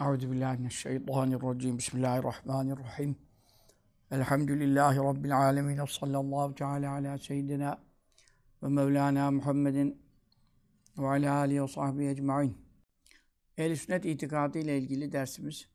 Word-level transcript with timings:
Euzu 0.00 0.30
billahi 0.30 0.58
mineşşeytanirracim. 0.58 1.78
Bismillahirrahmanirrahim. 1.78 3.16
Elhamdülillahi 4.10 4.98
rabbil 4.98 5.36
alamin. 5.36 5.84
Sallallahu 5.84 6.54
teala 6.54 6.92
ala 6.92 7.18
seyyidina 7.18 7.82
ve 8.62 8.68
Mevlana 8.68 9.30
Muhammedin 9.30 10.02
ve 10.98 11.08
ala 11.08 11.34
alihi 11.34 11.62
ve 11.62 11.68
sahbihi 11.68 12.08
ecmaîn. 12.08 12.58
Ehl-i 13.58 13.76
sünnet 13.76 14.04
itikadı 14.04 14.58
ile 14.58 14.78
ilgili 14.78 15.12
dersimiz 15.12 15.68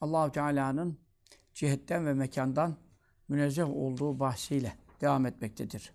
Allahu 0.00 0.32
Teala'nın 0.32 0.98
cihetten 1.54 2.06
ve 2.06 2.14
mekandan 2.14 2.76
münezzeh 3.28 3.70
olduğu 3.70 4.20
bahsiyle 4.20 4.72
devam 5.00 5.26
etmektedir. 5.26 5.92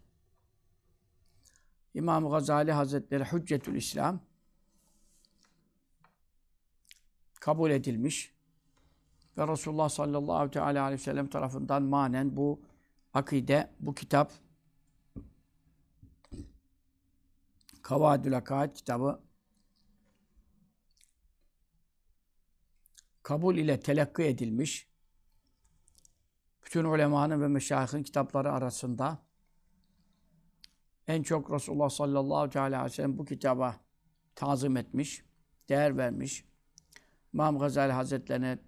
İmam 1.94 2.30
Gazali 2.30 2.72
Hazretleri 2.72 3.24
Hüccetül 3.24 3.76
İslam 3.76 4.28
kabul 7.48 7.72
edilmiş 7.72 8.34
ve 9.38 9.48
Resulullah 9.48 9.90
sallallahu 9.90 10.52
teala 10.52 10.84
aleyhi 10.84 11.00
ve 11.00 11.04
sellem 11.04 11.28
tarafından 11.28 11.84
manen 11.84 12.38
bu 12.38 12.62
akide, 13.14 13.74
bu 13.80 13.96
kitap 13.96 14.32
Kavadül 17.82 18.38
Akaid 18.38 18.76
kitabı 18.76 19.22
kabul 23.24 23.56
ile 23.58 23.80
telakki 23.80 24.24
edilmiş. 24.24 24.90
Bütün 26.66 26.84
ulemanın 26.84 27.42
ve 27.42 27.48
meşayihin 27.48 28.04
kitapları 28.04 28.52
arasında 28.52 29.20
en 31.08 31.24
çok 31.24 31.52
Resulullah 31.52 31.90
sallallahu 31.90 32.60
aleyhi 32.60 32.84
ve 32.84 32.90
sellem 32.90 33.18
bu 33.18 33.26
kitaba 33.26 33.76
tazim 34.36 34.78
etmiş, 34.78 35.26
değer 35.70 35.98
vermiş. 35.98 36.47
İmam 37.34 37.60
Gazali 37.60 37.92
Hazretlerine 37.92 38.60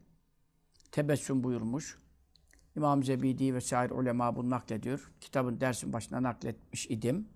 tebessüm 0.91 1.43
buyurmuş. 1.43 1.99
İmam 2.75 3.03
Zebidi 3.03 3.53
ve 3.55 3.61
sair 3.61 3.89
ulema 3.89 4.35
bunu 4.35 4.49
naklediyor. 4.49 5.11
Kitabın 5.21 5.61
dersin 5.61 5.93
başına 5.93 6.23
nakletmiş 6.23 6.85
idim. 6.89 7.27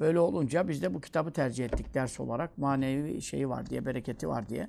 Böyle 0.00 0.20
olunca 0.20 0.68
biz 0.68 0.82
de 0.82 0.94
bu 0.94 1.00
kitabı 1.00 1.32
tercih 1.32 1.64
ettik 1.64 1.94
ders 1.94 2.20
olarak. 2.20 2.58
Manevi 2.58 3.22
şeyi 3.22 3.48
var 3.48 3.70
diye, 3.70 3.86
bereketi 3.86 4.28
var 4.28 4.48
diye. 4.48 4.68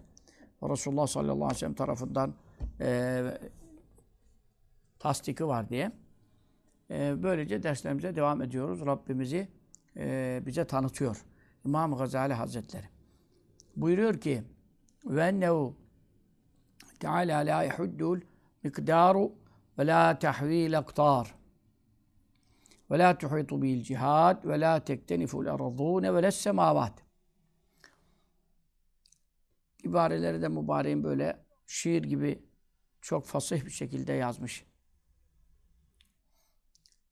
Resulullah 0.63 1.07
sallallahu 1.07 1.35
aleyhi 1.35 1.55
ve 1.55 1.59
sellem 1.59 1.73
tarafından 1.73 2.33
e, 2.81 3.23
tasdiki 4.99 5.47
var 5.47 5.69
diye. 5.69 5.91
E, 6.91 7.23
böylece 7.23 7.63
derslerimize 7.63 8.16
devam 8.16 8.41
ediyoruz. 8.41 8.85
Rabbimizi 8.85 9.47
e, 9.97 10.41
bize 10.45 10.66
tanıtıyor. 10.66 11.25
İmam 11.66 11.97
Gazali 11.97 12.33
Hazretleri. 12.33 12.85
Buyuruyor 13.75 14.22
ki 14.22 14.44
ve 15.09 15.23
ennehu 15.23 15.75
Teala 17.00 17.38
la 17.38 17.63
yahuddul 17.63 18.22
mikdaru 18.63 19.31
ve 19.77 19.88
la 19.88 20.19
tahvil 20.19 20.77
aktar 20.77 21.36
ve 22.91 23.00
la 23.00 23.17
tuhitu 23.17 23.61
bil 23.61 23.83
cihad 23.83 24.45
ve 24.45 24.59
la 24.59 24.83
tekteniful 24.83 25.45
erzûne 25.45 26.13
ve 26.13 26.23
les 26.23 26.35
semavat. 26.35 26.94
İbareleri 29.83 30.41
de 30.41 30.47
mübareğin 30.47 31.03
böyle 31.03 31.45
şiir 31.67 32.03
gibi 32.03 32.44
çok 33.02 33.25
fasih 33.25 33.66
bir 33.66 33.72
şekilde 33.72 34.13
yazmış. 34.13 34.66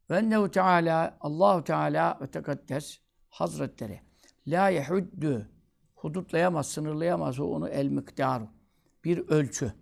Ve 0.10 0.18
ennehu 0.18 0.52
Teala 0.52 1.18
Allahu 1.22 1.64
Teala 1.64 2.20
ve 2.22 2.32
tekaddes 2.32 3.00
Hazretleri 3.30 4.02
la 4.48 4.70
yehuddu 4.70 5.55
hudutlayamaz, 6.06 6.68
sınırlayamaz 6.68 7.40
o 7.40 7.46
onu 7.46 7.70
el 7.70 7.88
miktaru. 7.88 8.48
Bir 9.04 9.28
ölçü. 9.30 9.74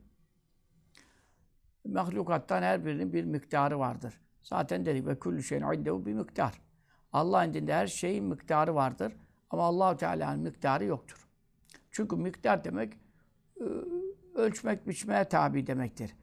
Mahlukattan 1.86 2.62
her 2.62 2.86
birinin 2.86 3.14
bir 3.14 3.24
miktarı 3.24 3.80
vardır. 3.80 4.22
Zaten 4.44 4.86
dedik 4.86 5.08
ve 5.08 5.20
kullu 5.20 5.44
şeyin 5.44 5.72
iddehu 5.74 6.06
bir 6.06 6.14
miktar. 6.14 6.62
Allah 7.14 7.46
indinde 7.46 7.74
her 7.74 7.88
şeyin 7.88 8.24
miktarı 8.24 8.76
vardır. 8.76 9.14
Ama 9.50 9.64
Allahu 9.64 9.98
Teala'nın 9.98 10.40
miktarı 10.40 10.86
yoktur. 10.86 11.28
Çünkü 11.92 12.16
miktar 12.16 12.64
demek 12.64 12.94
ölçmek, 14.36 14.88
biçmeye 14.88 15.24
tabi 15.24 15.68
demektir. 15.68 16.16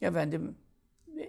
Efendim 0.00 0.56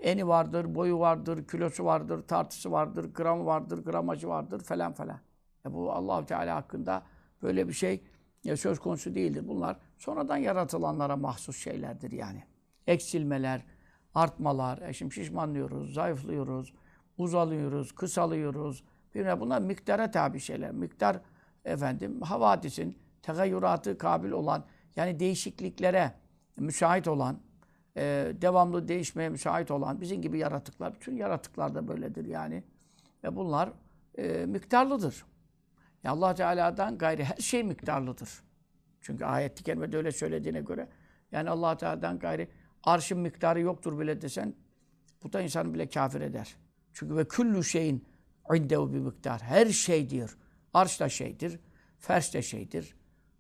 eni 0.02 0.28
vardır, 0.28 0.76
boyu 0.76 1.00
vardır, 1.00 1.48
kilosu 1.48 1.86
vardır, 1.86 2.28
tartısı 2.28 2.72
vardır, 2.72 3.14
gramı 3.14 3.46
vardır, 3.46 3.86
gramajı 3.86 4.28
vardır 4.28 4.60
falan 4.60 4.94
falan. 4.94 5.20
E 5.66 5.74
bu 5.74 5.92
Allahu 5.92 6.26
Teala 6.26 6.56
hakkında 6.56 7.04
böyle 7.42 7.68
bir 7.68 7.74
şey 7.74 8.04
ya 8.44 8.58
söz 8.58 8.80
konusu 8.80 9.16
değildir. 9.16 9.48
Bunlar 9.48 9.78
sonradan 9.98 10.38
yaratılanlara 10.38 11.16
mahsus 11.16 11.58
şeylerdir 11.58 12.12
yani. 12.12 12.44
Eksilmeler, 12.88 13.66
artmalar, 14.16 14.82
e 14.82 14.94
şimdi 14.94 15.14
şişmanlıyoruz, 15.14 15.94
zayıflıyoruz, 15.94 16.74
uzalıyoruz, 17.18 17.92
kısalıyoruz. 17.92 18.84
Bilmem 19.16 19.40
bunlar 19.40 19.62
miktara 19.62 20.12
tabi 20.12 20.40
şeyler. 20.40 20.72
Miktar 20.72 21.20
efendim 21.66 22.22
havadisin 22.22 22.98
tegayyuratı 23.22 23.98
kabil 23.98 24.32
olan 24.32 24.66
yani 24.96 25.20
değişikliklere 25.20 26.14
müsait 26.58 27.08
olan 27.08 27.40
e, 27.98 28.34
devamlı 28.42 28.88
değişmeye 28.88 29.30
müsait 29.30 29.72
olan 29.72 30.02
bizim 30.02 30.22
gibi 30.22 30.40
yaratıklar, 30.40 30.96
bütün 30.96 31.16
yaratıklar 31.16 31.76
da 31.76 31.88
böyledir 31.88 32.26
yani. 32.26 32.64
Ve 33.24 33.36
bunlar 33.36 33.70
e, 34.18 34.46
miktarlıdır. 34.46 35.26
Ya 36.04 36.12
Allah 36.12 36.36
Teala'dan 36.36 36.98
gayri 36.98 37.24
her 37.24 37.38
şey 37.38 37.64
miktarlıdır. 37.64 38.30
Çünkü 39.02 39.26
ayet-i 39.26 39.64
kerimede 39.64 39.98
öyle 39.98 40.12
söylediğine 40.12 40.62
göre 40.62 40.90
yani 41.32 41.50
Allah 41.50 41.78
Teala'dan 41.78 42.20
gayri 42.20 42.48
arşın 42.84 43.20
miktarı 43.20 43.60
yoktur 43.60 44.00
bile 44.00 44.22
desen 44.22 44.56
bu 45.24 45.34
da 45.34 45.42
insanı 45.42 45.74
bile 45.74 45.90
kafir 45.90 46.22
eder. 46.22 46.56
Çünkü 46.94 47.16
ve 47.16 47.28
küllü 47.28 47.64
şeyin 47.64 48.06
indehu 48.56 48.94
bir 48.94 49.00
miktar. 49.00 49.42
Her 49.42 49.66
şey 49.66 50.10
diyor. 50.10 50.38
Arş 50.74 51.00
da 51.00 51.10
şeydir, 51.10 51.60
fers 52.00 52.34
de 52.34 52.42
şeydir. 52.42 52.96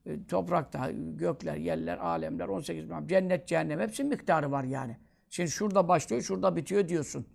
E, 0.05 0.27
toprakta, 0.27 0.91
gökler, 0.91 1.55
yerler, 1.55 1.97
alemler, 1.97 2.47
18 2.47 2.89
bin, 2.89 3.07
cennet, 3.07 3.47
cehennem 3.47 3.79
hepsinin 3.79 4.09
miktarı 4.09 4.51
var 4.51 4.63
yani. 4.63 4.97
Şimdi 5.29 5.51
şurada 5.51 5.87
başlıyor, 5.87 6.21
şurada 6.21 6.55
bitiyor 6.55 6.87
diyorsun. 6.87 7.25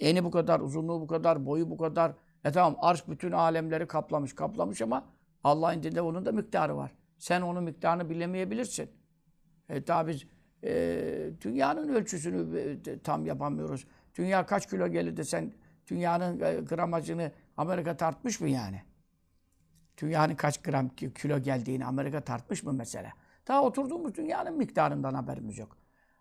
Eni 0.00 0.24
bu 0.24 0.30
kadar, 0.30 0.60
uzunluğu 0.60 1.00
bu 1.00 1.06
kadar, 1.06 1.46
boyu 1.46 1.70
bu 1.70 1.76
kadar. 1.76 2.12
E 2.44 2.52
tamam 2.52 2.76
arş 2.80 3.08
bütün 3.08 3.32
alemleri 3.32 3.86
kaplamış, 3.86 4.34
kaplamış 4.34 4.82
ama 4.82 5.04
Allah 5.44 5.74
indinde 5.74 6.02
onun 6.02 6.26
da 6.26 6.32
miktarı 6.32 6.76
var. 6.76 6.92
Sen 7.18 7.40
onun 7.40 7.64
miktarını 7.64 8.10
bilemeyebilirsin. 8.10 8.90
E 9.68 9.84
tabi 9.84 10.10
biz 10.10 10.26
e, 10.64 11.30
dünyanın 11.40 11.88
ölçüsünü 11.88 12.58
e, 12.58 12.98
tam 12.98 13.26
yapamıyoruz. 13.26 13.86
Dünya 14.14 14.46
kaç 14.46 14.70
kilo 14.70 14.88
gelir 14.88 15.16
de 15.16 15.24
sen 15.24 15.52
dünyanın 15.90 16.40
e, 16.40 16.60
gramajını 16.60 17.32
Amerika 17.56 17.96
tartmış 17.96 18.40
mı 18.40 18.48
yani? 18.48 18.82
Dünyanın 20.02 20.34
kaç 20.34 20.62
gram 20.62 20.88
kilo 20.88 21.38
geldiğini 21.38 21.86
Amerika 21.86 22.20
tartmış 22.20 22.62
mı 22.62 22.72
mesela? 22.72 23.12
Daha 23.48 23.62
oturduğumuz 23.62 24.14
dünyanın 24.14 24.58
miktarından 24.58 25.14
haberimiz 25.14 25.58
yok. 25.58 25.76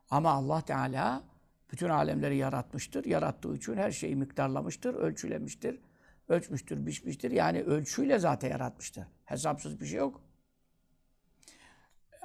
Ama 0.10 0.32
Allah 0.32 0.62
Teala 0.62 1.24
bütün 1.72 1.90
alemleri 1.90 2.38
yaratmıştır. 2.38 3.06
Yarattığı 3.06 3.56
için 3.56 3.78
her 3.78 3.92
şeyi 3.92 4.16
miktarlamıştır, 4.16 4.94
ölçülemiştir, 4.94 5.80
ölçmüştür, 6.28 6.86
biçmiştir. 6.86 7.32
Yani 7.32 7.64
ölçüyle 7.64 8.20
zaten 8.20 8.50
yaratmıştır. 8.50 9.06
Hesapsız 9.26 9.80
bir 9.80 9.86
şey 9.86 10.00
yok. 10.00 10.22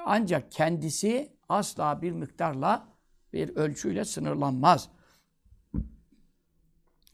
Ancak 0.05 0.53
kendisi 0.53 1.37
asla 1.49 2.03
bir 2.03 2.13
miktarla, 2.13 2.89
bir 3.33 3.57
ölçüyle 3.57 4.05
sınırlanmaz. 4.05 4.89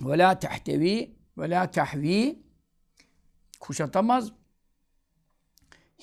Ve 0.00 0.18
la 0.18 0.38
tehtevi 0.38 1.16
ve 1.38 1.50
la 1.50 1.70
tahvi 1.70 2.42
kuşatamaz. 3.60 4.32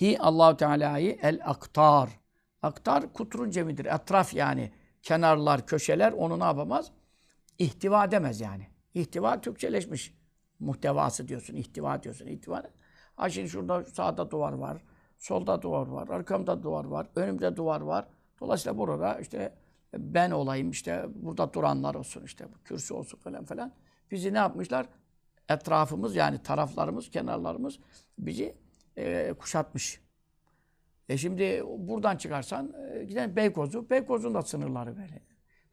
Hi 0.02 0.20
Allahu 0.20 0.58
Teala'yı 0.58 1.18
el 1.22 1.40
aktar. 1.44 2.10
Aktar 2.62 3.14
kutrun 3.14 3.50
cemidir. 3.50 3.86
Etraf 3.86 4.34
yani. 4.34 4.72
Kenarlar, 5.02 5.68
köşeler 5.68 6.12
onu 6.12 6.40
ne 6.40 6.44
yapamaz? 6.44 6.92
İhtiva 7.58 8.06
edemez 8.06 8.42
yani. 8.42 8.68
İhtiva 8.94 9.42
Türkçeleşmiş. 9.42 10.15
Muhtevası 10.60 11.28
diyorsun, 11.28 11.56
ihtiva 11.56 12.04
diyorsun. 12.04 12.28
İhtiva. 12.28 12.64
Ha 13.16 13.30
şimdi 13.30 13.50
şurada 13.50 13.84
sağda 13.84 14.32
duvar 14.32 14.54
var, 14.54 14.82
solda 15.18 15.62
duvar 15.62 15.88
var, 15.88 16.08
arkamda 16.08 16.64
duvar 16.64 16.86
var, 16.86 17.08
önümde 17.16 17.56
duvar 17.56 17.82
var. 17.82 18.08
Dolayısıyla 18.40 18.78
burada 18.78 19.20
işte 19.20 19.54
ben 19.98 20.32
olayım, 20.32 20.72
işte 20.72 21.06
burada 21.16 21.54
duranlar 21.54 21.96
olsun, 21.96 22.24
işte 22.26 22.48
kürsü 22.66 22.94
olsun 22.94 23.18
falan 23.18 23.46
falan. 23.46 23.72
Bizi 24.12 24.34
ne 24.34 24.38
yapmışlar? 24.38 24.86
Etrafımız 25.50 26.16
yani 26.16 26.44
taraflarımız, 26.44 27.10
kenarlarımız 27.10 27.80
bizi 28.20 28.56
e, 28.98 29.34
kuşatmış. 29.34 30.02
E 31.10 31.18
şimdi 31.18 31.64
buradan 31.78 32.18
çıkarsan 32.18 32.74
e, 32.94 33.04
giden 33.04 33.36
Beykoz'u, 33.36 33.90
Beykoz'un 33.90 34.34
da 34.34 34.42
sınırları 34.42 34.98
böyle. 34.98 35.22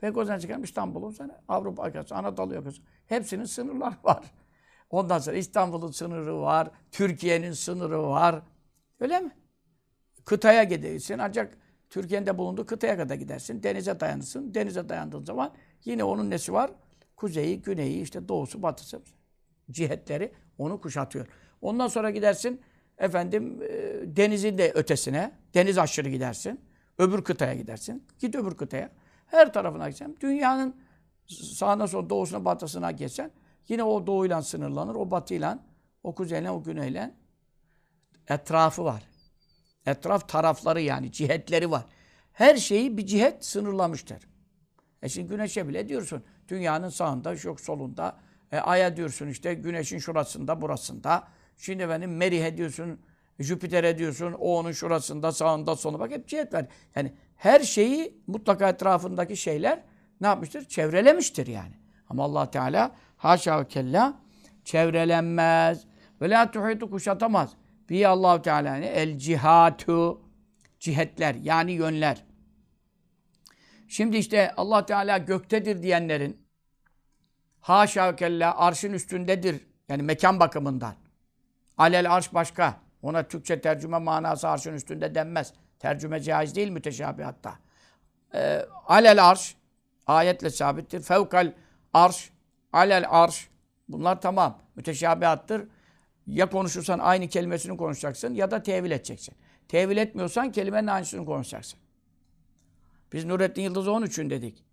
Beykoz'dan 0.03 0.39
çıkan 0.39 0.63
İstanbul'un 0.63 1.11
sana 1.11 1.41
Avrupa 1.49 1.87
yakası, 1.87 2.15
Anadolu 2.15 2.55
yakası. 2.55 2.83
Hepsinin 3.07 3.45
sınırları 3.45 3.95
var. 4.05 4.25
Ondan 4.93 5.19
sonra 5.19 5.37
İstanbul'un 5.37 5.91
sınırı 5.91 6.41
var, 6.41 6.71
Türkiye'nin 6.91 7.53
sınırı 7.53 8.03
var. 8.03 8.43
Öyle 9.01 9.21
mi? 9.21 9.31
kıtaya 10.25 10.65
gidersin. 10.65 11.19
Ancak 11.19 11.59
Türkiye'nin 11.91 12.27
de 12.27 12.39
bulunduğu 12.39 12.67
kıtaya 12.67 12.97
kadar 12.97 13.15
gidersin. 13.15 13.63
Denize 13.63 14.01
dayanırsın. 14.01 14.55
Denize 14.55 14.89
dayandığın 14.89 15.25
zaman 15.25 15.55
yine 15.85 16.05
onun 16.05 16.31
nesi 16.31 16.53
var? 16.53 16.71
Kuzeyi, 17.17 17.63
güneyi, 17.63 18.03
işte 18.03 18.29
doğusu, 18.29 18.63
batısı 18.63 19.03
cihetleri 19.71 20.33
onu 20.59 20.81
kuşatıyor. 20.81 21.27
Ondan 21.61 21.89
sonra 21.89 22.11
gidersin 22.11 22.61
efendim 22.99 23.63
e, 23.63 23.69
denizin 24.17 24.59
de 24.59 24.73
ötesine, 24.73 25.33
deniz 25.55 25.79
aşırı 25.79 26.09
gidersin. 26.09 26.61
Öbür 26.99 27.25
kıtaya 27.25 27.55
gidersin. 27.55 28.07
Git 28.19 28.35
öbür 28.35 28.57
kıtaya. 28.57 28.91
Her 29.27 29.53
tarafına 29.53 29.89
gitsen. 29.89 30.17
Dünyanın 30.21 30.77
sağına 31.29 31.87
sola 31.87 32.11
doğusuna 32.11 32.45
batısına 32.45 32.91
geçsen 32.91 33.31
yine 33.69 33.83
o 33.83 34.07
doğuyla 34.07 34.43
sınırlanır. 34.43 34.95
O 34.95 35.11
batıyla, 35.11 35.59
o 36.03 36.15
kuzeyle, 36.15 36.51
o 36.51 36.63
güneyle 36.63 37.15
etrafı 38.29 38.85
var. 38.85 39.03
Etraf 39.87 40.29
tarafları 40.29 40.81
yani 40.81 41.13
cihetleri 41.13 41.71
var. 41.71 41.85
Her 42.33 42.57
şeyi 42.57 42.97
bir 42.97 43.07
cihet 43.07 43.45
sınırlamıştır. 43.45 44.29
E 45.03 45.09
şimdi 45.09 45.29
güneşe 45.29 45.69
bile 45.69 45.89
diyorsun 45.89 46.25
dünyanın 46.49 46.89
sağında, 46.89 47.35
yok 47.45 47.61
solunda. 47.61 48.17
E, 48.53 48.59
Ay'a 48.59 48.97
diyorsun 48.97 49.29
işte 49.29 49.55
güneşin 49.55 49.99
şurasında, 49.99 50.61
burasında. 50.61 51.29
Şimdi 51.57 51.89
benim 51.89 52.17
Merih'e 52.17 52.57
diyorsun, 52.57 53.01
Jüpiter'e 53.39 53.99
diyorsun, 53.99 54.33
o 54.33 54.59
onun 54.59 54.73
şurasında, 54.73 55.33
sağında, 55.33 55.77
solunda. 55.77 56.01
Bak 56.01 56.11
hep 56.11 56.29
cihet 56.29 56.55
var. 56.55 56.67
Yani 56.97 57.13
her 57.37 57.61
şeyi 57.61 58.23
mutlaka 58.27 58.69
etrafındaki 58.69 59.37
şeyler 59.37 59.83
ne 60.21 60.27
yapmıştır? 60.27 60.65
Çevrelemiştir 60.65 61.47
yani. 61.47 61.75
Ama 62.09 62.25
allah 62.25 62.51
Teala 62.51 62.97
haşa 63.23 63.61
ve 63.61 63.69
kella 63.69 64.15
çevrelenmez. 64.65 65.85
Ve 66.21 66.31
la 66.31 66.51
tuhitu 66.51 66.91
kuşatamaz. 66.91 67.53
Bir 67.89 68.05
allah 68.05 68.43
Teala? 68.43 68.77
El 68.77 69.19
cihatu 69.19 70.23
cihetler 70.81 71.35
yani 71.35 71.73
yönler. 71.73 72.25
Şimdi 73.89 74.17
işte 74.17 74.53
Allah 74.57 74.87
Teala 74.87 75.19
göktedir 75.19 75.83
diyenlerin 75.83 76.47
haşa 77.61 78.13
ve 78.13 78.17
kella 78.17 78.59
arşın 78.59 78.93
üstündedir. 78.93 79.67
Yani 79.89 80.03
mekan 80.03 80.41
bakımından. 80.41 80.95
Alel 81.79 82.15
arş 82.15 82.35
başka. 82.35 82.77
Ona 83.03 83.29
Türkçe 83.29 83.61
tercüme 83.61 83.99
manası 83.99 84.49
arşın 84.49 84.75
üstünde 84.75 85.15
denmez. 85.15 85.53
Tercüme 85.79 86.21
caiz 86.21 86.55
değil 86.55 86.69
müteşabihatta. 86.69 87.55
Ee, 88.35 88.63
alel 88.87 89.31
arş 89.31 89.57
ayetle 90.07 90.51
sabittir. 90.51 91.03
Fevkal 91.03 91.53
arş, 91.93 92.32
alel 92.73 93.05
arş. 93.09 93.49
Bunlar 93.89 94.21
tamam. 94.21 94.59
Müteşabihattır. 94.77 95.69
Ya 96.27 96.51
konuşursan 96.51 96.99
aynı 96.99 97.29
kelimesini 97.29 97.77
konuşacaksın 97.77 98.35
ya 98.35 98.51
da 98.51 98.63
tevil 98.63 98.91
edeceksin. 98.91 99.35
Tevil 99.69 99.97
etmiyorsan 99.97 100.53
kelimenin 100.53 100.87
aynısını 100.87 101.25
konuşacaksın. 101.25 101.79
Biz 103.13 103.25
Nurettin 103.25 103.75
onun 103.75 104.07
için 104.07 104.31
dedik. 104.31 104.65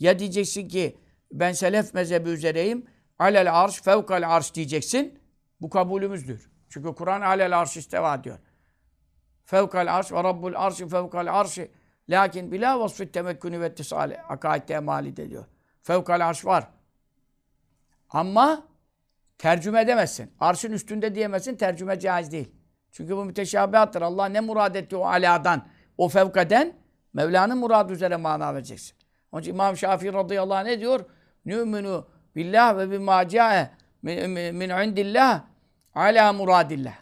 Ya 0.00 0.18
diyeceksin 0.18 0.68
ki 0.68 0.98
ben 1.32 1.52
selef 1.52 1.94
mezhebi 1.94 2.28
üzereyim. 2.28 2.86
Alel 3.18 3.62
arş, 3.62 3.82
fevkal 3.82 4.36
arş 4.36 4.54
diyeceksin. 4.54 5.18
Bu 5.60 5.70
kabulümüzdür. 5.70 6.50
Çünkü 6.68 6.94
Kur'an 6.94 7.20
alel 7.20 7.58
arş 7.60 7.76
isteva 7.76 8.24
diyor. 8.24 8.38
Fevkal 9.44 9.98
arş 9.98 10.12
ve 10.12 10.24
rabbul 10.24 10.54
arşi 10.54 10.88
fevkal 10.88 11.26
arşi. 11.40 11.70
Lakin 12.08 12.52
bila 12.52 12.80
vasfit 12.80 13.14
temekkünü 13.14 13.60
ve 13.60 13.74
tisali. 13.74 14.18
Akaidde 14.18 14.74
emalide 14.74 15.30
diyor. 15.30 15.44
Fevkal 15.82 16.28
arş 16.28 16.44
var. 16.44 16.68
Ama 18.10 18.62
tercüme 19.38 19.80
edemezsin. 19.80 20.32
Arşın 20.40 20.72
üstünde 20.72 21.14
diyemezsin. 21.14 21.56
Tercüme 21.56 21.98
caiz 21.98 22.32
değil. 22.32 22.52
Çünkü 22.92 23.16
bu 23.16 23.24
müteşabihattır. 23.24 24.02
Allah 24.02 24.26
ne 24.26 24.40
murad 24.40 24.74
etti 24.74 24.96
o 24.96 25.04
aladan, 25.04 25.66
o 25.98 26.08
fevkaden 26.08 26.72
Mevla'nın 27.12 27.58
muradı 27.58 27.92
üzere 27.92 28.16
mana 28.16 28.54
vereceksin. 28.54 28.96
Onun 29.32 29.42
için 29.42 29.52
İmam 29.52 29.76
Şafii 29.76 30.12
radıyallahu 30.12 30.56
anh 30.58 30.64
ne 30.64 30.80
diyor? 30.80 31.00
Nü'minu 31.44 32.06
billah 32.36 32.78
ve 32.78 32.90
bima 32.90 33.28
ca'e 33.28 33.70
min, 34.02 34.68
indillah 34.70 35.40
ala 35.94 36.32
muradillah. 36.32 36.94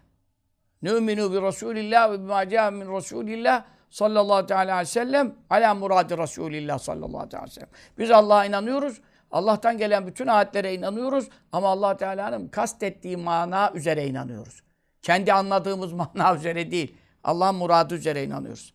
Nü'minu 0.82 1.32
bi 1.32 1.42
Resulillah 1.42 2.10
ve 2.10 2.18
bima 2.18 2.48
ca'e 2.48 2.70
min 2.70 2.96
Resulillah 2.96 3.64
sallallahu 3.90 4.46
teala 4.46 4.72
aleyhi 4.72 4.80
ve 4.80 4.84
sellem 4.84 5.34
ala 5.50 5.74
muradi 5.74 6.18
Resulillah 6.18 6.78
sallallahu 6.78 7.22
aleyhi 7.22 7.42
ve 7.42 7.50
sellem. 7.50 7.68
Biz 7.98 8.10
Allah'a 8.10 8.44
inanıyoruz. 8.44 9.00
Allah'tan 9.31 9.78
gelen 9.78 10.06
bütün 10.06 10.26
ayetlere 10.26 10.75
inanıyoruz 10.75 11.28
ama 11.52 11.69
Allah 11.69 11.96
Teala'nın 11.96 12.49
kastettiği 12.49 13.17
mana 13.17 13.73
üzere 13.75 14.06
inanıyoruz. 14.06 14.62
Kendi 15.02 15.32
anladığımız 15.32 15.93
mana 16.14 16.37
üzere 16.37 16.70
değil. 16.70 16.96
Allah'ın 17.25 17.55
muradı 17.55 17.94
üzere 17.94 18.25
inanıyoruz. 18.25 18.75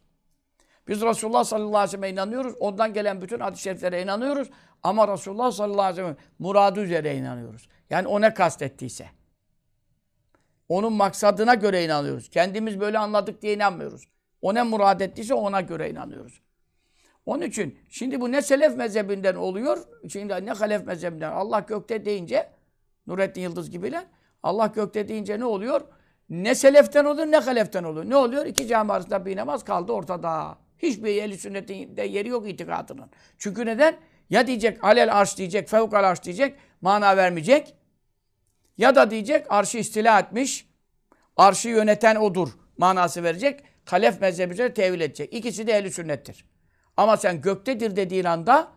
Biz 0.88 1.02
Resulullah 1.02 1.44
sallallahu 1.44 1.78
aleyhi 1.78 1.88
ve 1.88 1.92
sellem'e 1.92 2.10
inanıyoruz. 2.10 2.54
Ondan 2.60 2.94
gelen 2.94 3.22
bütün 3.22 3.40
hadis-i 3.40 3.64
şeriflere 3.64 4.02
inanıyoruz. 4.02 4.50
Ama 4.84 5.08
Resulullah 5.08 5.52
sallallahu 5.52 5.82
aleyhi 5.82 5.98
ve 5.98 6.02
sellem 6.02 6.18
muradı 6.40 6.80
üzere 6.82 7.16
inanıyoruz. 7.16 7.68
Yani 7.90 8.08
o 8.08 8.22
ne 8.22 8.34
kastettiyse. 8.34 9.10
Onun 10.70 10.94
maksadına 10.94 11.54
göre 11.54 11.86
inanıyoruz. 11.86 12.30
Kendimiz 12.30 12.80
böyle 12.80 13.00
anladık 13.00 13.42
diye 13.42 13.54
inanmıyoruz. 13.54 14.08
O 14.42 14.54
ne 14.54 14.64
murad 14.64 15.00
ettiyse 15.00 15.34
ona 15.34 15.62
göre 15.62 15.90
inanıyoruz. 15.90 16.42
Onun 17.26 17.42
için 17.42 17.80
şimdi 17.90 18.22
bu 18.22 18.32
ne 18.32 18.42
selef 18.42 18.78
mezhebinden 18.78 19.36
oluyor, 19.36 19.78
şimdi 20.10 20.46
ne 20.46 20.52
halef 20.52 20.86
mezhebinden. 20.86 21.32
Allah 21.32 21.60
gökte 21.60 22.06
deyince, 22.06 22.50
Nurettin 23.08 23.42
Yıldız 23.42 23.72
gibiler, 23.72 24.04
Allah 24.44 24.68
gökte 24.68 25.08
deyince 25.08 25.40
ne 25.40 25.46
oluyor? 25.46 25.82
Ne 26.30 26.56
seleften 26.56 27.06
oluyor 27.06 27.28
ne 27.28 27.38
haleften 27.38 27.84
oluyor. 27.84 28.10
Ne 28.10 28.16
oluyor? 28.16 28.46
İki 28.46 28.68
cami 28.68 28.92
arasında 28.92 29.26
bir 29.26 29.38
namaz 29.38 29.64
kaldı 29.64 29.92
ortada. 29.92 30.58
Hiçbir 30.80 31.22
ehli 31.22 31.38
sünnetin 31.38 31.98
de 31.98 32.04
yeri 32.04 32.30
yok 32.30 32.50
itikadının. 32.50 33.10
Çünkü 33.38 33.66
neden? 33.66 33.98
Ya 34.30 34.48
diyecek 34.48 34.84
alel 34.84 35.20
arş 35.20 35.38
diyecek, 35.38 35.70
fevkal 35.70 36.04
arş 36.04 36.24
diyecek, 36.24 36.56
mana 36.82 37.18
vermeyecek. 37.18 37.76
Ya 38.78 38.96
da 38.96 39.12
diyecek 39.12 39.46
arşı 39.50 39.78
istila 39.78 40.20
etmiş, 40.20 40.70
arşı 41.38 41.70
yöneten 41.70 42.16
odur 42.16 42.50
manası 42.78 43.24
verecek. 43.24 43.64
Halef 43.86 44.22
mezhebi 44.22 44.54
üzere 44.54 44.74
tevil 44.74 45.02
edecek. 45.02 45.34
İkisi 45.34 45.68
de 45.68 45.72
ehli 45.72 45.92
sünnettir. 45.92 46.46
Ama 47.02 47.18
sen 47.18 47.42
göktedir 47.42 47.96
dediğin 47.96 48.24
anda 48.26 48.68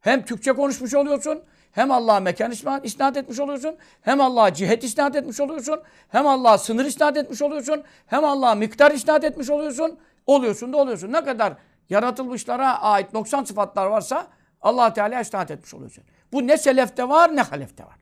hem 0.00 0.24
Türkçe 0.24 0.52
konuşmuş 0.52 0.94
oluyorsun, 0.94 1.42
hem 1.72 1.90
Allah'a 1.90 2.20
mekan 2.20 2.52
isnat 2.82 3.16
etmiş 3.16 3.40
oluyorsun, 3.40 3.76
hem 4.00 4.20
Allah'a 4.20 4.54
cihet 4.54 4.84
isnat 4.84 5.16
etmiş 5.16 5.40
oluyorsun, 5.40 5.82
hem 6.08 6.26
Allah'a 6.26 6.58
sınır 6.58 6.84
isnat 6.84 7.16
etmiş 7.16 7.42
oluyorsun, 7.42 7.84
hem 8.06 8.24
Allah'a 8.24 8.54
miktar 8.54 8.90
isnat 8.90 9.24
etmiş 9.24 9.50
oluyorsun. 9.50 9.98
Oluyorsun 10.26 10.72
da 10.72 10.76
oluyorsun. 10.76 11.12
Ne 11.12 11.24
kadar 11.24 11.56
yaratılmışlara 11.88 12.82
ait 12.82 13.14
90 13.14 13.44
sıfatlar 13.44 13.86
varsa 13.86 14.26
allah 14.60 14.92
Teala 14.92 15.20
isnat 15.20 15.50
etmiş 15.50 15.74
oluyorsun. 15.74 16.04
Bu 16.32 16.46
ne 16.46 16.56
selefte 16.56 17.08
var 17.08 17.36
ne 17.36 17.42
halefte 17.42 17.84
var. 17.84 17.98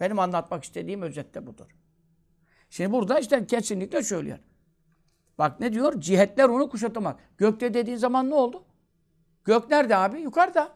Benim 0.00 0.18
anlatmak 0.18 0.64
istediğim 0.64 1.02
özette 1.02 1.46
budur. 1.46 1.66
Şimdi 2.70 2.92
burada 2.92 3.18
işte 3.18 3.46
kesinlikle 3.46 4.02
söylüyor. 4.02 4.38
Bak 5.38 5.60
ne 5.60 5.72
diyor? 5.72 6.00
Cihetler 6.00 6.48
onu 6.48 6.68
kuşatamaz. 6.68 7.16
Gökte 7.38 7.74
dediğin 7.74 7.96
zaman 7.96 8.30
ne 8.30 8.34
oldu? 8.34 8.64
Gök 9.44 9.70
nerede 9.70 9.96
abi? 9.96 10.20
Yukarıda. 10.20 10.72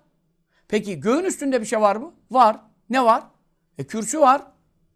Peki 0.69 1.01
göğün 1.01 1.25
üstünde 1.25 1.61
bir 1.61 1.67
şey 1.67 1.81
var 1.81 1.97
mı? 1.97 2.15
Var. 2.31 2.57
Ne 2.91 3.05
var? 3.05 3.23
E 3.79 3.85
kürsü 3.87 4.21
var. 4.21 4.43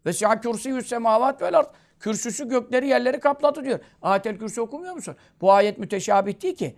Ve 0.05 0.13
siyah 0.13 0.41
kürsü 0.41 0.69
yüz 0.69 0.87
semavat 0.87 1.41
vel 1.41 1.59
ard. 1.59 1.73
Kürsüsü 1.99 2.49
gökleri 2.49 2.87
yerleri 2.87 3.19
kapladı 3.19 3.63
diyor. 3.63 3.79
Ayetel 4.01 4.37
kürsü 4.37 4.61
okumuyor 4.61 4.93
musun? 4.93 5.15
Bu 5.41 5.51
ayet 5.51 5.77
müteşabih 5.77 6.41
değil 6.41 6.55
ki. 6.55 6.75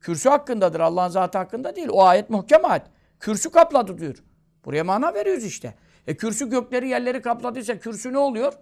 Kürsü 0.00 0.28
hakkındadır. 0.28 0.80
Allah'ın 0.80 1.08
zatı 1.08 1.38
hakkında 1.38 1.76
değil. 1.76 1.88
O 1.90 2.02
ayet 2.02 2.30
muhkem 2.30 2.64
ayet. 2.64 2.82
Kürsü 3.20 3.50
kapladı 3.50 3.98
diyor. 3.98 4.22
Buraya 4.64 4.84
mana 4.84 5.14
veriyoruz 5.14 5.44
işte. 5.44 5.74
E 6.06 6.16
kürsü 6.16 6.50
gökleri 6.50 6.88
yerleri 6.88 7.22
kapladıysa 7.22 7.78
kürsü 7.78 8.12
ne 8.12 8.18
oluyor? 8.18 8.52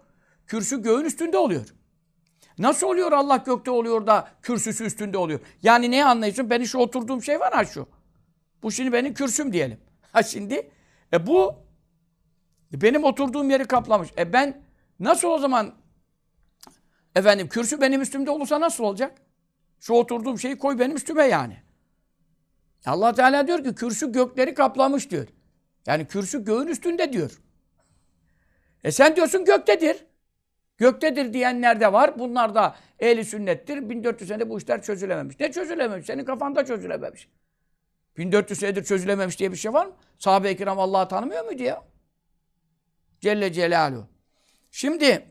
Kürsü 0.46 0.82
göğün 0.82 1.04
üstünde 1.04 1.38
oluyor. 1.38 1.74
Nasıl 2.58 2.86
oluyor 2.86 3.12
Allah 3.12 3.36
gökte 3.36 3.70
oluyor 3.70 4.06
da 4.06 4.28
kürsüsü 4.42 4.84
üstünde 4.84 5.18
oluyor? 5.18 5.40
Yani 5.62 5.90
ne 5.90 6.04
anlıyorsun? 6.04 6.50
Benim 6.50 6.66
şu 6.66 6.78
oturduğum 6.78 7.22
şey 7.22 7.40
var 7.40 7.52
ha 7.52 7.64
şu. 7.64 7.88
Bu 8.62 8.72
şimdi 8.72 8.92
benim 8.92 9.14
kürsüm 9.14 9.52
diyelim. 9.52 9.80
Ha 10.12 10.22
şimdi 10.22 10.70
e 11.12 11.26
bu 11.26 11.54
benim 12.72 13.04
oturduğum 13.04 13.50
yeri 13.50 13.64
kaplamış. 13.64 14.08
E 14.18 14.32
ben 14.32 14.62
nasıl 15.00 15.28
o 15.28 15.38
zaman 15.38 15.74
efendim 17.16 17.48
kürsü 17.48 17.80
benim 17.80 18.00
üstümde 18.00 18.30
olursa 18.30 18.60
nasıl 18.60 18.84
olacak? 18.84 19.18
Şu 19.80 19.92
oturduğum 19.92 20.38
şeyi 20.38 20.58
koy 20.58 20.78
benim 20.78 20.96
üstüme 20.96 21.24
yani. 21.24 21.62
Allah 22.86 23.14
Teala 23.14 23.46
diyor 23.46 23.64
ki 23.64 23.74
kürsü 23.74 24.12
gökleri 24.12 24.54
kaplamış 24.54 25.10
diyor. 25.10 25.28
Yani 25.86 26.06
kürsü 26.06 26.44
göğün 26.44 26.66
üstünde 26.66 27.12
diyor. 27.12 27.40
E 28.84 28.92
sen 28.92 29.16
diyorsun 29.16 29.44
göktedir. 29.44 30.04
Göktedir 30.82 31.32
diyenler 31.32 31.80
de 31.80 31.92
var. 31.92 32.18
Bunlar 32.18 32.54
da 32.54 32.76
ehli 33.00 33.24
sünnettir. 33.24 33.90
1400 33.90 34.28
senede 34.28 34.50
bu 34.50 34.58
işler 34.58 34.82
çözülememiş. 34.82 35.40
Ne 35.40 35.52
çözülememiş? 35.52 36.06
Senin 36.06 36.24
kafanda 36.24 36.64
çözülememiş. 36.64 37.28
1400 38.16 38.58
senedir 38.58 38.84
çözülememiş 38.84 39.38
diye 39.38 39.52
bir 39.52 39.56
şey 39.56 39.72
var 39.72 39.86
mı? 39.86 39.92
Sahabe-i 40.18 40.56
kiram 40.56 40.78
Allah'ı 40.78 41.08
tanımıyor 41.08 41.44
muydu 41.44 41.62
ya? 41.62 41.82
Celle 43.20 43.52
Celaluhu. 43.52 44.06
Şimdi 44.70 45.26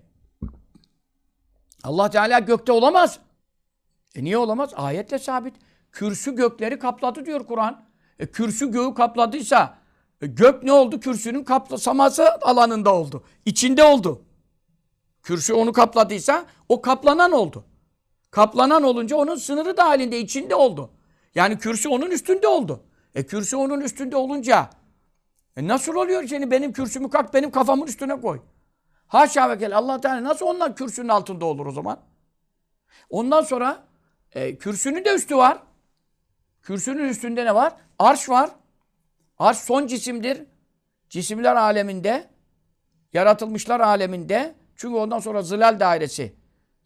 Allah 1.84 2.10
Teala 2.10 2.40
gökte 2.40 2.72
olamaz. 2.72 3.20
E 4.16 4.24
niye 4.24 4.38
olamaz? 4.38 4.70
Ayetle 4.76 5.20
sabit. 5.20 5.56
Kürsü 5.92 6.36
gökleri 6.36 6.80
kapladı 6.80 7.26
diyor 7.26 7.48
Kur'an. 7.48 7.86
E 8.20 8.26
kürsü 8.26 8.72
göğü 8.72 8.94
kapladıysa 8.94 9.78
e, 10.22 10.28
gök 10.28 10.64
ne 10.64 10.72
oldu? 10.72 11.00
Kürsünün 11.00 11.44
kaplasaması 11.44 12.36
alanında 12.42 12.96
oldu. 12.96 13.24
İçinde 13.46 13.84
oldu. 13.84 14.26
Kürsü 15.24 15.54
onu 15.54 15.74
kapladıysa 15.74 16.46
o 16.70 16.82
kaplanan 16.82 17.32
oldu. 17.32 17.66
Kaplanan 18.32 18.84
olunca 18.84 19.16
onun 19.16 19.36
sınırı 19.36 19.78
dahilinde 19.78 20.20
içinde 20.20 20.56
oldu. 20.56 20.92
Yani 21.36 21.58
kürsü 21.58 21.90
onun 21.90 22.12
üstünde 22.12 22.48
oldu. 22.48 22.84
E 23.16 23.26
kürsü 23.26 23.56
onun 23.56 23.82
üstünde 23.82 24.16
olunca 24.16 24.70
e 25.58 25.68
nasıl 25.68 25.96
oluyor 25.96 26.28
seni 26.28 26.52
benim 26.52 26.74
kürsümü 26.74 27.10
kalk 27.10 27.34
benim 27.34 27.52
kafamın 27.52 27.88
üstüne 27.88 28.22
koy. 28.22 28.42
Haşa 29.08 29.50
ve 29.50 29.58
kel 29.58 29.78
Allah 29.78 30.02
Teala 30.02 30.24
nasıl 30.24 30.46
ondan 30.46 30.76
kürsünün 30.76 31.08
altında 31.08 31.46
olur 31.46 31.66
o 31.66 31.72
zaman? 31.72 32.00
Ondan 33.10 33.42
sonra 33.42 33.84
e, 34.32 34.58
kürsünün 34.58 35.06
de 35.06 35.16
üstü 35.16 35.38
var. 35.38 35.64
Kürsünün 36.62 37.10
üstünde 37.10 37.46
ne 37.46 37.56
var? 37.56 37.74
Arş 38.00 38.30
var. 38.30 38.50
Arş 39.40 39.58
son 39.58 39.88
cisimdir. 39.88 40.44
Cisimler 41.10 41.56
aleminde, 41.56 42.30
yaratılmışlar 43.14 43.80
aleminde. 43.80 44.56
Çünkü 44.82 44.96
ondan 44.96 45.20
sonra 45.20 45.42
zilal 45.42 45.80
dairesi. 45.80 46.34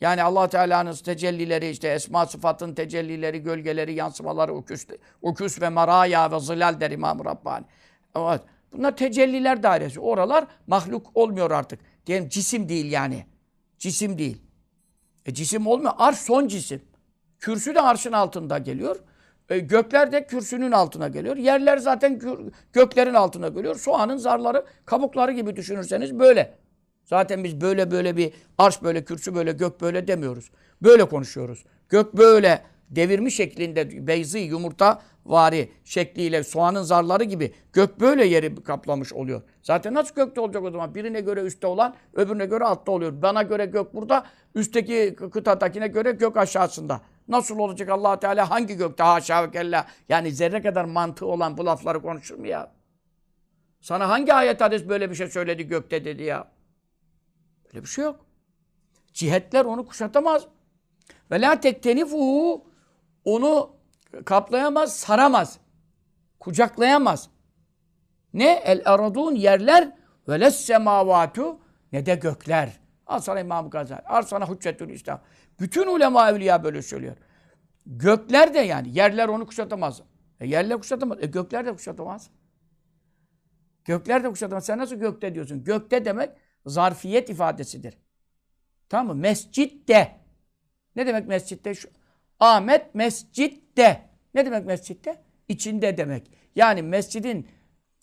Yani 0.02 0.24
allah 0.24 0.50
Teala'nın 0.50 0.94
tecellileri, 0.94 1.70
işte 1.70 1.88
esma 1.88 2.26
sıfatın 2.26 2.74
tecellileri, 2.74 3.44
gölgeleri, 3.44 3.94
yansımaları, 3.94 4.54
uküs, 4.56 4.88
uküs 5.22 5.62
ve 5.62 5.70
maraya 5.70 6.32
ve 6.32 6.40
zilal 6.40 6.80
der 6.80 6.92
İmam-ı 6.92 7.26
Rabbani. 7.26 7.66
Evet. 8.16 8.42
Bunlar 8.72 8.98
tecelliler 8.98 9.64
dairesi. 9.64 10.00
Oralar 10.00 10.48
mahluk 10.68 11.12
olmuyor 11.14 11.52
artık. 11.52 11.80
Diyelim 12.06 12.30
cisim 12.30 12.70
değil 12.70 12.92
yani. 12.92 13.26
Cisim 13.80 14.18
değil. 14.18 14.42
E 15.26 15.34
cisim 15.34 15.68
olmuyor. 15.68 15.94
Arş 15.98 16.18
son 16.18 16.48
cisim. 16.48 16.82
Kürsü 17.40 17.76
de 17.76 17.82
arşın 17.82 18.12
altında 18.12 18.58
geliyor. 18.58 19.00
E, 19.50 19.60
gökler 19.60 20.12
de 20.12 20.28
kürsünün 20.28 20.72
altına 20.72 21.08
geliyor. 21.08 21.38
Yerler 21.38 21.78
zaten 21.78 22.14
gö- 22.14 22.52
göklerin 22.74 23.14
altına 23.14 23.48
geliyor. 23.48 23.76
Soğanın 23.76 24.18
zarları, 24.18 24.66
kabukları 24.86 25.32
gibi 25.32 25.56
düşünürseniz 25.56 26.20
böyle. 26.20 26.65
Zaten 27.06 27.44
biz 27.44 27.62
böyle 27.62 27.92
böyle 27.92 28.18
bir 28.18 28.34
arş 28.58 28.84
böyle, 28.84 29.06
kürsü 29.06 29.36
böyle, 29.36 29.52
gök 29.52 29.82
böyle 29.82 30.08
demiyoruz. 30.08 30.52
Böyle 30.82 31.06
konuşuyoruz. 31.06 31.66
Gök 31.90 32.14
böyle 32.18 32.62
devirmiş 32.90 33.36
şeklinde 33.36 34.08
beyzi 34.08 34.40
yumurta 34.40 35.02
vari 35.26 35.72
şekliyle 35.84 36.44
soğanın 36.44 36.82
zarları 36.82 37.24
gibi 37.24 37.54
gök 37.74 38.00
böyle 38.00 38.26
yeri 38.26 38.56
kaplamış 38.64 39.14
oluyor. 39.14 39.42
Zaten 39.62 39.94
nasıl 39.94 40.16
gökte 40.16 40.42
olacak 40.42 40.64
o 40.64 40.72
zaman? 40.72 40.96
Birine 40.96 41.22
göre 41.22 41.42
üstte 41.42 41.68
olan 41.68 41.96
öbürüne 42.14 42.46
göre 42.46 42.64
altta 42.64 42.92
oluyor. 42.92 43.22
Bana 43.22 43.44
göre 43.44 43.66
gök 43.66 43.94
burada, 43.94 44.26
üstteki 44.56 45.16
kıtadakine 45.34 45.88
göre 45.88 46.12
gök 46.12 46.38
aşağısında. 46.38 47.02
Nasıl 47.28 47.60
olacak 47.60 47.90
allah 47.90 48.20
Teala 48.20 48.50
hangi 48.50 48.78
gökte 48.78 49.04
haşa 49.04 49.44
ve 49.44 49.52
kella? 49.52 49.86
Yani 50.10 50.32
zerre 50.32 50.62
kadar 50.62 50.86
mantığı 50.86 51.26
olan 51.26 51.58
bu 51.58 51.66
lafları 51.66 52.02
konuşur 52.02 52.40
mu 52.40 52.48
ya? 52.48 52.72
Sana 53.82 54.10
hangi 54.10 54.34
ayet 54.34 54.62
hadis 54.62 54.90
böyle 54.90 55.10
bir 55.10 55.16
şey 55.16 55.28
söyledi 55.28 55.68
gökte 55.68 56.06
dedi 56.06 56.24
ya? 56.24 56.55
Böyle 57.76 57.84
bir 57.86 57.90
şey 57.90 58.04
yok. 58.04 58.26
Cihetler 59.14 59.66
onu 59.66 59.86
kuşatamaz. 59.86 60.48
Ve 61.32 61.42
la 61.42 61.60
tektenifu 61.60 62.66
onu 63.26 63.76
kaplayamaz, 64.26 64.98
saramaz. 64.98 65.60
Kucaklayamaz. 66.40 67.30
Ne? 68.34 68.52
El 68.52 68.82
aradun 68.86 69.36
yerler 69.36 69.98
ve 70.28 70.40
les 70.40 70.56
semavatu 70.56 71.60
ne 71.92 72.06
de 72.06 72.16
gökler. 72.16 72.80
Al 73.08 73.20
sana 73.20 73.40
İmam 73.40 73.70
Gazali, 73.70 74.02
al 74.02 74.22
sana 74.22 74.50
Hüccetül 74.50 74.90
İslam. 74.90 75.22
Bütün 75.60 75.88
ulema 75.88 76.30
evliya 76.30 76.64
böyle 76.64 76.82
söylüyor. 76.82 77.18
Gökler 77.86 78.54
de 78.54 78.60
yani 78.60 78.98
yerler 78.98 79.28
onu 79.28 79.46
kuşatamaz. 79.46 80.02
E 80.40 80.48
yerler 80.48 80.78
kuşatamaz. 80.78 81.18
E 81.22 81.26
gökler 81.26 81.66
de 81.66 81.74
kuşatamaz. 81.74 82.30
Gökler 83.86 84.24
de 84.24 84.30
kuşatamaz. 84.30 84.66
Sen 84.66 84.78
nasıl 84.78 84.96
gökte 84.96 85.36
diyorsun? 85.36 85.64
Gökte 85.64 86.06
demek 86.06 86.30
zarfiyet 86.66 87.30
ifadesidir. 87.30 87.98
Tamam 88.90 89.16
mı? 89.16 89.22
Mescitte. 89.22 90.16
Ne 90.96 91.08
demek 91.08 91.28
mescitte? 91.28 91.76
Şu, 91.76 91.90
Ahmet 92.40 92.96
mescitte. 92.96 94.02
Ne 94.34 94.46
demek 94.46 94.66
mescitte? 94.66 95.22
İçinde 95.48 95.98
demek. 95.98 96.32
Yani 96.56 96.82
mescidin 96.82 97.48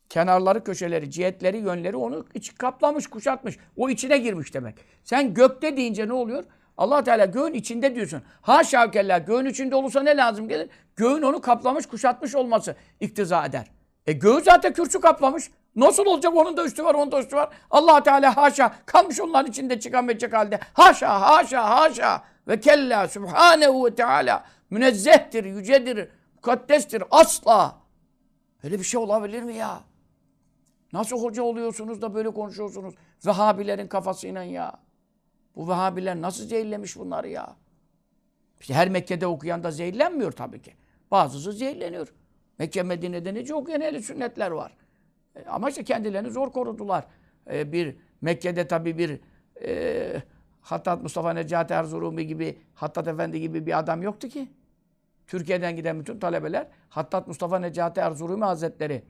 kenarları, 0.08 0.64
köşeleri, 0.64 1.10
cihetleri, 1.10 1.58
yönleri 1.58 1.96
onu 1.96 2.26
iç 2.34 2.54
kaplamış, 2.54 3.06
kuşatmış. 3.06 3.58
O 3.76 3.90
içine 3.90 4.18
girmiş 4.18 4.54
demek. 4.54 4.74
Sen 5.04 5.34
gökte 5.34 5.76
deyince 5.76 6.08
ne 6.08 6.12
oluyor? 6.12 6.44
allah 6.76 7.04
Teala 7.04 7.24
göğün 7.24 7.54
içinde 7.54 7.94
diyorsun. 7.94 8.22
Haşa 8.40 8.90
kella 8.90 9.18
göğün 9.18 9.46
içinde 9.46 9.74
olursa 9.74 10.02
ne 10.02 10.16
lazım 10.16 10.48
gelir? 10.48 10.68
Göğün 10.96 11.22
onu 11.22 11.40
kaplamış, 11.40 11.86
kuşatmış 11.86 12.34
olması 12.34 12.76
iktiza 13.00 13.46
eder. 13.46 13.66
E 14.06 14.12
göğü 14.12 14.40
zaten 14.44 14.72
kürsü 14.72 15.00
kaplamış. 15.00 15.50
Nasıl 15.76 16.06
olacak? 16.06 16.36
Onun 16.36 16.56
da 16.56 16.64
üstü 16.64 16.84
var, 16.84 16.94
onun 16.94 17.12
da 17.12 17.20
üstü 17.20 17.36
var. 17.36 17.48
allah 17.70 18.02
Teala 18.02 18.36
haşa 18.36 18.74
kalmış 18.86 19.20
onların 19.20 19.50
içinde 19.50 19.80
çıkamayacak 19.80 20.32
halde. 20.32 20.60
Haşa, 20.72 21.20
haşa, 21.20 21.70
haşa. 21.70 22.22
Ve 22.48 22.60
kella 22.60 23.08
subhanehu 23.08 23.86
ve 23.86 23.94
teala 23.94 24.44
münezzehtir, 24.70 25.44
yücedir, 25.44 26.08
mukaddestir. 26.34 27.02
Asla. 27.10 27.76
Böyle 28.64 28.78
bir 28.78 28.84
şey 28.84 29.00
olabilir 29.00 29.42
mi 29.42 29.54
ya? 29.54 29.80
Nasıl 30.92 31.22
hoca 31.22 31.42
oluyorsunuz 31.42 32.02
da 32.02 32.14
böyle 32.14 32.30
konuşuyorsunuz? 32.30 32.94
Vehhabilerin 33.26 33.86
kafasıyla 33.86 34.42
ya. 34.42 34.72
Bu 35.56 35.68
Vehhabiler 35.68 36.20
nasıl 36.20 36.44
zehirlemiş 36.44 36.96
bunları 36.96 37.28
ya? 37.28 37.56
İşte 38.60 38.74
her 38.74 38.88
Mekke'de 38.88 39.26
okuyan 39.26 39.64
da 39.64 39.70
zehirlenmiyor 39.70 40.32
tabii 40.32 40.62
ki. 40.62 40.74
Bazısı 41.10 41.52
zehirleniyor. 41.52 42.12
Mekke 42.58 42.82
Medine'de 42.82 43.34
nece 43.34 43.54
okuyan 43.54 43.80
ehli 43.80 44.02
sünnetler 44.02 44.50
var. 44.50 44.72
E, 45.36 45.44
ama 45.44 45.68
işte 45.68 45.84
kendilerini 45.84 46.30
zor 46.30 46.52
korudular. 46.52 47.04
E, 47.52 47.72
bir 47.72 47.96
Mekke'de 48.20 48.68
tabii 48.68 48.98
bir 48.98 49.20
e, 49.64 50.22
Hattat 50.60 51.02
Mustafa 51.02 51.32
Necati 51.32 51.74
Erzurumi 51.74 52.26
gibi, 52.26 52.58
Hattat 52.74 53.08
Efendi 53.08 53.40
gibi 53.40 53.66
bir 53.66 53.78
adam 53.78 54.02
yoktu 54.02 54.28
ki. 54.28 54.48
Türkiye'den 55.26 55.76
giden 55.76 56.00
bütün 56.00 56.18
talebeler 56.18 56.66
Hattat 56.88 57.28
Mustafa 57.28 57.58
Necati 57.58 58.00
Erzurumi 58.00 58.44
Hazretleri 58.44 59.02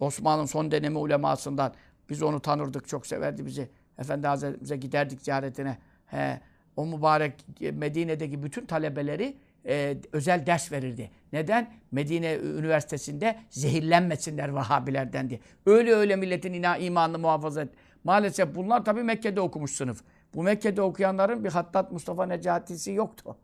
Osman'ın 0.00 0.44
son 0.44 0.70
dönemi 0.70 0.98
ulemasından 0.98 1.74
biz 2.10 2.22
onu 2.22 2.40
tanırdık, 2.40 2.88
çok 2.88 3.06
severdi 3.06 3.46
bizi. 3.46 3.68
Efendi 3.98 4.26
Hazretimize 4.26 4.76
giderdik 4.76 5.22
ziyaretine. 5.22 5.78
He, 6.06 6.40
o 6.76 6.86
mübarek 6.86 7.32
Medine'deki 7.72 8.42
bütün 8.42 8.66
talebeleri 8.66 9.36
e, 9.66 9.96
özel 10.12 10.46
ders 10.46 10.72
verirdi. 10.72 11.10
Neden? 11.36 11.70
Medine 11.90 12.34
Üniversitesi'nde 12.34 13.36
zehirlenmesinler 13.50 14.48
Vahabilerden 14.48 15.30
diye. 15.30 15.40
Öyle 15.66 15.94
öyle 15.94 16.16
milletin 16.16 16.52
ina, 16.52 16.76
imanını 16.76 17.18
muhafaza 17.18 17.62
et. 17.62 17.68
Maalesef 18.04 18.54
bunlar 18.54 18.84
tabii 18.84 19.02
Mekke'de 19.02 19.40
okumuş 19.40 19.70
sınıf. 19.70 20.02
Bu 20.34 20.42
Mekke'de 20.42 20.82
okuyanların 20.82 21.44
bir 21.44 21.48
Hattat 21.50 21.92
Mustafa 21.92 22.26
Necati'si 22.26 22.92
yoktu. 22.92 23.36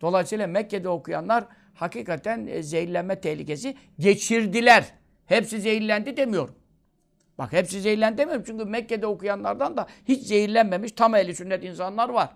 Dolayısıyla 0.00 0.46
Mekke'de 0.46 0.88
okuyanlar 0.88 1.44
hakikaten 1.74 2.46
e, 2.46 2.62
zehirlenme 2.62 3.20
tehlikesi 3.20 3.76
geçirdiler. 3.98 4.84
Hepsi 5.26 5.60
zehirlendi 5.60 6.16
demiyorum. 6.16 6.54
Bak 7.38 7.52
hepsi 7.52 7.80
zehirlendi 7.80 8.18
demiyorum. 8.18 8.44
Çünkü 8.46 8.64
Mekke'de 8.64 9.06
okuyanlardan 9.06 9.76
da 9.76 9.86
hiç 10.08 10.26
zehirlenmemiş 10.26 10.92
tam 10.92 11.14
ehli 11.14 11.34
sünnet 11.34 11.64
insanlar 11.64 12.08
var. 12.08 12.28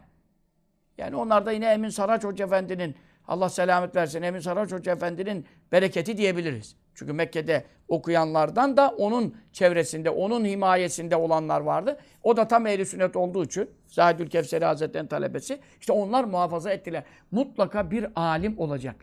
Yani 0.99 1.17
onlar 1.17 1.47
da 1.47 1.53
yine 1.53 1.67
Emin 1.67 1.89
Saraç 1.89 2.25
Hoca 2.25 2.45
Efendi'nin 2.45 2.95
Allah 3.29 3.49
selamet 3.49 3.97
versin 3.97 4.23
Emin 4.23 4.41
Saraç 4.41 4.73
Hoca 4.73 4.93
Efendi'nin 4.93 5.47
bereketi 5.73 6.17
diyebiliriz. 6.17 6.77
Çünkü 6.95 7.13
Mekke'de 7.13 7.65
okuyanlardan 7.89 8.77
da 8.77 8.89
onun 8.89 9.37
çevresinde, 9.53 10.11
onun 10.11 10.45
himayesinde 10.45 11.17
olanlar 11.17 11.61
vardı. 11.61 11.99
O 12.23 12.37
da 12.37 12.49
tam 12.49 12.67
ehli 12.67 12.87
sünnet 12.87 13.17
olduğu 13.17 13.45
için 13.45 13.71
Zahidül 13.87 14.31
Kevseri 14.31 14.65
Hazretleri'nin 14.65 15.09
talebesi. 15.09 15.61
İşte 15.81 15.93
onlar 15.93 16.25
muhafaza 16.25 16.71
ettiler. 16.73 17.05
Mutlaka 17.31 17.91
bir 17.91 18.07
alim 18.17 18.59
olacak. 18.59 18.97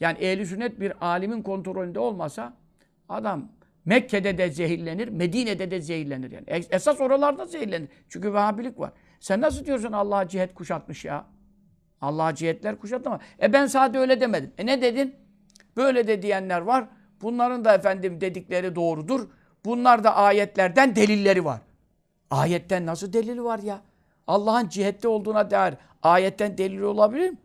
Yani 0.00 0.18
ehli 0.18 0.46
sünnet 0.46 0.80
bir 0.80 1.06
alimin 1.06 1.42
kontrolünde 1.42 1.98
olmasa 1.98 2.56
adam 3.08 3.48
Mekke'de 3.84 4.38
de 4.38 4.50
zehirlenir, 4.50 5.08
Medine'de 5.08 5.70
de 5.70 5.80
zehirlenir 5.80 6.30
yani. 6.30 6.44
Esas 6.70 7.00
oralarda 7.00 7.46
zehirlenir. 7.46 7.88
Çünkü 8.08 8.34
Vehhabilik 8.34 8.78
var. 8.78 8.92
Sen 9.20 9.40
nasıl 9.40 9.64
diyorsun 9.64 9.92
Allah'a 9.92 10.28
cihet 10.28 10.54
kuşatmış 10.54 11.04
ya? 11.04 11.26
Allah'a 12.02 12.34
cihetler 12.34 12.78
kuşatma. 12.78 13.20
E 13.42 13.52
ben 13.52 13.66
sadece 13.66 13.98
öyle 13.98 14.20
demedim. 14.20 14.52
E 14.58 14.66
ne 14.66 14.82
dedin? 14.82 15.16
Böyle 15.76 16.06
de 16.06 16.22
diyenler 16.22 16.60
var. 16.60 16.88
Bunların 17.22 17.64
da 17.64 17.74
efendim 17.74 18.20
dedikleri 18.20 18.74
doğrudur. 18.74 19.28
Bunlar 19.64 20.04
da 20.04 20.16
ayetlerden 20.16 20.96
delilleri 20.96 21.44
var. 21.44 21.60
Ayetten 22.30 22.86
nasıl 22.86 23.12
delili 23.12 23.44
var 23.44 23.58
ya? 23.58 23.80
Allah'ın 24.26 24.68
cihette 24.68 25.08
olduğuna 25.08 25.50
dair 25.50 25.74
ayetten 26.02 26.58
delil 26.58 26.80
olabilir 26.80 27.30
mi? 27.30 27.38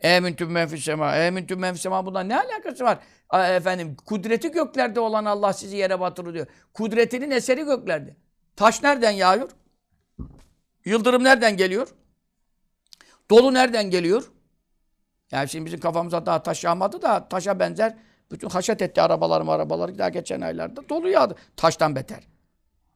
Emintüm 0.00 0.50
menfis 0.50 0.84
sema. 0.84 1.16
Emintüm 1.16 1.58
menfis 1.60 1.82
sema. 1.82 2.06
Bundan 2.06 2.28
ne 2.28 2.36
alakası 2.40 2.84
var? 2.84 2.98
Efendim 3.32 3.96
kudreti 4.06 4.50
göklerde 4.50 5.00
olan 5.00 5.24
Allah 5.24 5.52
sizi 5.52 5.76
yere 5.76 6.00
batırır 6.00 6.34
diyor. 6.34 6.46
Kudretinin 6.74 7.30
eseri 7.30 7.64
göklerde. 7.64 8.16
Taş 8.56 8.82
nereden 8.82 9.10
yağıyor? 9.10 9.50
Yıldırım 10.84 11.24
nereden 11.24 11.56
geliyor? 11.56 11.88
Dolu 13.30 13.54
nereden 13.54 13.90
geliyor? 13.90 14.30
Yani 15.32 15.48
şimdi 15.48 15.66
bizim 15.66 15.80
kafamıza 15.80 16.26
daha 16.26 16.42
taş 16.42 16.64
yağmadı 16.64 17.02
da 17.02 17.28
taşa 17.28 17.60
benzer 17.60 17.96
bütün 18.30 18.48
haşet 18.48 18.82
etti 18.82 19.02
arabalarım 19.02 19.48
arabaları 19.48 19.98
daha 19.98 20.08
geçen 20.08 20.40
aylarda 20.40 20.88
dolu 20.88 21.08
yağdı. 21.08 21.34
Taştan 21.56 21.96
beter. 21.96 22.28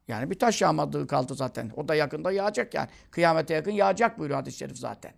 Yani 0.08 0.30
bir 0.30 0.38
taş 0.38 0.62
yağmadığı 0.62 1.06
kaldı 1.06 1.34
zaten. 1.34 1.70
O 1.76 1.88
da 1.88 1.94
yakında 1.94 2.32
yağacak 2.32 2.74
yani. 2.74 2.88
Kıyamete 3.10 3.54
yakın 3.54 3.70
yağacak 3.70 4.18
buyuruyor 4.18 4.40
hadis-i 4.40 4.58
şerif 4.58 4.78
zaten. 4.78 5.12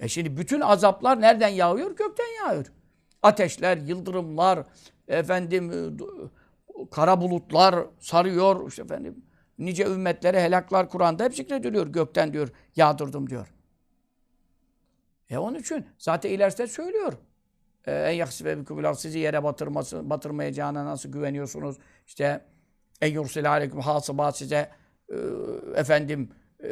E 0.00 0.08
şimdi 0.08 0.36
bütün 0.36 0.60
azaplar 0.60 1.20
nereden 1.20 1.48
yağıyor? 1.48 1.96
Gökten 1.96 2.44
yağıyor. 2.44 2.66
Ateşler, 3.22 3.76
yıldırımlar, 3.76 4.64
efendim 5.08 5.70
e, 5.72 6.86
kara 6.90 7.20
bulutlar 7.20 7.86
sarıyor. 7.98 8.68
işte 8.68 8.82
efendim 8.82 9.24
nice 9.58 9.84
ümmetlere 9.84 10.42
helaklar 10.42 10.88
Kur'an'da 10.88 11.24
hep 11.24 11.34
zikrediliyor. 11.36 11.86
Gökten 11.86 12.32
diyor 12.32 12.48
yağdırdım 12.76 13.30
diyor. 13.30 13.52
E 15.30 15.38
onun 15.38 15.58
için 15.58 15.86
zaten 15.98 16.30
ileride 16.30 16.66
söylüyor. 16.66 17.12
E, 17.86 17.92
En 17.92 18.12
yaksibe 18.12 18.60
bikümül 18.60 18.94
sizi 18.94 19.18
yere 19.18 19.44
batırması, 19.44 20.10
batırmayacağına 20.10 20.84
nasıl 20.84 21.12
güveniyorsunuz? 21.12 21.76
İşte 22.06 22.44
en 23.00 23.12
yursile 23.12 23.48
aleyküm 23.48 23.80
hasıba 23.80 24.32
size 24.32 24.70
e, 25.08 25.16
efendim 25.74 26.30
e, 26.62 26.68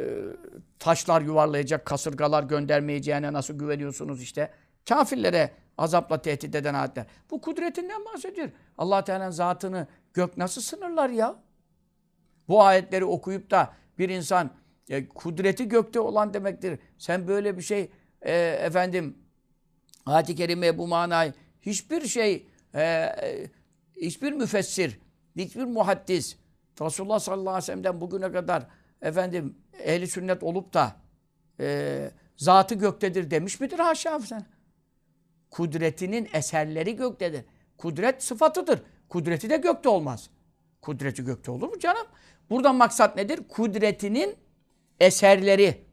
taşlar 0.78 1.22
yuvarlayacak 1.22 1.86
kasırgalar 1.86 2.42
göndermeyeceğine 2.42 3.32
nasıl 3.32 3.58
güveniyorsunuz 3.58 4.22
işte. 4.22 4.50
Kafirlere 4.88 5.50
azapla 5.78 6.22
tehdit 6.22 6.54
eden 6.54 6.74
ayetler. 6.74 7.06
Bu 7.30 7.40
kudretinden 7.40 8.04
bahsediyor. 8.04 8.48
allah 8.78 9.04
Teala'nın 9.04 9.30
zatını 9.30 9.86
gök 10.14 10.36
nasıl 10.36 10.60
sınırlar 10.60 11.08
ya? 11.08 11.36
Bu 12.48 12.62
ayetleri 12.62 13.04
okuyup 13.04 13.50
da 13.50 13.72
bir 13.98 14.08
insan 14.08 14.50
e, 14.88 15.08
kudreti 15.08 15.68
gökte 15.68 16.00
olan 16.00 16.34
demektir. 16.34 16.78
Sen 16.98 17.28
böyle 17.28 17.56
bir 17.56 17.62
şey 17.62 17.90
e, 18.22 18.32
efendim 18.60 19.18
ayet-i 20.06 20.78
bu 20.78 20.88
manayı 20.88 21.32
hiçbir 21.62 22.06
şey 22.06 22.46
e, 22.74 22.82
e, 22.82 23.50
hiçbir 23.96 24.32
müfessir, 24.32 25.00
hiçbir 25.36 25.64
muhaddis 25.64 26.36
Resulullah 26.80 27.18
sallallahu 27.18 27.50
aleyhi 27.50 27.62
ve 27.62 27.66
sellem'den 27.66 28.00
bugüne 28.00 28.32
kadar 28.32 28.66
efendim 29.02 29.58
ehli 29.78 30.06
sünnet 30.06 30.42
olup 30.42 30.74
da 30.74 30.96
e, 31.60 32.10
zatı 32.36 32.74
göktedir 32.74 33.30
demiş 33.30 33.60
midir 33.60 33.78
haşa 33.78 34.20
sen? 34.20 34.46
Kudretinin 35.50 36.28
eserleri 36.32 36.96
göktedir. 36.96 37.44
Kudret 37.78 38.22
sıfatıdır. 38.22 38.82
Kudreti 39.08 39.50
de 39.50 39.56
gökte 39.56 39.88
olmaz. 39.88 40.30
Kudreti 40.82 41.24
gökte 41.24 41.50
olur 41.50 41.68
mu 41.68 41.78
canım? 41.78 42.06
Buradan 42.50 42.76
maksat 42.76 43.16
nedir? 43.16 43.40
Kudretinin 43.48 44.36
eserleri. 45.00 45.87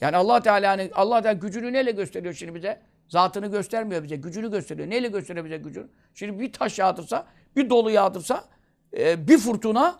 Yani 0.00 0.16
Allah 0.16 0.40
Teala'nın 0.40 0.90
Allah 0.94 1.22
Teala 1.22 1.38
gücünü 1.38 1.72
neyle 1.72 1.90
gösteriyor 1.90 2.34
şimdi 2.34 2.54
bize? 2.54 2.80
Zatını 3.08 3.46
göstermiyor 3.46 4.02
bize, 4.02 4.16
gücünü 4.16 4.50
gösteriyor. 4.50 4.90
Neyle 4.90 5.08
gösteriyor 5.08 5.44
bize 5.44 5.56
gücünü? 5.56 5.88
Şimdi 6.14 6.40
bir 6.40 6.52
taş 6.52 6.78
yağdırsa, 6.78 7.26
bir 7.56 7.70
dolu 7.70 7.90
yağdırsa, 7.90 8.44
e, 8.96 9.28
bir 9.28 9.38
fırtına 9.38 9.98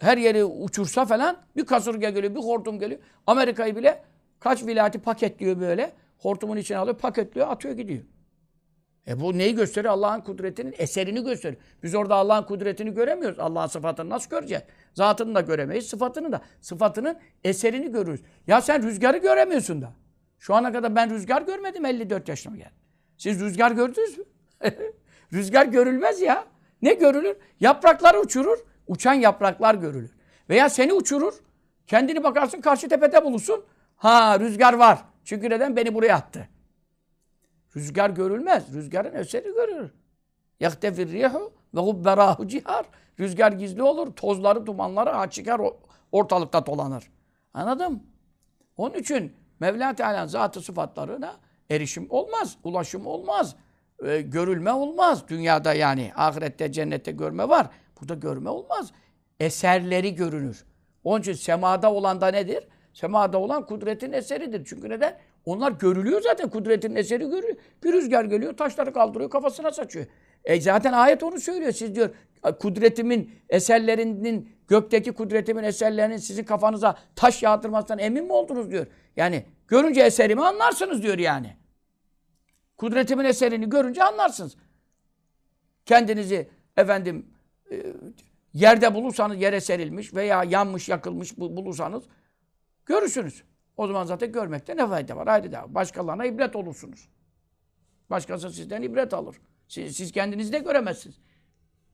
her 0.00 0.18
yeri 0.18 0.44
uçursa 0.44 1.04
falan 1.04 1.36
bir 1.56 1.66
kasırga 1.66 2.10
geliyor, 2.10 2.34
bir 2.34 2.40
hortum 2.40 2.78
geliyor. 2.78 3.00
Amerika'yı 3.26 3.76
bile 3.76 4.02
kaç 4.40 4.62
vilayeti 4.62 4.98
paketliyor 4.98 5.60
böyle. 5.60 5.92
Hortumun 6.18 6.56
içine 6.56 6.78
alıyor, 6.78 6.98
paketliyor, 6.98 7.48
atıyor 7.48 7.74
gidiyor. 7.74 8.02
E 9.08 9.20
bu 9.20 9.38
neyi 9.38 9.54
gösteriyor? 9.54 9.94
Allah'ın 9.94 10.20
kudretinin 10.20 10.74
eserini 10.78 11.24
gösteriyor. 11.24 11.62
Biz 11.82 11.94
orada 11.94 12.14
Allah'ın 12.14 12.42
kudretini 12.42 12.94
göremiyoruz. 12.94 13.38
Allah'ın 13.38 13.66
sıfatını 13.66 14.10
nasıl 14.10 14.30
göreceğiz? 14.30 14.64
Zatını 14.94 15.34
da 15.34 15.40
göremeyiz, 15.40 15.86
sıfatını 15.86 16.32
da. 16.32 16.42
Sıfatının 16.60 17.18
eserini 17.44 17.92
görürüz. 17.92 18.20
Ya 18.46 18.60
sen 18.60 18.82
rüzgarı 18.82 19.18
göremiyorsun 19.18 19.82
da. 19.82 19.92
Şu 20.38 20.54
ana 20.54 20.72
kadar 20.72 20.96
ben 20.96 21.10
rüzgar 21.10 21.42
görmedim 21.42 21.84
54 21.84 22.28
yaşıma 22.28 22.56
geldim. 22.56 22.72
Siz 23.18 23.40
rüzgar 23.40 23.70
gördünüz 23.70 24.18
mü? 24.18 24.24
rüzgar 25.32 25.66
görülmez 25.66 26.20
ya. 26.20 26.44
Ne 26.82 26.94
görülür? 26.94 27.36
Yaprakları 27.60 28.20
uçurur. 28.20 28.58
Uçan 28.86 29.14
yapraklar 29.14 29.74
görülür. 29.74 30.10
Veya 30.48 30.68
seni 30.68 30.92
uçurur. 30.92 31.34
Kendini 31.86 32.24
bakarsın 32.24 32.60
karşı 32.60 32.88
tepede 32.88 33.24
bulursun. 33.24 33.64
Ha 33.96 34.40
rüzgar 34.40 34.72
var. 34.72 34.98
Çünkü 35.24 35.50
neden? 35.50 35.76
Beni 35.76 35.94
buraya 35.94 36.16
attı. 36.16 36.48
Rüzgar 37.76 38.10
görülmez. 38.10 38.74
Rüzgarın 38.74 39.14
eseri 39.14 39.44
görülür. 39.54 39.90
Yahtefir 40.60 41.08
rihu 41.12 41.52
ve 41.74 41.80
cihar. 42.48 42.86
Rüzgar 43.20 43.52
gizli 43.52 43.82
olur. 43.82 44.12
Tozları, 44.16 44.66
dumanları 44.66 45.10
ha 45.10 45.30
çıkar 45.30 45.58
o- 45.58 45.80
ortalıkta 46.12 46.66
dolanır. 46.66 47.10
Anladın 47.54 48.02
Onun 48.76 48.94
için 48.94 49.32
Mevla 49.60 49.94
Teala'nın 49.94 50.26
zatı 50.26 50.60
sıfatlarına 50.60 51.36
erişim 51.70 52.06
olmaz. 52.10 52.56
Ulaşım 52.64 53.06
olmaz. 53.06 53.56
e, 54.04 54.20
görülme 54.20 54.72
olmaz. 54.72 55.28
Dünyada 55.28 55.74
yani 55.74 56.12
ahirette, 56.16 56.72
cennette 56.72 57.12
görme 57.12 57.48
var. 57.48 57.66
Burada 58.00 58.14
görme 58.14 58.50
olmaz. 58.50 58.92
Eserleri 59.40 60.14
görünür. 60.14 60.64
Onun 61.04 61.20
için 61.20 61.32
semada 61.32 61.92
olan 61.92 62.20
da 62.20 62.26
nedir? 62.28 62.68
Semada 62.92 63.38
olan 63.38 63.66
kudretin 63.66 64.12
eseridir. 64.12 64.64
Çünkü 64.64 64.88
neden? 64.90 65.18
Onlar 65.44 65.72
görülüyor 65.72 66.20
zaten. 66.20 66.50
Kudretin 66.50 66.94
eseri 66.96 67.24
görülüyor. 67.30 67.56
Bir 67.84 67.92
rüzgar 67.92 68.24
geliyor, 68.24 68.56
taşları 68.56 68.92
kaldırıyor, 68.92 69.30
kafasına 69.30 69.70
saçıyor. 69.70 70.06
E 70.44 70.60
zaten 70.60 70.92
ayet 70.92 71.22
onu 71.22 71.40
söylüyor. 71.40 71.72
Siz 71.72 71.94
diyor 71.94 72.10
kudretimin 72.60 73.30
eserlerinin, 73.48 74.56
gökteki 74.68 75.12
kudretimin 75.12 75.62
eserlerinin 75.62 76.16
sizin 76.16 76.44
kafanıza 76.44 76.98
taş 77.16 77.42
yağdırmasından 77.42 77.98
emin 77.98 78.24
mi 78.24 78.32
oldunuz 78.32 78.70
diyor. 78.70 78.86
Yani 79.16 79.44
görünce 79.68 80.00
eserimi 80.00 80.44
anlarsınız 80.44 81.02
diyor 81.02 81.18
yani. 81.18 81.56
Kudretimin 82.76 83.24
eserini 83.24 83.68
görünce 83.68 84.04
anlarsınız. 84.04 84.56
Kendinizi 85.86 86.48
efendim 86.76 87.26
e, 87.70 87.82
yerde 88.54 88.94
bulursanız 88.94 89.40
yere 89.40 89.60
serilmiş 89.60 90.14
veya 90.14 90.44
yanmış, 90.44 90.88
yakılmış 90.88 91.38
bu- 91.38 91.56
bulursanız 91.56 92.04
görürsünüz. 92.86 93.42
O 93.76 93.86
zaman 93.86 94.04
zaten 94.04 94.32
görmekte 94.32 94.76
ne 94.76 94.88
fayda 94.88 95.16
var? 95.16 95.28
Haydi 95.28 95.52
daha. 95.52 95.74
Başkalarına 95.74 96.24
ibret 96.24 96.56
olursunuz. 96.56 97.08
Başkası 98.10 98.50
sizden 98.50 98.82
ibret 98.82 99.14
alır. 99.14 99.36
Siz, 99.68 99.96
siz 99.96 100.12
kendinizi 100.12 100.52
de 100.52 100.58
göremezsiniz. 100.58 101.20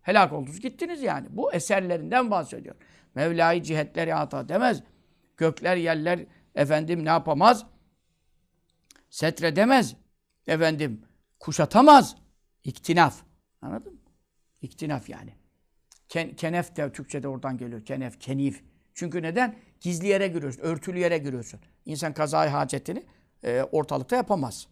Helak 0.02 0.32
oldunuz, 0.32 0.60
gittiniz 0.60 1.02
yani. 1.02 1.26
Bu 1.30 1.52
eserlerinden 1.52 2.30
bahsediyor. 2.30 2.74
Mevla'yı 3.14 3.62
cihetleri 3.62 4.12
hata 4.12 4.48
demez. 4.48 4.82
Gökler, 5.36 5.76
yerler 5.76 6.26
efendim 6.54 7.04
ne 7.04 7.08
yapamaz? 7.08 7.66
Setredemez. 9.10 9.96
Efendim 10.46 11.02
kuşatamaz. 11.40 12.16
İktinaf. 12.64 13.22
Anladın 13.62 13.92
mı? 13.92 14.00
İktinaf 14.62 15.08
yani. 15.08 15.34
Ken, 16.08 16.36
kenef 16.36 16.76
de 16.76 16.92
Türkçe'de 16.92 17.28
oradan 17.28 17.56
geliyor. 17.56 17.84
Kenef, 17.84 18.20
kenif. 18.20 18.64
Çünkü 18.94 19.22
neden? 19.22 19.58
Gizli 19.80 20.06
yere 20.06 20.28
giriyorsun, 20.28 20.62
örtülü 20.62 20.98
yere 20.98 21.18
giriyorsun. 21.18 21.60
İnsan 21.86 22.12
kazayı 22.12 22.50
hacetini 22.50 23.02
e, 23.44 23.62
ortalıkta 23.62 24.16
yapamaz. 24.16 24.68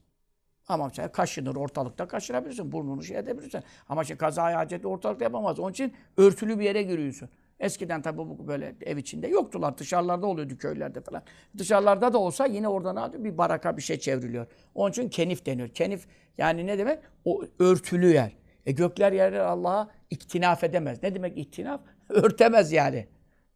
Ama 0.68 0.90
sen 0.90 1.12
kaşınır 1.12 1.56
ortalıkta 1.56 2.08
kaşınabilirsin. 2.08 2.72
Burnunu 2.72 3.02
şey 3.02 3.18
edebilirsin. 3.18 3.62
Ama 3.88 4.04
şey 4.04 4.16
kazayı 4.16 4.56
haceti 4.56 4.86
ortalıkta 4.86 5.24
yapamaz. 5.24 5.60
Onun 5.60 5.72
için 5.72 5.94
örtülü 6.16 6.58
bir 6.58 6.64
yere 6.64 6.82
giriyorsun. 6.82 7.28
Eskiden 7.60 8.02
tabii 8.02 8.18
bu 8.18 8.48
böyle 8.48 8.74
ev 8.80 8.96
içinde 8.96 9.28
yoktular. 9.28 9.78
Dışarılarda 9.78 10.26
oluyordu 10.26 10.58
köylerde 10.58 11.00
falan. 11.00 11.22
Dışarılarda 11.58 12.12
da 12.12 12.18
olsa 12.18 12.46
yine 12.46 12.68
orada 12.68 12.92
ne 12.92 13.00
yapıyor? 13.00 13.24
Bir 13.24 13.38
baraka 13.38 13.76
bir 13.76 13.82
şey 13.82 13.98
çevriliyor. 13.98 14.46
Onun 14.74 14.90
için 14.90 15.08
kenif 15.08 15.46
deniyor. 15.46 15.68
Kenif 15.68 16.06
yani 16.38 16.66
ne 16.66 16.78
demek? 16.78 16.98
O 17.24 17.42
örtülü 17.58 18.12
yer. 18.12 18.32
E 18.66 18.72
gökler 18.72 19.12
yerler 19.12 19.40
Allah'a 19.40 19.90
iktinaf 20.10 20.64
edemez. 20.64 21.02
Ne 21.02 21.14
demek 21.14 21.38
iktinaf? 21.38 21.80
Örtemez 22.08 22.72
yani. 22.72 23.06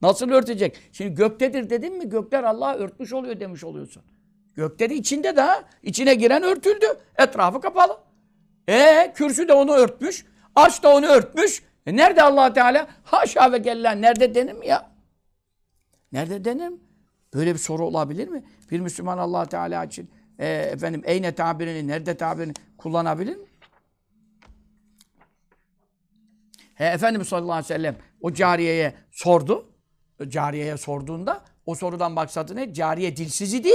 Nasıl 0.03 0.31
örtecek? 0.31 0.79
Şimdi 0.93 1.15
göktedir 1.15 1.71
dedin 1.71 1.99
mi 1.99 2.09
gökler 2.09 2.45
Allah'a 2.45 2.75
örtmüş 2.75 3.13
oluyor 3.13 3.41
demiş 3.41 3.65
oluyorsun. 3.65 4.03
Gökleri 4.55 4.95
içinde 4.95 5.37
de 5.37 5.41
ha. 5.41 5.65
İçine 5.83 6.15
giren 6.15 6.43
örtüldü. 6.43 6.87
Etrafı 7.19 7.61
kapalı. 7.61 7.99
E 8.69 9.13
kürsü 9.15 9.49
de 9.49 9.53
onu 9.53 9.73
örtmüş. 9.73 10.27
Arş 10.55 10.83
da 10.83 10.95
onu 10.95 11.07
örtmüş. 11.07 11.63
E 11.87 11.97
nerede 11.97 12.23
allah 12.23 12.53
Teala? 12.53 12.89
Haşa 13.05 13.53
ve 13.53 13.63
kella. 13.63 13.93
Nerede 13.93 14.35
denir 14.35 14.53
mi 14.53 14.67
ya? 14.67 14.91
Nerede 16.13 16.45
denir 16.45 16.69
mi? 16.69 16.79
Böyle 17.35 17.55
bir 17.55 17.59
soru 17.59 17.87
olabilir 17.87 18.29
mi? 18.29 18.45
Bir 18.71 18.81
Müslüman 18.81 19.19
allah 19.19 19.47
Teala 19.47 19.85
için 19.85 20.11
e, 20.39 20.49
efendim 20.49 21.03
eyne 21.05 21.35
tabirini, 21.35 21.89
nerede 21.89 22.17
tabirini 22.17 22.53
kullanabilir 22.79 23.37
mi? 23.37 23.47
He, 26.75 26.85
Efendimiz 26.85 27.29
sallallahu 27.29 27.53
aleyhi 27.53 27.65
ve 27.65 27.75
sellem 27.75 27.97
o 28.21 28.33
cariyeye 28.33 28.95
sordu. 29.11 29.70
Cariyeye 30.29 30.77
sorduğunda 30.77 31.45
o 31.67 31.75
sorudan 31.75 32.13
maksadı 32.13 32.57
ne? 32.57 32.75
Cariye 32.75 33.17
dilsiz 33.17 33.55
idi. 33.55 33.71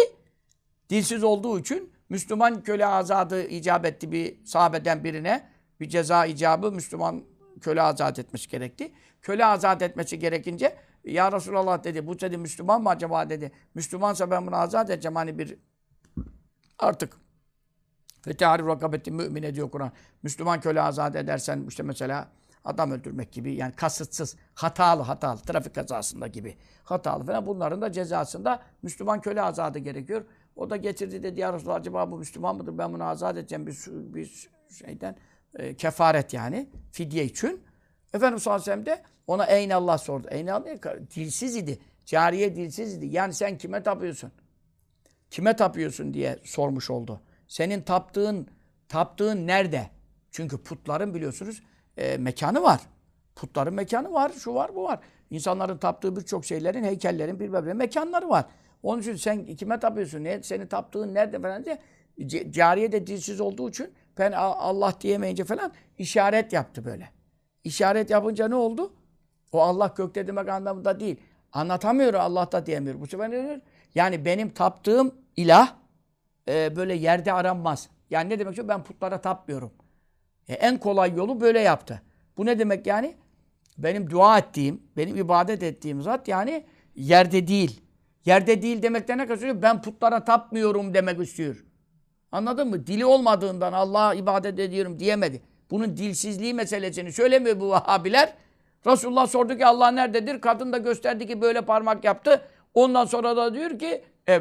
Dilsiz 0.89 1.23
olduğu 1.23 1.59
için 1.59 1.91
Müslüman 2.09 2.61
köle 2.61 2.85
azadı 2.85 3.47
icap 3.47 3.85
etti 3.85 4.11
bir 4.11 4.45
sahabeden 4.45 5.03
birine. 5.03 5.49
Bir 5.79 5.89
ceza 5.89 6.25
icabı 6.25 6.71
Müslüman 6.71 7.23
köle 7.61 7.81
azat 7.81 8.19
etmesi 8.19 8.49
gerekti. 8.49 8.91
Köle 9.21 9.45
azat 9.45 9.81
etmesi 9.81 10.19
gerekince 10.19 10.75
ya 11.03 11.31
Resulallah 11.31 11.83
dedi 11.83 12.07
bu 12.07 12.19
dedi 12.19 12.37
Müslüman 12.37 12.83
mı 12.83 12.89
acaba 12.89 13.29
dedi. 13.29 13.51
Müslümansa 13.73 14.31
ben 14.31 14.47
bunu 14.47 14.55
azat 14.55 14.89
edeceğim 14.89 15.15
hani 15.15 15.37
bir 15.39 15.57
Artık 16.79 17.17
Fetihari 18.21 18.65
rakabeti 18.65 19.11
mümin 19.11 19.55
diyor 19.55 19.71
Kur'an. 19.71 19.91
Müslüman 20.23 20.59
köle 20.59 20.81
azat 20.81 21.15
edersen 21.15 21.65
işte 21.67 21.83
mesela 21.83 22.27
adam 22.65 22.91
öldürmek 22.91 23.31
gibi 23.31 23.55
yani 23.55 23.73
kasıtsız, 23.73 24.35
hatalı 24.53 25.01
hatalı, 25.01 25.39
trafik 25.39 25.75
kazasında 25.75 26.27
gibi 26.27 26.57
hatalı 26.83 27.25
falan 27.25 27.45
bunların 27.47 27.81
da 27.81 27.91
cezasında 27.91 28.61
Müslüman 28.81 29.21
köle 29.21 29.41
azadı 29.41 29.79
gerekiyor. 29.79 30.25
O 30.55 30.69
da 30.69 30.77
getirdi 30.77 31.23
dedi 31.23 31.39
ya 31.39 31.53
Resulallah 31.53 31.79
acaba 31.79 32.11
bu 32.11 32.17
Müslüman 32.17 32.55
mıdır 32.55 32.77
ben 32.77 32.93
bunu 32.93 33.03
azat 33.03 33.37
edeceğim 33.37 33.67
bir, 33.67 33.77
bir 33.87 34.49
şeyden 34.69 35.15
e, 35.55 35.75
kefaret 35.75 36.33
yani 36.33 36.69
fidye 36.91 37.25
için. 37.25 37.63
Efendimiz 38.13 38.43
sallallahu 38.43 38.71
aleyhi 38.71 38.81
ve 38.81 38.85
sellem 38.85 38.99
de 38.99 39.03
ona 39.27 39.45
Eynallah 39.45 39.97
sordu. 39.97 40.27
Eynallah 40.31 40.65
dilsiz 41.15 41.55
idi. 41.55 41.79
Cariye 42.05 42.55
dilsiz 42.55 42.93
idi. 42.93 43.05
Yani 43.05 43.33
sen 43.33 43.57
kime 43.57 43.83
tapıyorsun? 43.83 44.31
Kime 45.31 45.55
tapıyorsun 45.55 46.13
diye 46.13 46.39
sormuş 46.43 46.89
oldu. 46.89 47.21
Senin 47.47 47.81
taptığın 47.81 48.47
taptığın 48.87 49.47
nerede? 49.47 49.89
Çünkü 50.31 50.57
putların 50.57 51.13
biliyorsunuz 51.13 51.61
e, 51.97 52.17
mekanı 52.17 52.61
var. 52.61 52.81
Putların 53.35 53.73
mekanı 53.73 54.13
var, 54.13 54.31
şu 54.39 54.53
var, 54.53 54.75
bu 54.75 54.83
var. 54.83 54.99
İnsanların 55.29 55.77
taptığı 55.77 56.15
birçok 56.15 56.45
şeylerin, 56.45 56.83
heykellerin 56.83 57.39
bir 57.39 57.49
mekanları 57.73 58.29
var. 58.29 58.45
Onun 58.83 59.01
için 59.01 59.15
sen 59.15 59.45
kime 59.55 59.79
tapıyorsun? 59.79 60.23
Ne, 60.23 60.43
senin 60.43 60.67
taptığın 60.67 61.13
nerede 61.13 61.41
falan 61.41 61.65
diye 61.65 61.79
cariye 62.51 62.91
de 62.91 63.07
dilsiz 63.07 63.41
olduğu 63.41 63.69
için 63.69 63.93
ben 64.17 64.31
Allah 64.31 64.93
diyemeyince 65.01 65.43
falan 65.43 65.71
işaret 65.97 66.53
yaptı 66.53 66.85
böyle. 66.85 67.09
İşaret 67.63 68.09
yapınca 68.09 68.47
ne 68.47 68.55
oldu? 68.55 68.93
O 69.51 69.61
Allah 69.61 69.93
gökte 69.97 70.27
demek 70.27 70.49
anlamında 70.49 70.99
değil. 70.99 71.17
Anlatamıyor 71.51 72.13
Allah 72.13 72.51
da 72.51 72.65
diyemiyor. 72.65 73.01
Bu 73.01 73.07
sefer 73.07 73.31
ne 73.31 73.43
diyor? 73.43 73.59
Yani 73.95 74.25
benim 74.25 74.49
taptığım 74.49 75.15
ilah 75.35 75.75
e, 76.47 76.75
böyle 76.75 76.95
yerde 76.95 77.33
aranmaz. 77.33 77.89
Yani 78.09 78.29
ne 78.29 78.39
demek 78.39 78.51
istiyor? 78.51 78.67
Ben 78.67 78.83
putlara 78.83 79.21
tapmıyorum. 79.21 79.71
E, 80.49 80.53
en 80.53 80.77
kolay 80.77 81.13
yolu 81.15 81.41
böyle 81.41 81.59
yaptı. 81.59 82.01
Bu 82.37 82.45
ne 82.45 82.59
demek 82.59 82.87
yani? 82.87 83.15
Benim 83.77 84.09
dua 84.09 84.37
ettiğim, 84.37 84.81
benim 84.97 85.15
ibadet 85.15 85.63
ettiğim 85.63 86.01
zat 86.01 86.27
yani 86.27 86.65
yerde 86.95 87.47
değil. 87.47 87.81
Yerde 88.25 88.61
değil 88.61 88.81
demekten 88.81 89.17
ne 89.17 89.27
kastediyor? 89.27 89.61
Ben 89.61 89.81
putlara 89.81 90.23
tapmıyorum 90.23 90.93
demek 90.93 91.21
istiyor. 91.21 91.65
Anladın 92.31 92.67
mı? 92.67 92.87
Dili 92.87 93.05
olmadığından 93.05 93.73
Allah'a 93.73 94.13
ibadet 94.13 94.59
ediyorum 94.59 94.99
diyemedi. 94.99 95.41
Bunun 95.71 95.97
dilsizliği 95.97 96.53
meselesini 96.53 97.13
söylemiyor 97.13 97.59
bu 97.59 97.69
Vahabiler. 97.69 98.33
Resulullah 98.87 99.27
sordu 99.27 99.57
ki 99.57 99.65
Allah 99.65 99.91
nerededir? 99.91 100.41
Kadın 100.41 100.73
da 100.73 100.77
gösterdi 100.77 101.27
ki 101.27 101.41
böyle 101.41 101.61
parmak 101.61 102.03
yaptı. 102.03 102.41
Ondan 102.73 103.05
sonra 103.05 103.37
da 103.37 103.53
diyor 103.53 103.79
ki 103.79 104.03
e, 104.27 104.33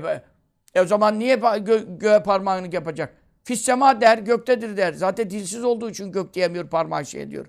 e 0.74 0.80
o 0.80 0.84
zaman 0.84 1.18
niye 1.18 1.36
gö 1.36 1.84
göğe 1.98 2.22
parmağını 2.22 2.74
yapacak? 2.74 3.23
Fissema 3.44 4.00
der, 4.00 4.18
göktedir 4.18 4.76
der. 4.76 4.92
Zaten 4.92 5.30
dilsiz 5.30 5.64
olduğu 5.64 5.90
için 5.90 6.12
gök 6.12 6.34
diyemiyor, 6.34 6.68
parmağı 6.68 7.06
şey 7.06 7.30
diyor. 7.30 7.46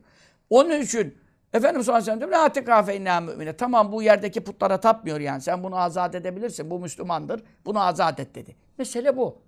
Onun 0.50 0.82
için 0.82 1.18
Efendimiz 1.54 1.86
sallallahu 1.86 2.12
aleyhi 2.12 2.30
ve 2.78 2.94
sellem 2.94 3.26
mümine. 3.26 3.54
Tamam 3.54 3.92
bu 3.92 4.04
yerdeki 4.04 4.44
putlara 4.44 4.80
tapmıyor 4.80 5.20
yani. 5.20 5.42
Sen 5.42 5.64
bunu 5.64 5.80
azat 5.80 6.16
edebilirsin. 6.16 6.70
Bu 6.70 6.80
Müslümandır. 6.80 7.44
Bunu 7.66 7.84
azat 7.84 8.20
et 8.20 8.36
dedi. 8.36 8.56
Mesele 8.78 9.18
bu. 9.18 9.42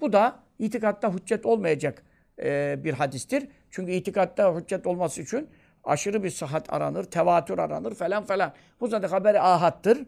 Bu 0.00 0.12
da 0.12 0.38
itikatta 0.58 1.12
hüccet 1.12 1.46
olmayacak 1.46 2.02
e, 2.42 2.84
bir 2.84 2.92
hadistir. 2.92 3.48
Çünkü 3.70 3.92
itikatta 3.92 4.54
hüccet 4.54 4.86
olması 4.86 5.22
için 5.22 5.48
aşırı 5.84 6.24
bir 6.24 6.30
sıhhat 6.30 6.72
aranır, 6.72 7.04
tevatür 7.04 7.58
aranır 7.58 7.94
falan 7.94 8.24
falan. 8.24 8.52
Bu 8.80 8.88
zaten 8.88 9.08
haberi 9.08 9.40
ahattır. 9.40 9.98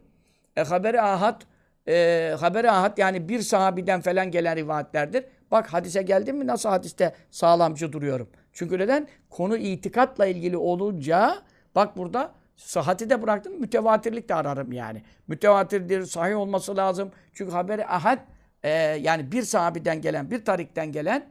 E, 0.57 0.63
haberi 0.63 1.01
ahat 1.01 1.47
e, 1.89 2.35
haberi 2.41 2.71
ahat 2.71 2.99
yani 2.99 3.29
bir 3.29 3.41
sahabiden 3.41 4.01
falan 4.01 4.31
gelen 4.31 4.57
rivayetlerdir. 4.57 5.25
Bak 5.55 5.73
hadise 5.73 6.03
geldim 6.03 6.37
mi 6.37 6.47
nasıl 6.47 6.69
hadiste 6.69 7.15
sağlamcı 7.31 7.93
duruyorum. 7.93 8.29
Çünkü 8.53 8.79
neden? 8.79 9.09
Konu 9.31 9.57
itikatla 9.57 10.27
ilgili 10.27 10.57
olunca 10.57 11.43
bak 11.75 11.97
burada 11.97 12.33
sıhhati 12.57 13.11
de 13.11 13.23
bıraktım 13.23 13.61
mütevatirlik 13.61 14.29
de 14.29 14.35
ararım 14.35 14.73
yani. 14.73 15.03
Mütevatirdir, 15.29 16.07
sahih 16.07 16.37
olması 16.37 16.77
lazım. 16.77 17.11
Çünkü 17.33 17.53
haberi 17.53 17.87
ahad 17.87 18.19
e, 18.63 18.71
yani 18.79 19.33
bir 19.33 19.43
sahabiden 19.43 20.01
gelen, 20.01 20.31
bir 20.31 20.45
tarikten 20.45 20.93
gelen 20.93 21.29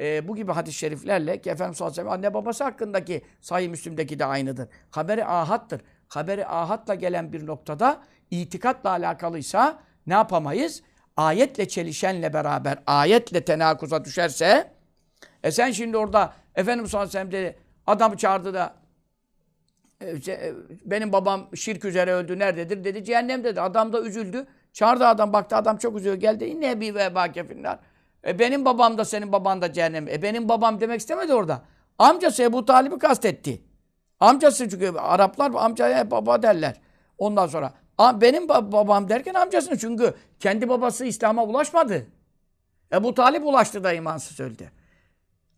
e, 0.00 0.28
bu 0.28 0.36
gibi 0.36 0.52
hadis-i 0.52 0.78
şeriflerle 0.78 1.40
ki 1.40 1.50
Efendimiz 1.50 1.78
sallallahu 1.78 1.92
aleyhi 1.92 2.08
ve 2.08 2.10
sellem 2.10 2.26
anne 2.26 2.34
babası 2.34 2.64
hakkındaki 2.64 3.22
sahih 3.40 3.68
Müslim'deki 3.68 4.18
de 4.18 4.24
aynıdır. 4.24 4.68
Haberi 4.90 5.24
ahattır. 5.24 5.80
Haberi 6.08 6.46
ahatla 6.46 6.94
gelen 6.94 7.32
bir 7.32 7.46
noktada 7.46 8.02
itikatla 8.30 8.90
alakalıysa 8.90 9.78
ne 10.06 10.14
yapamayız? 10.14 10.82
Ayetle 11.16 11.68
çelişenle 11.68 12.32
beraber 12.32 12.78
ayetle 12.86 13.44
tenakuza 13.44 14.04
düşerse 14.04 14.72
e 15.42 15.50
sen 15.50 15.70
şimdi 15.70 15.96
orada 15.96 16.32
Efendimiz 16.54 16.90
sallallahu 16.90 17.18
aleyhi 17.18 17.28
ve 17.28 17.38
sellem 17.38 17.54
adamı 17.86 18.16
çağırdı 18.16 18.54
da 18.54 18.74
e, 20.00 20.10
e, 20.32 20.54
benim 20.84 21.12
babam 21.12 21.48
şirk 21.56 21.84
üzere 21.84 22.12
öldü 22.12 22.38
nerededir 22.38 22.84
dedi 22.84 23.04
cehennem 23.04 23.44
dedi. 23.44 23.60
Adam 23.60 23.92
da 23.92 24.02
üzüldü. 24.02 24.46
Çağırdı 24.72 25.06
adam 25.06 25.32
baktı 25.32 25.56
adam 25.56 25.76
çok 25.76 25.96
üzülüyor. 25.96 26.16
Geldi 26.16 26.44
inne 26.44 26.80
bir 26.80 26.94
ve 26.94 27.14
bakefinler. 27.14 27.78
E 28.26 28.38
benim 28.38 28.64
babam 28.64 28.98
da 28.98 29.04
senin 29.04 29.32
baban 29.32 29.62
da 29.62 29.72
cehennem. 29.72 30.08
E 30.08 30.22
benim 30.22 30.48
babam 30.48 30.80
demek 30.80 31.00
istemedi 31.00 31.34
orada. 31.34 31.62
Amcası 31.98 32.42
Ebu 32.42 32.64
Talib'i 32.64 32.98
kastetti. 32.98 33.62
Amcası 34.20 34.68
çünkü 34.68 34.92
Araplar 34.98 35.52
amcaya 35.54 36.10
baba 36.10 36.42
derler. 36.42 36.80
Ondan 37.18 37.46
sonra 37.46 37.72
benim 37.98 38.48
babam 38.48 39.08
derken 39.08 39.34
amcasını 39.34 39.78
çünkü 39.78 40.14
kendi 40.40 40.68
babası 40.68 41.04
İslam'a 41.04 41.44
ulaşmadı. 41.44 42.06
Ebu 42.92 43.14
Talip 43.14 43.46
ulaştı 43.46 43.84
da 43.84 43.92
imansız 43.92 44.40
öldü. 44.40 44.70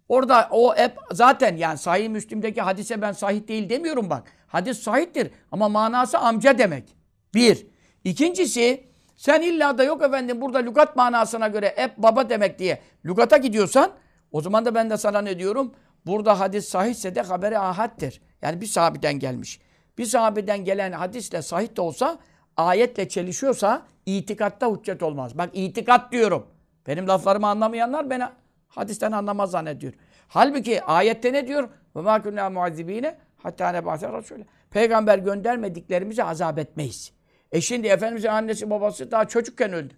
Orada 0.09 0.49
o 0.51 0.77
hep 0.77 0.99
zaten 1.13 1.57
yani 1.57 1.79
sahih 1.79 2.09
Müslim'deki 2.09 2.61
hadise 2.61 3.03
ben 3.03 3.13
sahih 3.13 3.49
değil 3.49 3.71
demiyorum 3.71 4.11
bak. 4.11 4.33
Hadis 4.47 4.79
sahihtir 4.79 5.31
ama 5.53 5.69
manası 5.69 6.19
amca 6.19 6.59
demek. 6.59 6.97
Bir. 7.35 7.67
İkincisi 8.05 8.85
sen 9.17 9.43
illa 9.43 9.79
da 9.79 9.85
yok 9.85 10.03
efendim 10.03 10.41
burada 10.41 10.59
lügat 10.59 10.97
manasına 10.97 11.49
göre 11.49 11.73
hep 11.77 11.99
baba 11.99 12.31
demek 12.31 12.59
diye 12.59 12.83
lügata 13.05 13.37
gidiyorsan 13.37 13.91
o 14.33 14.41
zaman 14.41 14.65
da 14.65 14.75
ben 14.75 14.91
de 14.91 14.97
sana 14.97 15.21
ne 15.21 15.39
diyorum? 15.39 15.75
Burada 16.07 16.41
hadis 16.41 16.69
sahihse 16.69 17.15
de 17.15 17.21
haberi 17.21 17.59
ahaddir. 17.59 18.21
Yani 18.43 18.61
bir 18.61 18.67
sahabeden 18.67 19.19
gelmiş. 19.19 19.61
Bir 19.99 20.05
sahabeden 20.05 20.65
gelen 20.65 20.93
hadisle 20.93 21.43
sahih 21.43 21.77
de 21.77 21.81
olsa 21.81 22.19
ayetle 22.57 23.09
çelişiyorsa 23.09 23.83
itikatta 24.07 24.73
hüccet 24.73 25.03
olmaz. 25.03 25.39
Bak 25.39 25.51
itikat 25.53 26.13
diyorum. 26.13 26.47
Benim 26.87 27.09
laflarımı 27.09 27.47
anlamayanlar 27.47 28.11
beni 28.11 28.25
hadisten 28.69 29.13
anlamaz 29.13 29.51
zannediyor. 29.51 29.93
Halbuki 30.29 30.83
ayette 30.83 31.33
ne 31.33 31.47
diyor? 31.49 31.69
Ve 31.97 32.01
mâ 32.01 32.23
kunnâ 32.23 32.51
muazzibîne 32.51 33.19
hattâ 33.37 33.73
nebâse 33.73 34.07
rasûle. 34.07 34.45
Peygamber 34.71 35.19
göndermediklerimizi 35.19 36.25
azap 36.25 36.59
etmeyiz. 36.59 37.13
E 37.53 37.61
şimdi 37.61 37.89
Efendimiz'in 37.89 38.29
annesi 38.29 38.71
babası 38.71 39.11
daha 39.11 39.25
çocukken 39.25 39.73
öldü. 39.73 39.95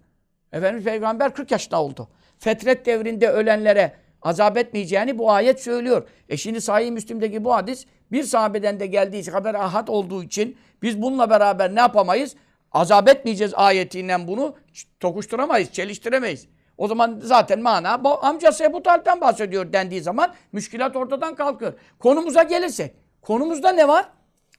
Efendimiz 0.51 0.85
peygamber 0.85 1.33
40 1.33 1.51
yaşında 1.51 1.81
oldu. 1.83 2.07
Fetret 2.39 2.85
devrinde 2.85 3.29
ölenlere 3.29 3.93
azap 4.21 4.57
etmeyeceğini 4.57 5.17
bu 5.17 5.31
ayet 5.31 5.61
söylüyor. 5.61 6.07
E 6.29 6.37
şimdi 6.37 6.61
Sahih 6.61 6.91
Müslim'deki 6.91 7.43
bu 7.43 7.53
hadis 7.53 7.85
bir 8.11 8.23
sahabeden 8.23 8.79
de 8.79 8.87
geldiği 8.87 9.31
haber 9.31 9.55
ahad 9.55 9.87
olduğu 9.87 10.23
için 10.23 10.57
biz 10.81 11.01
bununla 11.01 11.29
beraber 11.29 11.75
ne 11.75 11.79
yapamayız? 11.79 12.35
Azap 12.71 13.09
etmeyeceğiz 13.09 13.53
ayetiyle 13.55 14.27
bunu 14.27 14.55
tokuşturamayız, 14.99 15.71
çeliştiremeyiz. 15.71 16.47
O 16.77 16.87
zaman 16.87 17.19
zaten 17.23 17.61
mana 17.61 18.01
amcası 18.21 18.63
Ebu 18.63 18.83
Talip'ten 18.83 19.21
bahsediyor 19.21 19.73
dendiği 19.73 20.01
zaman 20.01 20.33
müşkilat 20.51 20.95
ortadan 20.95 21.35
kalkıyor. 21.35 21.73
Konumuza 21.99 22.43
gelirsek. 22.43 22.95
Konumuzda 23.21 23.71
ne 23.71 23.87
var? 23.87 24.09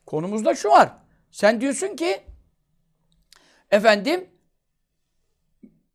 Konumuzda 0.06 0.54
şu 0.54 0.68
var. 0.68 0.92
Sen 1.30 1.60
diyorsun 1.60 1.96
ki 1.96 2.20
efendim 3.70 4.28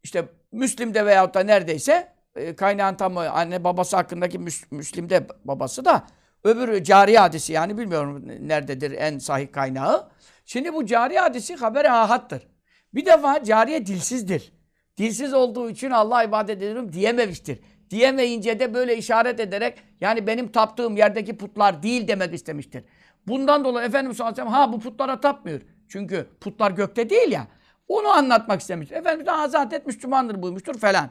işte 0.04 0.26
Müslim'de 0.52 1.06
veyahut 1.06 1.34
da 1.34 1.39
neredeyse 1.39 2.13
e, 2.36 2.56
kaynağın 2.56 2.96
tam 2.96 3.17
anne 3.17 3.63
babası 3.63 3.96
hakkındaki 3.96 4.39
Müs 4.39 4.72
Müslim'de 4.72 5.28
babası 5.46 5.86
da 5.86 6.08
öbürü 6.43 6.84
cari 6.84 7.17
hadisi 7.17 7.54
yani 7.54 7.78
bilmiyorum 7.78 8.23
nerededir 8.39 8.91
en 8.91 9.17
sahih 9.17 9.52
kaynağı. 9.52 10.10
Şimdi 10.45 10.73
bu 10.73 10.86
cari 10.86 11.19
hadisi 11.19 11.56
haberi 11.56 11.91
ahattır. 11.91 12.47
Bir 12.93 13.06
defa 13.06 13.43
cariye 13.43 13.86
dilsizdir. 13.86 14.54
Dilsiz 14.97 15.34
olduğu 15.34 15.69
için 15.69 15.91
Allah 15.91 16.23
ibadet 16.23 16.58
ediyorum 16.58 16.93
diyememiştir. 16.93 17.60
Diyemeyince 17.89 18.60
de 18.60 18.73
böyle 18.73 18.97
işaret 18.97 19.39
ederek 19.39 19.78
yani 20.02 20.28
benim 20.28 20.52
taptığım 20.52 20.97
yerdeki 20.97 21.38
putlar 21.38 21.84
değil 21.84 22.08
demek 22.08 22.34
istemiştir. 22.34 22.84
Bundan 23.28 23.65
dolayı 23.65 23.88
Efendimiz 23.88 24.17
sallallahu 24.17 24.54
ha 24.54 24.73
bu 24.73 24.80
putlara 24.80 25.19
tapmıyor. 25.19 25.62
Çünkü 25.88 26.28
putlar 26.41 26.71
gökte 26.71 27.10
değil 27.10 27.32
ya. 27.32 27.47
Onu 27.88 28.08
anlatmak 28.08 28.62
istemiş. 28.62 28.91
Efendimiz 28.91 29.28
de 29.28 29.47
zaten 29.47 29.82
Müslümandır 29.86 30.41
buymuştur 30.41 30.80
falan. 30.80 31.10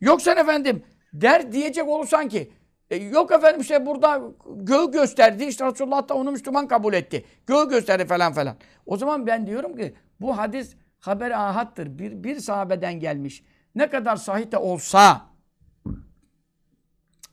Yoksa 0.00 0.32
efendim 0.32 0.82
der 1.12 1.52
diyecek 1.52 1.88
olursan 1.88 2.28
ki 2.28 2.52
e, 2.94 3.04
yok 3.04 3.32
efendim 3.32 3.60
işte 3.60 3.86
burada 3.86 4.22
göğü 4.46 4.90
gösterdi. 4.90 5.44
işte 5.44 5.66
Resulullah 5.66 6.08
da 6.08 6.14
onu 6.14 6.32
Müslüman 6.32 6.68
kabul 6.68 6.94
etti. 6.94 7.24
Göğü 7.46 7.68
gösterdi 7.68 8.06
falan 8.06 8.32
falan. 8.32 8.56
O 8.86 8.96
zaman 8.96 9.26
ben 9.26 9.46
diyorum 9.46 9.76
ki 9.76 9.94
bu 10.20 10.38
hadis 10.38 10.76
haber 11.00 11.30
ahattır. 11.30 11.98
Bir, 11.98 12.24
bir 12.24 12.40
sahabeden 12.40 13.00
gelmiş. 13.00 13.44
ne 13.74 13.90
kadar 13.90 14.16
sahih 14.16 14.52
de 14.52 14.56
olsa 14.58 15.22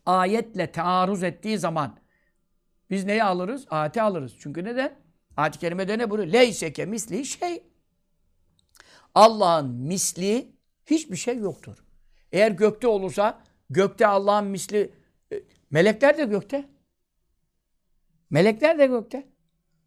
ayetle 0.06 0.71
taarruz 0.71 1.24
ettiği 1.24 1.58
zaman 1.58 1.97
biz 2.89 3.06
neyi 3.06 3.24
alırız? 3.24 3.65
Ayeti 3.69 4.02
alırız. 4.02 4.36
Çünkü 4.39 4.63
neden? 4.63 4.95
Ayet-i 5.38 5.60
kerimede 5.60 5.97
ne 5.97 6.10
buyuruyor? 6.10 6.34
Leyseke 6.34 6.86
misli 6.86 7.26
şey. 7.26 7.63
Allah'ın 9.15 9.69
misli 9.69 10.52
hiçbir 10.86 11.15
şey 11.15 11.38
yoktur. 11.38 11.78
Eğer 12.32 12.52
gökte 12.52 12.88
olursa 12.88 13.39
gökte 13.69 14.08
Allah'ın 14.08 14.45
misli 14.47 14.93
melekler 15.72 16.18
de 16.18 16.26
gökte. 16.26 16.66
Melekler 18.30 18.80
de 18.80 18.88
gökte. 18.88 19.28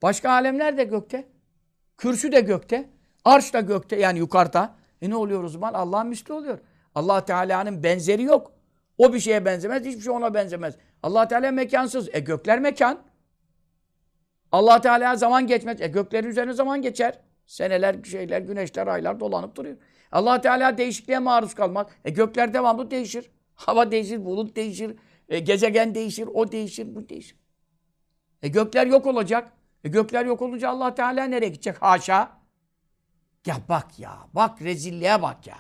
Başka 0.03 0.31
alemler 0.31 0.79
de 0.79 0.85
gökte. 0.85 1.29
Kürsü 1.99 2.33
de 2.33 2.41
gökte. 2.41 2.91
Arş 3.25 3.55
da 3.55 3.61
gökte 3.61 3.97
yani 3.97 4.19
yukarıda. 4.19 4.77
E 5.03 5.11
ne 5.11 5.17
oluyor 5.17 5.45
o 5.45 5.49
zaman? 5.49 5.75
Allah'ın 5.75 6.07
misli 6.07 6.35
oluyor. 6.35 6.59
Allah 6.95 7.25
Teala'nın 7.25 7.83
benzeri 7.83 8.23
yok. 8.23 8.53
O 8.99 9.13
bir 9.13 9.21
şeye 9.21 9.45
benzemez, 9.45 9.85
hiçbir 9.85 10.01
şey 10.01 10.13
ona 10.13 10.35
benzemez. 10.35 10.75
Allah 11.03 11.29
Teala 11.29 11.51
mekansız. 11.51 12.09
E 12.13 12.21
gökler 12.21 12.61
mekan. 12.61 13.03
Allah 14.53 14.81
Teala 14.81 15.17
zaman 15.17 15.47
geçmez. 15.47 15.81
E 15.81 15.87
göklerin 15.87 16.29
üzerine 16.29 16.53
zaman 16.53 16.83
geçer. 16.83 17.19
Seneler, 17.47 18.05
şeyler, 18.05 18.41
güneşler, 18.41 18.87
aylar 18.87 19.21
dolanıp 19.21 19.57
duruyor. 19.57 19.77
Allah 20.13 20.41
Teala 20.41 20.79
değişikliğe 20.79 21.19
maruz 21.19 21.55
kalmak. 21.55 21.99
E 22.05 22.11
gökler 22.11 22.55
devamlı 22.55 22.91
değişir. 22.91 23.31
Hava 23.55 23.91
değişir, 23.91 24.25
bulut 24.25 24.57
değişir, 24.57 24.97
e, 25.29 25.39
gezegen 25.39 25.95
değişir, 25.95 26.29
o 26.35 26.53
değişir, 26.53 26.95
bu 26.95 27.09
değişir. 27.09 27.37
E 28.43 28.49
gökler 28.49 28.87
yok 28.87 29.07
olacak. 29.07 29.53
E 29.85 29.89
gökler 29.89 30.27
yok 30.27 30.43
olunca 30.43 30.69
Allah 30.69 30.95
Teala 30.95 31.25
nereye 31.25 31.49
gidecek? 31.49 31.83
Haşa. 31.83 32.31
Ya 33.47 33.57
bak 33.69 33.99
ya, 33.99 34.19
bak 34.33 34.63
rezilliğe 34.63 35.23
bak 35.23 35.47
ya. 35.47 35.59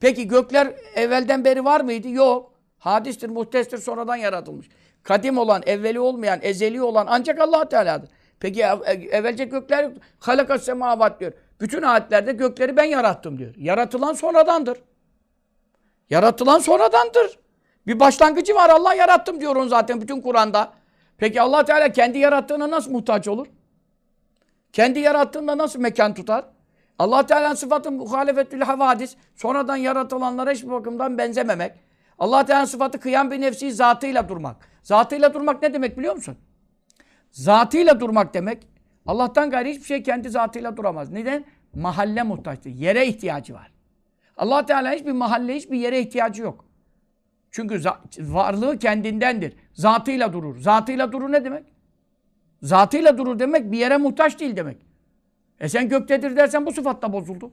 Peki 0.00 0.28
gökler 0.28 0.74
evvelden 0.94 1.44
beri 1.44 1.64
var 1.64 1.80
mıydı? 1.80 2.08
Yok. 2.08 2.52
Hadistir, 2.78 3.28
muhtestir, 3.28 3.78
sonradan 3.78 4.16
yaratılmış. 4.16 4.68
Kadim 5.02 5.38
olan, 5.38 5.62
evveli 5.66 6.00
olmayan, 6.00 6.38
ezeli 6.42 6.82
olan 6.82 7.06
ancak 7.10 7.40
Allah 7.40 7.68
Teala'dır. 7.68 8.10
Peki 8.40 8.62
ev, 8.62 9.02
evvelce 9.10 9.44
gökler 9.44 9.84
yok. 9.84 9.92
Halakas 10.18 10.62
semavat 10.62 11.20
diyor. 11.20 11.32
Bütün 11.60 11.82
ayetlerde 11.82 12.32
gökleri 12.32 12.76
ben 12.76 12.84
yarattım 12.84 13.38
diyor. 13.38 13.54
Yaratılan 13.56 14.12
sonradandır. 14.12 14.82
Yaratılan 16.10 16.58
sonradandır. 16.58 17.38
Bir 17.86 18.00
başlangıcı 18.00 18.54
var. 18.54 18.70
Allah 18.70 18.94
yarattım 18.94 19.40
diyor 19.40 19.56
onu 19.56 19.68
zaten 19.68 20.00
bütün 20.00 20.20
Kur'an'da. 20.20 20.72
Peki 21.18 21.40
Allah 21.40 21.64
Teala 21.64 21.92
kendi 21.92 22.18
yarattığına 22.18 22.70
nasıl 22.70 22.90
muhtaç 22.90 23.28
olur? 23.28 23.46
Kendi 24.72 24.98
yarattığında 24.98 25.58
nasıl 25.58 25.80
mekan 25.80 26.14
tutar? 26.14 26.44
Allah 26.98 27.26
Teala'nın 27.26 27.54
sıfatı 27.54 27.92
muhalefetül 27.92 28.60
havadis. 28.60 29.16
Sonradan 29.34 29.76
yaratılanlara 29.76 30.50
hiçbir 30.50 30.70
bakımdan 30.70 31.18
benzememek. 31.18 31.72
Allah 32.18 32.46
Teala'nın 32.46 32.66
sıfatı 32.66 33.00
kıyam 33.00 33.30
bir 33.30 33.40
nefsi 33.40 33.72
zatıyla 33.72 34.28
durmak. 34.28 34.56
Zatıyla 34.82 35.34
durmak 35.34 35.62
ne 35.62 35.74
demek 35.74 35.98
biliyor 35.98 36.14
musun? 36.14 36.36
Zatıyla 37.30 38.00
durmak 38.00 38.34
demek. 38.34 38.68
Allah'tan 39.06 39.50
gayri 39.50 39.70
hiçbir 39.70 39.84
şey 39.84 40.02
kendi 40.02 40.30
zatıyla 40.30 40.76
duramaz. 40.76 41.10
Neden? 41.10 41.44
Mahalle 41.74 42.22
muhtaçtır. 42.22 42.70
Yere 42.70 43.06
ihtiyacı 43.06 43.54
var. 43.54 43.72
Allah 44.36 44.66
Teala 44.66 44.92
hiçbir 44.92 45.12
mahalle, 45.12 45.54
hiçbir 45.54 45.78
yere 45.78 46.00
ihtiyacı 46.00 46.42
yok. 46.42 46.65
Çünkü 47.56 47.80
varlığı 48.18 48.78
kendindendir. 48.78 49.56
Zatıyla 49.72 50.32
durur. 50.32 50.58
Zatıyla 50.58 51.12
durur 51.12 51.32
ne 51.32 51.44
demek? 51.44 51.64
Zatıyla 52.62 53.18
durur 53.18 53.38
demek 53.38 53.72
bir 53.72 53.78
yere 53.78 53.96
muhtaç 53.96 54.40
değil 54.40 54.56
demek. 54.56 54.86
E 55.60 55.68
sen 55.68 55.88
göktedir 55.88 56.36
dersen 56.36 56.66
bu 56.66 56.72
sıfatla 56.72 57.12
bozuldu. 57.12 57.52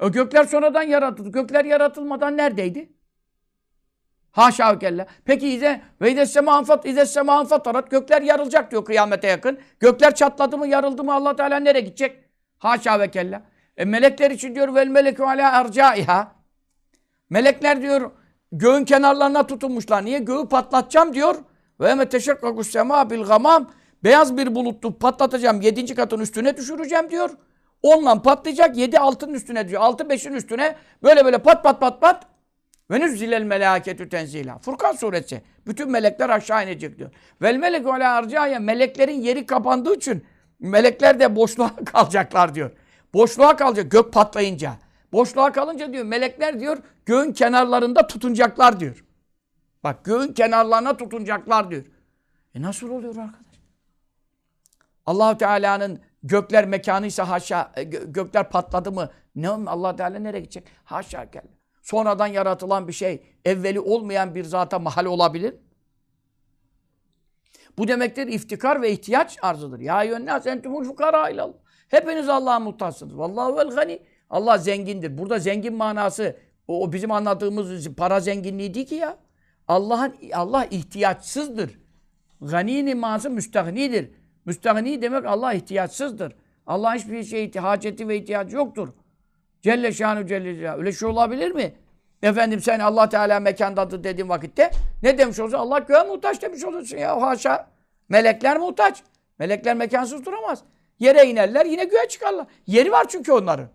O 0.00 0.12
gökler 0.12 0.44
sonradan 0.44 0.82
yaratıldı. 0.82 1.32
Gökler 1.32 1.64
yaratılmadan 1.64 2.36
neredeydi? 2.36 2.92
Haşa 4.32 4.74
ve 4.74 4.78
kella. 4.78 5.06
Peki 5.24 5.48
ize 5.48 5.80
ve 6.00 6.12
idessema 6.12 6.52
anfat 6.52 6.86
idessema 6.86 7.38
anfatarat 7.38 7.90
gökler 7.90 8.22
yarılacak 8.22 8.70
diyor 8.70 8.84
kıyamete 8.84 9.26
yakın. 9.26 9.58
Gökler 9.80 10.14
çatladı 10.14 10.58
mı 10.58 10.66
yarıldı 10.66 11.04
mı 11.04 11.14
Allah 11.14 11.36
Teala 11.36 11.56
nereye 11.56 11.80
gidecek? 11.80 12.24
Haşa 12.58 13.00
ve 13.00 13.10
kella. 13.10 13.42
E 13.76 13.84
melekler 13.84 14.30
için 14.30 14.54
diyor 14.54 14.74
vel 14.74 14.88
melekü 14.88 15.22
ala 15.22 15.60
ercaiha. 15.60 16.32
Melekler 17.30 17.82
diyor 17.82 18.10
göğün 18.58 18.84
kenarlarına 18.84 19.46
tutunmuşlar. 19.46 20.04
Niye? 20.04 20.18
Göğü 20.18 20.48
patlatacağım 20.48 21.14
diyor. 21.14 21.34
Ve 21.80 21.88
eme 21.88 22.08
teşekkakus 22.08 22.70
sema 22.70 23.10
bil 23.10 23.22
gamam. 23.22 23.70
Beyaz 24.04 24.36
bir 24.36 24.54
bulutlu 24.54 24.98
patlatacağım. 24.98 25.60
Yedinci 25.60 25.94
katın 25.94 26.20
üstüne 26.20 26.56
düşüreceğim 26.56 27.10
diyor. 27.10 27.30
Onunla 27.82 28.22
patlayacak. 28.22 28.76
Yedi 28.76 28.98
altının 28.98 29.34
üstüne 29.34 29.68
diyor. 29.68 29.82
Altı 29.82 30.08
beşin 30.08 30.32
üstüne 30.32 30.76
böyle 31.02 31.24
böyle 31.24 31.38
pat 31.38 31.64
pat 31.64 31.80
pat 31.80 32.00
pat. 32.00 32.26
Ve 32.90 33.00
nüzzilel 33.00 33.42
melâketü 33.42 34.08
tenzila. 34.08 34.58
Furkan 34.58 34.92
suresi. 34.92 35.42
Bütün 35.66 35.90
melekler 35.90 36.30
aşağı 36.30 36.64
inecek 36.64 36.98
diyor. 36.98 37.10
Vel 37.42 37.56
melek 37.56 37.86
alâ 37.86 38.10
arcaya. 38.10 38.60
Meleklerin 38.60 39.22
yeri 39.22 39.46
kapandığı 39.46 39.94
için 39.94 40.24
melekler 40.60 41.20
de 41.20 41.36
boşluğa 41.36 41.70
kalacaklar 41.84 42.54
diyor. 42.54 42.70
Boşluğa 43.14 43.56
kalacak 43.56 43.90
gök 43.90 44.12
patlayınca. 44.12 44.72
Boşluğa 45.14 45.52
kalınca 45.52 45.92
diyor 45.92 46.04
melekler 46.04 46.60
diyor 46.60 46.78
göğün 47.06 47.32
kenarlarında 47.32 48.06
tutunacaklar 48.06 48.80
diyor. 48.80 49.04
Bak 49.84 50.04
göğün 50.04 50.32
kenarlarına 50.32 50.96
tutunacaklar 50.96 51.70
diyor. 51.70 51.84
E 52.54 52.62
nasıl 52.62 52.90
oluyor 52.90 53.16
arkadaş? 53.16 53.54
allah 55.06 55.38
Teala'nın 55.38 56.00
gökler 56.22 56.66
mekanıysa 56.66 57.28
haşa 57.28 57.72
e, 57.76 57.82
gökler 57.84 58.50
patladı 58.50 58.92
mı? 58.92 59.10
Ne 59.34 59.48
allah 59.48 59.96
Teala 59.96 60.18
nereye 60.18 60.40
gidecek? 60.40 60.66
Haşa 60.84 61.24
gel. 61.24 61.44
Sonradan 61.82 62.26
yaratılan 62.26 62.88
bir 62.88 62.92
şey 62.92 63.22
evveli 63.44 63.80
olmayan 63.80 64.34
bir 64.34 64.44
zata 64.44 64.78
mahal 64.78 65.04
olabilir. 65.04 65.54
Bu 67.78 67.88
demektir 67.88 68.26
iftikar 68.26 68.82
ve 68.82 68.92
ihtiyaç 68.92 69.38
arzıdır. 69.42 69.80
Ya 69.80 70.02
yönnâs 70.02 70.46
entumul 70.46 70.84
fukara 70.84 71.28
ilallah. 71.28 71.54
Hepiniz 71.88 72.28
Allah'a 72.28 72.60
muhtaçsınız. 72.60 73.18
Vallahu 73.18 73.56
vel 73.56 73.70
gani. 73.70 74.13
Allah 74.30 74.58
zengindir. 74.58 75.18
Burada 75.18 75.38
zengin 75.38 75.74
manası 75.74 76.36
o, 76.68 76.82
o 76.82 76.92
bizim 76.92 77.10
anladığımız 77.10 77.94
para 77.94 78.20
zenginliği 78.20 78.74
değil 78.74 78.86
ki 78.86 78.94
ya. 78.94 79.16
Allah'ın 79.68 80.14
Allah 80.34 80.64
ihtiyaçsızdır. 80.64 81.78
Ganinin 82.40 82.98
manası 82.98 83.30
müstahnidir. 83.30 84.10
Müstahni 84.44 85.02
demek 85.02 85.24
Allah 85.24 85.52
ihtiyaçsızdır. 85.52 86.32
Allah 86.66 86.94
hiçbir 86.94 87.24
şey 87.24 87.52
haceti 87.52 88.08
ve 88.08 88.16
ihtiyacı 88.16 88.56
yoktur. 88.56 88.88
Celle 89.62 89.92
şanu 89.92 90.26
celle 90.26 90.54
celle. 90.54 90.72
Öyle 90.72 90.92
şey 90.92 91.08
olabilir 91.08 91.50
mi? 91.50 91.74
Efendim 92.22 92.60
sen 92.60 92.80
Allah 92.80 93.08
Teala 93.08 93.40
mekandadır 93.40 94.04
dediğin 94.04 94.28
vakitte 94.28 94.70
ne 95.02 95.18
demiş 95.18 95.40
olursun? 95.40 95.58
Allah 95.58 95.78
göğe 95.78 96.02
muhtaç 96.02 96.42
demiş 96.42 96.64
olursun 96.64 96.96
ya. 96.96 97.22
Haşa. 97.22 97.68
Melekler 98.08 98.58
muhtaç. 98.58 99.02
Melekler 99.38 99.76
mekansız 99.76 100.26
duramaz. 100.26 100.62
Yere 100.98 101.26
inerler 101.26 101.66
yine 101.66 101.84
göğe 101.84 102.08
çıkarlar. 102.08 102.46
Yeri 102.66 102.92
var 102.92 103.06
çünkü 103.08 103.32
onların. 103.32 103.68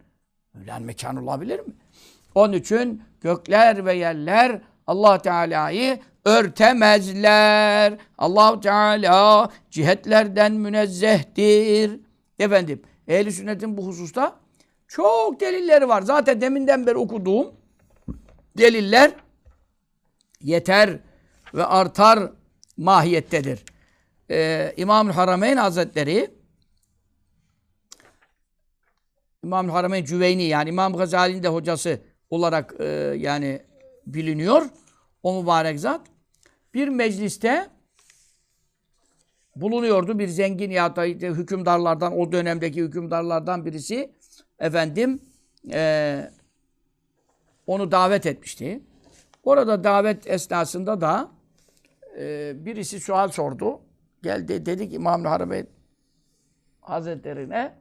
Öyle 0.59 0.79
mekan 0.79 1.15
olabilir 1.15 1.59
mi? 1.59 1.73
Onun 2.35 2.53
için 2.53 3.03
gökler 3.21 3.85
ve 3.85 3.93
yerler 3.93 4.61
Allah 4.87 5.17
Teala'yı 5.17 5.99
örtemezler. 6.25 7.97
Allah 8.17 8.59
Teala 8.59 9.49
cihetlerden 9.69 10.51
münezzehtir. 10.51 11.99
Efendim, 12.39 12.81
ehl 13.07 13.31
sünnetin 13.31 13.77
bu 13.77 13.87
hususta 13.87 14.35
çok 14.87 15.39
delilleri 15.39 15.87
var. 15.87 16.01
Zaten 16.01 16.41
deminden 16.41 16.87
beri 16.87 16.97
okuduğum 16.97 17.53
deliller 18.57 19.11
yeter 20.41 20.99
ve 21.53 21.65
artar 21.65 22.31
mahiyettedir. 22.77 23.63
Ee, 24.31 24.73
İmam-ı 24.77 25.11
Harameyn 25.11 25.57
Hazretleri 25.57 26.38
İmam-ı 29.43 29.71
Harameyn 29.71 30.05
Cüveyni 30.05 30.43
yani 30.43 30.69
İmam 30.69 30.93
Gazali'nin 30.93 31.43
de 31.43 31.47
hocası 31.47 31.99
olarak 32.29 32.75
e, 32.79 32.85
yani 33.17 33.61
biliniyor. 34.05 34.61
O 35.23 35.41
mübarek 35.41 35.79
zat 35.79 36.01
bir 36.73 36.87
mecliste 36.87 37.67
bulunuyordu. 39.55 40.19
Bir 40.19 40.27
zengin 40.27 40.71
ya 40.71 40.95
da 40.95 41.03
hükümdarlardan, 41.03 42.17
o 42.17 42.31
dönemdeki 42.31 42.81
hükümdarlardan 42.81 43.65
birisi 43.65 44.11
efendim 44.59 45.19
e, 45.71 46.31
onu 47.67 47.91
davet 47.91 48.25
etmişti. 48.25 48.83
Orada 49.43 49.83
davet 49.83 50.27
esnasında 50.27 51.01
da 51.01 51.31
e, 52.19 52.53
birisi 52.65 52.99
sual 52.99 53.27
sordu. 53.27 53.79
Geldi 54.23 54.65
dedi 54.65 54.89
ki 54.89 54.95
İmam 54.95 55.25
Harbi 55.25 55.65
Hazretlerine 56.81 57.79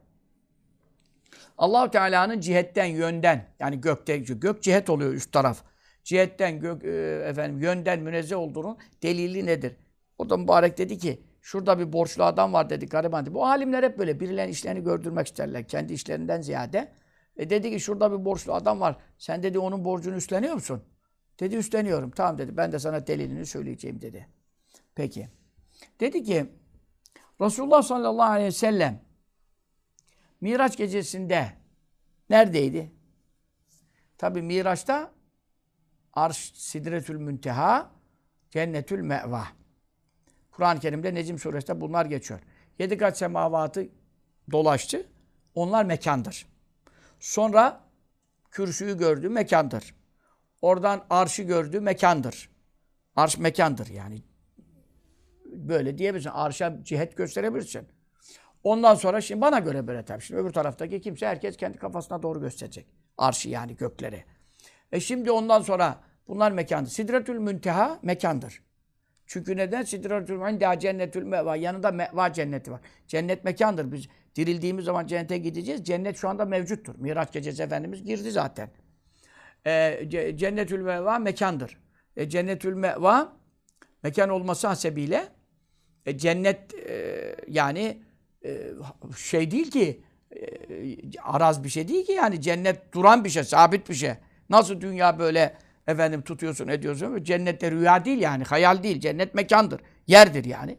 allah 1.59 1.91
Teala'nın 1.91 2.39
cihetten, 2.39 2.85
yönden 2.85 3.47
yani 3.59 3.81
gökte, 3.81 4.17
gök 4.17 4.63
cihet 4.63 4.89
oluyor 4.89 5.13
üst 5.13 5.31
taraf. 5.31 5.63
Cihetten, 6.03 6.59
gök, 6.59 6.83
e, 6.83 7.23
efendim, 7.25 7.61
yönden 7.61 7.99
münezzeh 7.99 8.37
olduğunun 8.37 8.77
delili 9.03 9.45
nedir? 9.45 9.75
O 10.17 10.29
da 10.29 10.37
mübarek 10.37 10.77
dedi 10.77 10.97
ki 10.97 11.23
şurada 11.41 11.79
bir 11.79 11.93
borçlu 11.93 12.23
adam 12.23 12.53
var 12.53 12.69
dedi 12.69 12.85
gariban 12.85 13.25
dedi. 13.25 13.33
Bu 13.33 13.45
alimler 13.45 13.83
hep 13.83 13.99
böyle 13.99 14.19
birilerinin 14.19 14.51
işlerini 14.51 14.83
gördürmek 14.83 15.27
isterler. 15.27 15.67
Kendi 15.67 15.93
işlerinden 15.93 16.41
ziyade 16.41 16.91
E 17.39 17.49
dedi 17.49 17.71
ki 17.71 17.79
şurada 17.79 18.19
bir 18.19 18.25
borçlu 18.25 18.53
adam 18.53 18.79
var. 18.79 18.97
Sen 19.17 19.43
dedi 19.43 19.59
onun 19.59 19.85
borcunu 19.85 20.15
üstleniyor 20.15 20.53
musun? 20.53 20.83
Dedi 21.39 21.55
üstleniyorum. 21.55 22.11
Tamam 22.11 22.37
dedi. 22.37 22.57
Ben 22.57 22.71
de 22.71 22.79
sana 22.79 23.07
delilini 23.07 23.45
söyleyeceğim 23.45 24.01
dedi. 24.01 24.27
Peki. 24.95 25.29
Dedi 25.99 26.23
ki 26.23 26.45
Resulullah 27.41 27.81
sallallahu 27.81 28.31
aleyhi 28.31 28.47
ve 28.47 28.51
sellem 28.51 29.01
Miraç 30.41 30.77
gecesinde 30.77 31.53
neredeydi? 32.29 32.91
Tabi 34.17 34.41
Miraç'ta 34.41 35.11
Arş, 36.13 36.51
Sidretül 36.55 37.15
Münteha, 37.15 37.91
Cennetül 38.49 39.01
Me'va. 39.01 39.47
Kur'an-ı 40.51 40.79
Kerim'de 40.79 41.13
Necim 41.13 41.39
suresinde 41.39 41.81
bunlar 41.81 42.05
geçiyor. 42.05 42.39
Yedi 42.79 42.97
kat 42.97 43.17
semavatı 43.17 43.89
dolaştı. 44.51 45.07
Onlar 45.55 45.85
mekandır. 45.85 46.45
Sonra 47.19 47.83
kürsüyü 48.51 48.97
gördü, 48.97 49.29
mekandır. 49.29 49.95
Oradan 50.61 51.05
arşı 51.09 51.43
gördü, 51.43 51.79
mekandır. 51.79 52.49
Arş 53.15 53.37
mekandır 53.37 53.87
yani. 53.87 54.23
Böyle 55.45 55.97
diyebilirsin. 55.97 56.29
Arşa 56.29 56.83
cihet 56.83 57.17
gösterebilirsin. 57.17 57.87
Ondan 58.63 58.95
sonra 58.95 59.21
şimdi 59.21 59.41
bana 59.41 59.59
göre 59.59 59.87
böyle 59.87 60.05
tabii. 60.05 60.21
Şimdi 60.21 60.41
öbür 60.41 60.51
taraftaki 60.51 61.01
kimse 61.01 61.27
herkes 61.27 61.57
kendi 61.57 61.77
kafasına 61.77 62.23
doğru 62.23 62.41
gösterecek. 62.41 62.85
Arşı 63.17 63.49
yani 63.49 63.75
gökleri. 63.75 64.23
E 64.91 64.99
şimdi 64.99 65.31
ondan 65.31 65.61
sonra 65.61 65.99
bunlar 66.27 66.51
mekandır. 66.51 66.91
Sidretül 66.91 67.39
Münteha 67.39 67.99
mekandır. 68.01 68.63
Çünkü 69.25 69.57
neden? 69.57 69.83
Sidretül 69.83 70.37
Münteha 70.37 70.79
cennetül 70.79 71.23
meva. 71.23 71.55
Yanında 71.55 71.91
meva 71.91 72.33
cenneti 72.33 72.71
var. 72.71 72.81
Cennet 73.07 73.43
mekandır. 73.43 73.91
Biz 73.91 74.07
dirildiğimiz 74.35 74.85
zaman 74.85 75.07
cennete 75.07 75.37
gideceğiz. 75.37 75.83
Cennet 75.83 76.17
şu 76.17 76.29
anda 76.29 76.45
mevcuttur. 76.45 76.95
Miraç 76.97 77.33
gecesi 77.33 77.63
Efendimiz 77.63 78.03
girdi 78.03 78.31
zaten. 78.31 78.69
E, 79.65 79.99
cennetül 80.35 80.81
meva 80.81 81.19
mekandır. 81.19 81.77
E, 82.17 82.29
cennetül 82.29 82.73
meva 82.73 83.33
mekan 84.03 84.29
olması 84.29 84.67
hasebiyle 84.67 85.27
e, 86.05 86.17
cennet 86.17 86.73
e, 86.73 87.35
yani 87.47 88.03
şey 89.17 89.51
değil 89.51 89.71
ki 89.71 90.01
araz 91.23 91.63
bir 91.63 91.69
şey 91.69 91.87
değil 91.87 92.05
ki 92.05 92.11
yani 92.11 92.41
cennet 92.41 92.93
duran 92.93 93.23
bir 93.23 93.29
şey, 93.29 93.43
sabit 93.43 93.89
bir 93.89 93.93
şey. 93.93 94.11
Nasıl 94.49 94.81
dünya 94.81 95.19
böyle 95.19 95.57
efendim 95.87 96.21
tutuyorsun, 96.21 96.67
ediyorsun. 96.67 97.23
Cennette 97.23 97.71
rüya 97.71 98.05
değil 98.05 98.19
yani, 98.19 98.43
hayal 98.43 98.83
değil. 98.83 98.99
Cennet 98.99 99.33
mekandır, 99.33 99.81
yerdir 100.07 100.45
yani. 100.45 100.77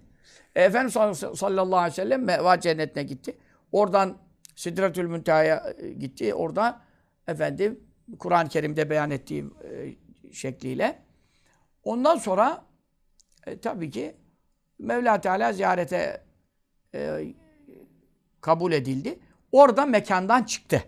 E, 0.54 0.62
Efendimiz 0.62 1.18
sallallahu 1.38 1.76
aleyhi 1.76 1.92
ve 1.92 2.02
sellem 2.02 2.24
meva 2.24 2.60
cennetine 2.60 3.02
gitti. 3.02 3.38
Oradan 3.72 4.16
Sidretül 4.54 5.06
Münteha'ya 5.06 5.74
e, 5.78 5.92
gitti. 5.92 6.34
Orada 6.34 6.82
efendim 7.28 7.80
Kur'an-ı 8.18 8.48
Kerim'de 8.48 8.90
beyan 8.90 9.10
ettiği 9.10 9.44
e, 9.44 9.94
şekliyle. 10.32 10.98
Ondan 11.84 12.16
sonra 12.16 12.64
e, 13.46 13.60
tabii 13.60 13.90
ki 13.90 14.16
Mevla 14.78 15.20
Teala 15.20 15.52
ziyarete 15.52 16.24
e, 16.94 17.24
kabul 18.40 18.72
edildi. 18.72 19.18
Orada 19.52 19.86
mekandan 19.86 20.42
çıktı. 20.42 20.84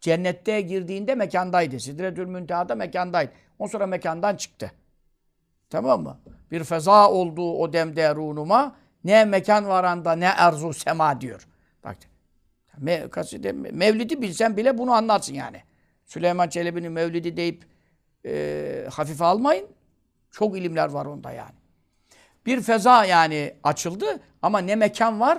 Cennette 0.00 0.60
girdiğinde 0.60 1.14
mekandaydı. 1.14 1.80
Sidretül 1.80 2.26
Münteha'da 2.26 2.74
mekandaydı. 2.74 3.32
Ondan 3.58 3.72
sonra 3.72 3.86
mekandan 3.86 4.36
çıktı. 4.36 4.72
Tamam 5.70 6.02
mı? 6.02 6.20
Bir 6.50 6.64
feza 6.64 7.10
olduğu 7.10 7.52
o 7.52 7.72
demde 7.72 8.14
runuma 8.14 8.76
ne 9.04 9.24
mekan 9.24 9.68
varanda 9.68 10.12
ne 10.12 10.24
erzu 10.24 10.72
sema 10.72 11.20
diyor. 11.20 11.48
Bak 11.84 11.96
me, 12.78 13.08
kaside, 13.10 13.52
mevlidi 13.52 14.22
bilsen 14.22 14.56
bile 14.56 14.78
bunu 14.78 14.92
anlarsın 14.92 15.34
yani. 15.34 15.62
Süleyman 16.06 16.48
Çelebi'nin 16.48 16.92
mevlidi 16.92 17.36
deyip 17.36 17.66
e, 18.26 18.86
hafife 18.92 19.24
almayın. 19.24 19.66
Çok 20.30 20.58
ilimler 20.58 20.88
var 20.88 21.06
onda 21.06 21.32
yani. 21.32 21.54
Bir 22.46 22.62
feza 22.62 23.04
yani 23.04 23.54
açıldı 23.62 24.20
ama 24.42 24.58
ne 24.58 24.76
mekan 24.76 25.20
var, 25.20 25.38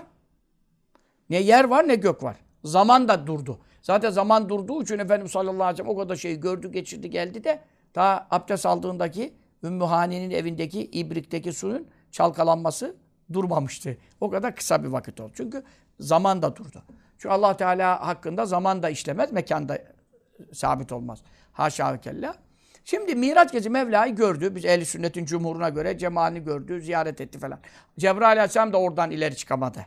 ne 1.29 1.39
yer 1.39 1.63
var, 1.63 1.87
ne 1.87 1.95
gök 1.95 2.23
var. 2.23 2.35
Zaman 2.63 3.07
da 3.07 3.27
durdu. 3.27 3.59
Zaten 3.81 4.09
zaman 4.09 4.49
durduğu 4.49 4.83
için 4.83 4.99
Efendimiz 4.99 5.31
sallallahu 5.31 5.63
aleyhi 5.63 5.73
ve 5.73 5.77
sellem 5.77 5.91
o 5.91 5.97
kadar 5.97 6.15
şeyi 6.15 6.39
gördü, 6.39 6.71
geçirdi, 6.71 7.09
geldi 7.09 7.43
de 7.43 7.59
daha 7.95 8.27
abdest 8.31 8.65
aldığındaki 8.65 9.33
Ümmühane'nin 9.63 10.31
evindeki 10.31 10.85
ibrikteki 10.85 11.53
suyun 11.53 11.87
çalkalanması 12.11 12.95
durmamıştı. 13.33 13.97
O 14.21 14.29
kadar 14.29 14.55
kısa 14.55 14.83
bir 14.83 14.87
vakit 14.87 15.19
oldu. 15.19 15.31
Çünkü 15.35 15.63
zaman 15.99 16.41
da 16.41 16.55
durdu. 16.55 16.83
Çünkü 17.17 17.33
Allah 17.33 17.57
Teala 17.57 18.07
hakkında 18.07 18.45
zaman 18.45 18.83
da 18.83 18.89
işlemez, 18.89 19.31
mekan 19.31 19.69
da 19.69 19.77
sabit 20.53 20.91
olmaz. 20.91 21.21
Haşa 21.51 21.93
ve 21.93 21.99
kella. 21.99 22.35
Şimdi 22.85 23.15
Miraç 23.15 23.51
gecesi 23.51 23.69
Mevla'yı 23.69 24.15
gördü. 24.15 24.55
Biz 24.55 24.65
ehl 24.65 24.85
sünnetin 24.85 25.25
cumhuruna 25.25 25.69
göre 25.69 25.97
cemalini 25.97 26.43
gördü, 26.43 26.81
ziyaret 26.81 27.21
etti 27.21 27.39
falan. 27.39 27.59
Cebrail 27.99 28.31
aleyhisselam 28.31 28.73
da 28.73 28.77
oradan 28.79 29.11
ileri 29.11 29.35
çıkamadı. 29.35 29.85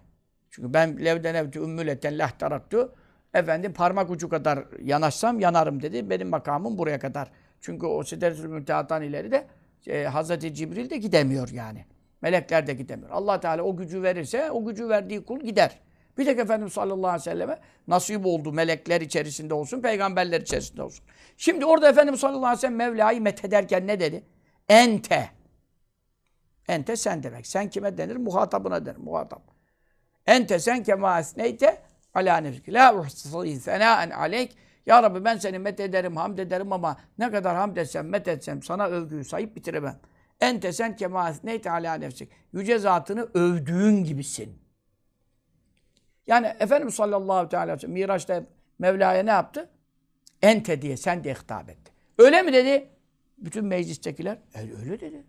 Çünkü 0.52 0.74
ben 0.74 1.04
levden 1.04 1.34
evti 1.34 1.58
ümmületen 1.58 2.18
lahtaraktü. 2.18 2.88
Efendim 3.34 3.72
parmak 3.72 4.10
ucu 4.10 4.28
kadar 4.28 4.64
yanaşsam 4.82 5.40
yanarım 5.40 5.82
dedi. 5.82 6.10
Benim 6.10 6.28
makamım 6.28 6.78
buraya 6.78 6.98
kadar. 6.98 7.30
Çünkü 7.60 7.86
o 7.86 8.04
Sidretül 8.04 8.46
Münteha'dan 8.46 9.02
ileri 9.02 9.30
de 9.30 9.46
e, 9.86 10.04
Hazreti 10.04 10.54
Cibril 10.54 10.90
de 10.90 10.96
gidemiyor 10.96 11.48
yani. 11.48 11.86
Melekler 12.22 12.66
de 12.66 12.74
gidemiyor. 12.74 13.10
Allah 13.10 13.40
Teala 13.40 13.62
o 13.62 13.76
gücü 13.76 14.02
verirse 14.02 14.50
o 14.50 14.64
gücü 14.64 14.88
verdiği 14.88 15.24
kul 15.24 15.40
gider. 15.40 15.78
Bir 16.18 16.24
tek 16.24 16.38
Efendimiz 16.38 16.72
sallallahu 16.72 17.08
aleyhi 17.08 17.20
ve 17.20 17.24
selleme 17.24 17.58
nasip 17.88 18.26
oldu. 18.26 18.52
Melekler 18.52 19.00
içerisinde 19.00 19.54
olsun, 19.54 19.80
peygamberler 19.80 20.40
içerisinde 20.40 20.82
olsun. 20.82 21.04
Şimdi 21.36 21.66
orada 21.66 21.88
Efendimiz 21.88 22.20
sallallahu 22.20 22.46
aleyhi 22.46 22.56
ve 22.56 22.60
sellem 22.60 22.76
Mevla'yı 22.76 23.20
methederken 23.20 23.86
ne 23.86 24.00
dedi? 24.00 24.24
Ente. 24.68 25.30
Ente 26.68 26.96
sen 26.96 27.22
demek. 27.22 27.46
Sen 27.46 27.70
kime 27.70 27.98
denir? 27.98 28.16
Muhatabına 28.16 28.86
denir. 28.86 28.96
Muhatap. 28.96 29.51
Ente 30.26 30.58
sen 30.58 30.82
kema 30.82 31.20
esneyte 31.20 31.82
ala 32.14 32.36
nefsik. 32.36 32.68
La 32.68 32.94
uhsî 32.94 33.60
senâen 33.60 34.10
aleyk. 34.10 34.56
Ya 34.86 35.02
Rabbi 35.02 35.24
ben 35.24 35.36
seni 35.36 35.58
met 35.58 35.80
ederim, 35.80 36.16
hamd 36.16 36.38
ederim 36.38 36.72
ama 36.72 36.96
ne 37.18 37.30
kadar 37.30 37.56
hamd 37.56 37.76
etsem, 37.76 38.08
met 38.08 38.28
etsem 38.28 38.62
sana 38.62 38.86
övgüyü 38.86 39.24
sayıp 39.24 39.56
bitiremem. 39.56 40.00
Ente 40.40 40.72
sen 40.72 40.96
kema 40.96 41.30
esneyte 41.30 41.70
ala 41.70 41.94
nefsik. 41.94 42.30
Yüce 42.52 42.78
zatını 42.78 43.28
övdüğün 43.34 44.04
gibisin. 44.04 44.58
Yani 46.26 46.46
Efendimiz 46.60 46.94
sallallahu 46.94 47.56
aleyhi 47.56 47.72
ve 47.72 47.78
sellem 47.78 47.92
Miraç'ta 47.92 48.44
Mevla'ya 48.78 49.22
ne 49.22 49.30
yaptı? 49.30 49.70
Ente 50.42 50.82
diye 50.82 50.96
sen 50.96 51.24
de 51.24 51.34
hitap 51.34 51.70
etti. 51.70 51.92
Öyle 52.18 52.42
mi 52.42 52.52
dedi? 52.52 52.88
Bütün 53.38 53.64
meclistekiler 53.64 54.38
öyle, 54.54 54.76
öyle 54.76 55.00
dedi. 55.00 55.26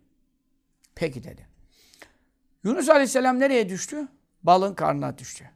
Peki 0.94 1.24
dedi. 1.24 1.46
Yunus 2.64 2.88
aleyhisselam 2.88 3.40
nereye 3.40 3.68
düştü? 3.68 4.08
Balın 4.44 4.74
karnına 4.74 5.18
düştü. 5.18 5.50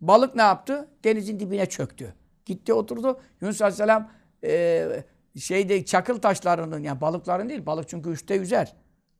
Balık 0.00 0.34
ne 0.34 0.42
yaptı? 0.42 0.88
Denizin 1.04 1.40
dibine 1.40 1.66
çöktü. 1.66 2.14
Gitti 2.46 2.72
oturdu. 2.72 3.20
Yunus 3.40 3.62
aleyhisselam 3.62 4.10
e, 4.44 5.04
şeyde 5.38 5.84
çakıl 5.84 6.18
taşlarının 6.20 6.82
yani 6.82 7.00
balıkların 7.00 7.48
değil. 7.48 7.66
Balık 7.66 7.88
çünkü 7.88 8.10
üstte 8.10 8.34
yüzer. 8.34 8.74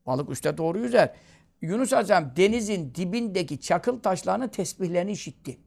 Balık 0.07 0.31
üstte 0.31 0.59
doğru 0.59 0.79
yüzer. 0.79 1.15
Yunus 1.63 1.93
aleyhisselam 1.93 2.37
denizin 2.37 2.95
dibindeki 2.95 3.61
çakıl 3.61 4.01
taşlarının 4.01 4.49
tesbihlerini 4.49 5.13
işitti. 5.13 5.59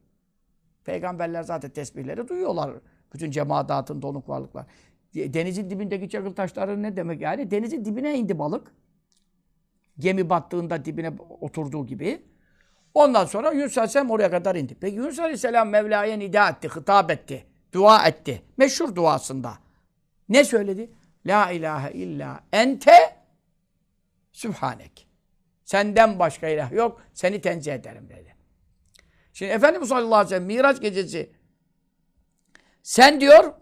Peygamberler 0.84 1.42
zaten 1.42 1.70
tesbihleri 1.70 2.28
duyuyorlar. 2.28 2.72
Bütün 3.14 3.30
cemaatın 3.30 4.02
donuk 4.02 4.28
varlıklar. 4.28 4.66
Denizin 5.14 5.70
dibindeki 5.70 6.08
çakıl 6.08 6.34
taşları 6.34 6.82
ne 6.82 6.96
demek 6.96 7.20
yani? 7.20 7.50
Denizin 7.50 7.84
dibine 7.84 8.18
indi 8.18 8.38
balık. 8.38 8.72
Gemi 9.98 10.30
battığında 10.30 10.84
dibine 10.84 11.12
oturduğu 11.40 11.86
gibi. 11.86 12.22
Ondan 12.98 13.24
sonra 13.24 13.52
Yunus 13.52 13.78
Aleyhisselam 13.78 14.10
oraya 14.10 14.30
kadar 14.30 14.54
indi. 14.54 14.74
Peki 14.74 14.96
Yunus 14.96 15.18
Aleyhisselam 15.18 15.68
Mevla'ya 15.68 16.16
nida 16.16 16.48
etti, 16.48 16.68
hitap 16.76 17.10
etti. 17.10 17.46
Dua 17.72 18.08
etti. 18.08 18.42
Meşhur 18.56 18.94
duasında. 18.94 19.58
Ne 20.28 20.44
söyledi? 20.44 20.90
La 21.26 21.50
ilahe 21.50 21.92
illa 21.92 22.40
ente 22.52 23.16
sübhanek. 24.32 25.08
Senden 25.64 26.18
başka 26.18 26.48
ilah 26.48 26.72
yok. 26.72 27.02
Seni 27.14 27.40
tenzih 27.40 27.72
ederim 27.74 28.08
dedi. 28.08 28.34
Şimdi 29.32 29.52
Efendimiz 29.52 29.88
sallallahu 29.88 30.14
aleyhi 30.14 30.26
ve 30.26 30.28
sellem 30.28 30.46
Miraç 30.46 30.80
gecesi 30.80 31.32
sen 32.82 33.20
diyor 33.20 33.54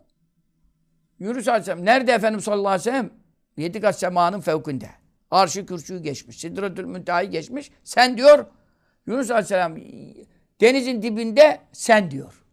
Yunus 1.19 1.49
aleyhisselam 1.49 1.85
nerede 1.85 2.13
Efendimiz 2.13 2.45
sallallahu 2.45 2.69
aleyhi 2.69 2.89
ve 2.89 2.91
sellem? 2.91 3.11
Yedi 3.57 3.81
kat 3.81 3.99
semanın 3.99 4.41
fevkinde. 4.41 4.91
Arşı 5.31 5.67
kürsüyü 5.67 6.03
geçmiş. 6.03 6.41
Sidretül 6.41 6.85
Münteha'yı 6.85 7.31
geçmiş. 7.31 7.71
Sen 7.85 8.17
diyor 8.17 8.47
Yunus 9.07 9.31
aleyhisselam 9.31 9.77
denizin 10.61 11.03
dibinde 11.03 11.61
sen 11.73 12.11
diyor. 12.11 12.45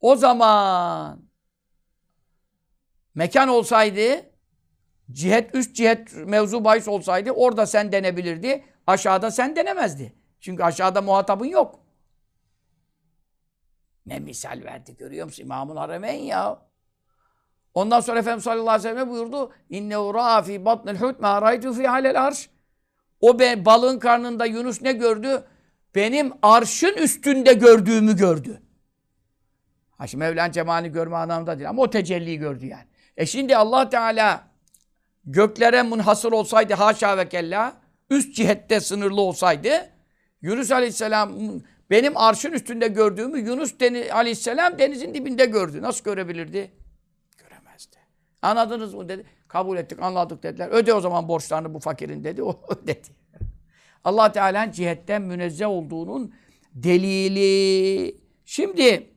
O 0.00 0.16
zaman 0.16 1.22
mekan 3.14 3.48
olsaydı 3.48 4.30
cihet 5.12 5.54
üst 5.54 5.76
cihet 5.76 6.14
mevzu 6.14 6.64
bahis 6.64 6.88
olsaydı 6.88 7.30
orada 7.30 7.66
sen 7.66 7.92
denebilirdi. 7.92 8.64
Aşağıda 8.86 9.30
sen 9.30 9.56
denemezdi. 9.56 10.14
Çünkü 10.40 10.62
aşağıda 10.62 11.02
muhatabın 11.02 11.46
yok. 11.46 11.80
Ne 14.06 14.18
misal 14.18 14.62
verdi 14.64 14.96
görüyor 14.96 15.26
musun? 15.26 15.42
İmamul 15.42 15.76
Haremeyn 15.76 16.22
ya. 16.22 16.62
Ondan 17.74 18.00
sonra 18.00 18.18
Efendimiz 18.18 18.44
sallallahu 18.44 18.70
aleyhi 18.70 18.96
ve 18.96 19.00
sellem 19.00 19.10
buyurdu. 19.10 19.52
İnne 19.70 19.98
ura 19.98 20.42
fi 20.42 20.64
batnil 20.64 20.96
hut 20.96 21.20
ma 21.20 21.42
raytu 21.42 21.72
fi 21.72 21.86
halel 21.86 22.26
arş. 22.26 22.50
O 23.20 23.38
be, 23.38 23.64
balığın 23.64 23.98
karnında 23.98 24.46
Yunus 24.46 24.82
ne 24.82 24.92
gördü? 24.92 25.44
Benim 25.94 26.32
arşın 26.42 26.96
üstünde 26.96 27.52
gördüğümü 27.52 28.16
gördü. 28.16 28.62
Ha 29.98 30.06
şimdi 30.06 30.24
Mevlana 30.24 30.52
cemalini 30.52 30.92
görme 30.92 31.16
anlamında 31.16 31.58
değil 31.58 31.68
ama 31.68 31.82
o 31.82 31.90
tecelliyi 31.90 32.38
gördü 32.38 32.66
yani. 32.66 32.84
E 33.16 33.26
şimdi 33.26 33.56
Allah 33.56 33.88
Teala 33.88 34.48
göklere 35.24 35.82
münhasır 35.82 36.32
olsaydı 36.32 36.74
haşa 36.74 37.18
ve 37.18 37.28
kella 37.28 37.76
üst 38.10 38.34
cihette 38.34 38.80
sınırlı 38.80 39.20
olsaydı 39.20 39.90
Yunus 40.42 40.72
Aleyhisselam 40.72 41.32
benim 41.90 42.16
arşın 42.16 42.52
üstünde 42.52 42.88
gördüğümü 42.88 43.38
Yunus 43.38 43.80
deni, 43.80 44.12
Aleyhisselam 44.12 44.78
denizin 44.78 45.14
dibinde 45.14 45.44
gördü. 45.44 45.82
Nasıl 45.82 46.04
görebilirdi? 46.04 46.70
Göremezdi. 47.38 47.96
Anladınız 48.42 48.94
mı 48.94 49.08
dedi. 49.08 49.26
Kabul 49.50 49.76
ettik, 49.76 50.02
anladık 50.02 50.42
dediler. 50.42 50.68
Öde 50.68 50.94
o 50.94 51.00
zaman 51.00 51.28
borçlarını 51.28 51.74
bu 51.74 51.78
fakirin 51.78 52.24
dedi. 52.24 52.42
O 52.50 52.60
ödedi. 52.68 53.08
Allah 54.04 54.32
Teala'nın 54.32 54.72
cihetten 54.72 55.22
münezzeh 55.22 55.68
olduğunun 55.68 56.34
delili. 56.74 58.16
Şimdi 58.44 59.10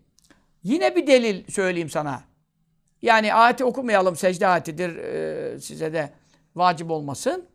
yine 0.63 0.95
bir 0.95 1.07
delil 1.07 1.51
söyleyeyim 1.51 1.89
sana. 1.89 2.23
Yani 3.01 3.33
ayeti 3.33 3.65
okumayalım, 3.65 4.15
secde 4.15 4.47
ayetidir 4.47 4.95
e, 4.95 5.59
size 5.59 5.93
de 5.93 6.13
vacip 6.55 6.91
olmasın. 6.91 7.45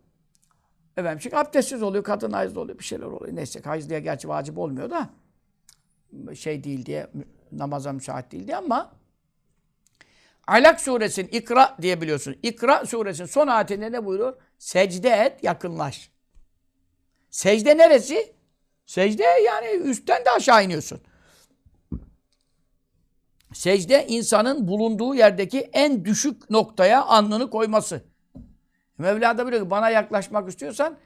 Efendim 0.96 1.18
çünkü 1.22 1.36
abdestsiz 1.36 1.82
oluyor, 1.82 2.04
kadın 2.04 2.32
hayızlı 2.32 2.60
oluyor, 2.60 2.78
bir 2.78 2.84
şeyler 2.84 3.06
oluyor. 3.06 3.36
Neyse 3.36 3.60
hayızlıya 3.64 3.98
gerçi 3.98 4.28
vacip 4.28 4.58
olmuyor 4.58 4.90
da 4.90 5.10
şey 6.34 6.64
değil 6.64 6.86
diye, 6.86 7.06
namaza 7.52 7.92
müsait 7.92 8.32
değil 8.32 8.46
diye 8.46 8.56
ama 8.56 8.97
Alak 10.48 10.80
suresinin 10.80 11.28
İkra 11.28 11.76
diye 11.82 12.00
biliyorsun. 12.00 12.36
İkra 12.42 12.86
suresinin 12.86 13.26
son 13.26 13.46
ayetinde 13.46 13.92
ne 13.92 14.04
buyuruyor? 14.04 14.36
Secde 14.58 15.10
et, 15.10 15.44
yakınlaş. 15.44 16.10
Secde 17.30 17.78
neresi? 17.78 18.34
Secde 18.86 19.24
yani 19.46 19.66
üstten 19.66 20.24
de 20.24 20.30
aşağı 20.30 20.64
iniyorsun. 20.64 21.00
Secde 23.52 24.06
insanın 24.06 24.68
bulunduğu 24.68 25.14
yerdeki 25.14 25.70
en 25.72 26.04
düşük 26.04 26.50
noktaya 26.50 27.04
alnını 27.04 27.50
koyması. 27.50 28.04
Mevla 28.98 29.38
da 29.38 29.46
biliyor 29.46 29.62
ki 29.62 29.70
bana 29.70 29.90
yaklaşmak 29.90 30.48
istiyorsan 30.48 30.98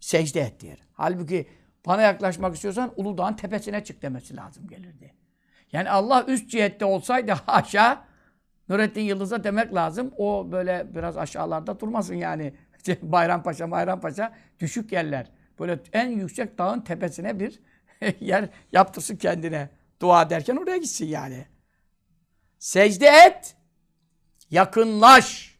secde 0.00 0.40
et 0.40 0.60
diyor. 0.60 0.78
Halbuki 0.92 1.48
bana 1.86 2.02
yaklaşmak 2.02 2.54
istiyorsan 2.54 2.92
Uludağ'ın 2.96 3.34
tepesine 3.34 3.84
çık 3.84 4.02
demesi 4.02 4.36
lazım 4.36 4.68
gelirdi. 4.68 5.14
Yani 5.72 5.90
Allah 5.90 6.24
üst 6.28 6.50
cihette 6.50 6.84
olsaydı 6.84 7.32
haşa 7.46 8.11
Nurettin 8.72 9.00
Yıldız'a 9.00 9.44
demek 9.44 9.74
lazım. 9.74 10.14
O 10.16 10.52
böyle 10.52 10.86
biraz 10.94 11.16
aşağılarda 11.16 11.80
durmasın 11.80 12.14
yani. 12.14 12.54
Bayrampaşa, 13.02 13.70
Bayrampaşa 13.70 14.34
düşük 14.60 14.92
yerler. 14.92 15.30
Böyle 15.58 15.80
en 15.92 16.08
yüksek 16.08 16.58
dağın 16.58 16.80
tepesine 16.80 17.40
bir 17.40 17.60
yer 18.20 18.48
yaptırsın 18.72 19.16
kendine. 19.16 19.70
Dua 20.00 20.22
ederken 20.22 20.56
oraya 20.56 20.76
gitsin 20.76 21.06
yani. 21.06 21.46
Secde 22.58 23.06
et. 23.06 23.56
Yakınlaş. 24.50 25.58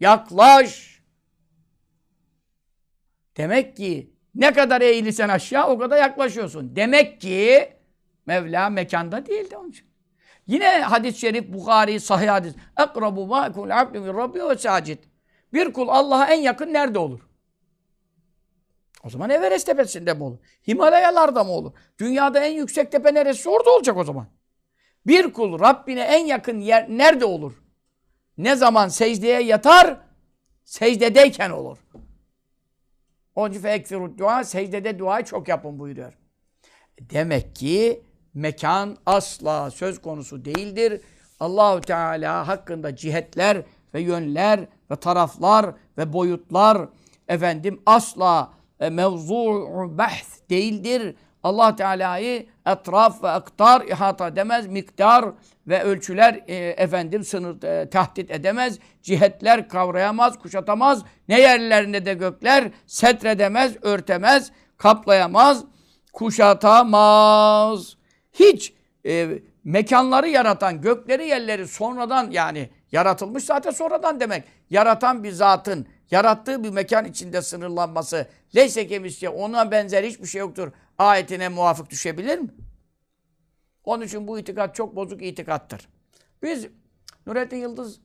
Yaklaş. 0.00 1.02
Demek 3.36 3.76
ki 3.76 4.14
ne 4.34 4.52
kadar 4.52 4.80
eğilirsen 4.80 5.28
aşağı 5.28 5.68
o 5.68 5.78
kadar 5.78 5.98
yaklaşıyorsun. 5.98 6.76
Demek 6.76 7.20
ki 7.20 7.72
Mevla 8.26 8.70
mekanda 8.70 9.26
değildi 9.26 9.56
onun 9.56 9.70
için. 9.70 9.86
Yine 10.46 10.80
hadis-i 10.80 11.18
şerif 11.18 11.52
Bukhari 11.52 12.00
sahih 12.00 12.28
hadis. 12.28 12.54
Ekrabu 12.78 13.26
ma 13.26 13.52
kul 13.52 13.70
abdu 13.70 14.00
min 14.00 14.14
rabbi 14.14 14.40
ve. 14.40 14.98
Bir 15.52 15.72
kul 15.72 15.88
Allah'a 15.88 16.26
en 16.26 16.40
yakın 16.40 16.72
nerede 16.72 16.98
olur? 16.98 17.20
O 19.04 19.10
zaman 19.10 19.30
Everest 19.30 19.66
tepesinde 19.66 20.14
mi 20.14 20.24
olur? 20.24 20.38
Himalayalarda 20.68 21.44
mı 21.44 21.50
olur? 21.50 21.72
Dünyada 21.98 22.44
en 22.44 22.52
yüksek 22.52 22.92
tepe 22.92 23.14
neresi? 23.14 23.48
Orada 23.48 23.70
olacak 23.70 23.96
o 23.96 24.04
zaman. 24.04 24.26
Bir 25.06 25.32
kul 25.32 25.60
Rabbine 25.60 26.00
en 26.00 26.26
yakın 26.26 26.60
yer 26.60 26.88
nerede 26.88 27.24
olur? 27.24 27.62
Ne 28.38 28.56
zaman 28.56 28.88
secdeye 28.88 29.42
yatar? 29.42 29.96
Secdedeyken 30.64 31.50
olur. 31.50 31.78
Onun 33.34 33.50
için 33.50 33.60
fekfirut 33.60 34.18
dua, 34.18 34.44
secdede 34.44 34.98
duayı 34.98 35.24
çok 35.24 35.48
yapın 35.48 35.78
buyuruyor. 35.78 36.12
Demek 37.00 37.56
ki 37.56 38.02
mekan 38.34 38.96
asla 39.06 39.70
söz 39.70 40.02
konusu 40.02 40.44
değildir. 40.44 41.00
Allahu 41.40 41.80
Teala 41.80 42.48
hakkında 42.48 42.96
cihetler 42.96 43.62
ve 43.94 44.00
yönler 44.00 44.60
ve 44.90 44.96
taraflar 44.96 45.66
ve 45.98 46.12
boyutlar 46.12 46.88
efendim 47.28 47.82
asla 47.86 48.52
e, 48.80 48.90
mevzu'u 48.90 49.98
bahs 49.98 50.38
değildir. 50.50 51.14
Allah 51.42 51.76
Teala'yı 51.76 52.46
etraf 52.66 53.22
ve 53.22 53.28
aktar 53.28 53.82
ihata 53.86 54.28
edemez, 54.28 54.66
miktar 54.66 55.24
ve 55.66 55.82
ölçüler 55.82 56.40
e, 56.46 56.54
efendim 56.56 57.24
sınır 57.24 57.62
e, 57.62 57.90
tahdit 57.90 58.30
edemez, 58.30 58.78
cihetler 59.02 59.68
kavrayamaz, 59.68 60.38
kuşatamaz. 60.38 61.02
Ne 61.28 61.40
yerlerinde 61.40 62.06
de 62.06 62.14
gökler 62.14 62.70
setredemez, 62.86 63.76
örtemez, 63.82 64.52
kaplayamaz, 64.76 65.64
kuşatamaz. 66.12 67.96
Hiç 68.34 68.72
e, 69.06 69.38
mekanları 69.64 70.28
yaratan, 70.28 70.80
gökleri 70.80 71.26
yerleri 71.26 71.68
sonradan 71.68 72.30
yani 72.30 72.70
yaratılmış 72.92 73.44
zaten 73.44 73.70
sonradan 73.70 74.20
demek. 74.20 74.44
Yaratan 74.70 75.24
bir 75.24 75.32
zatın 75.32 75.86
yarattığı 76.10 76.64
bir 76.64 76.70
mekan 76.70 77.04
içinde 77.04 77.42
sınırlanması 77.42 78.26
leyse 78.56 78.86
kemisçe 78.86 79.28
ona 79.28 79.70
benzer 79.70 80.04
hiçbir 80.04 80.26
şey 80.26 80.38
yoktur. 80.38 80.72
Ayetine 80.98 81.48
muvafık 81.48 81.90
düşebilir 81.90 82.38
mi? 82.38 82.48
Onun 83.84 84.04
için 84.04 84.28
bu 84.28 84.38
itikat 84.38 84.74
çok 84.74 84.96
bozuk 84.96 85.22
itikattır. 85.22 85.88
Biz 86.42 86.66
Nurettin 87.26 87.56
Yıldız 87.56 88.00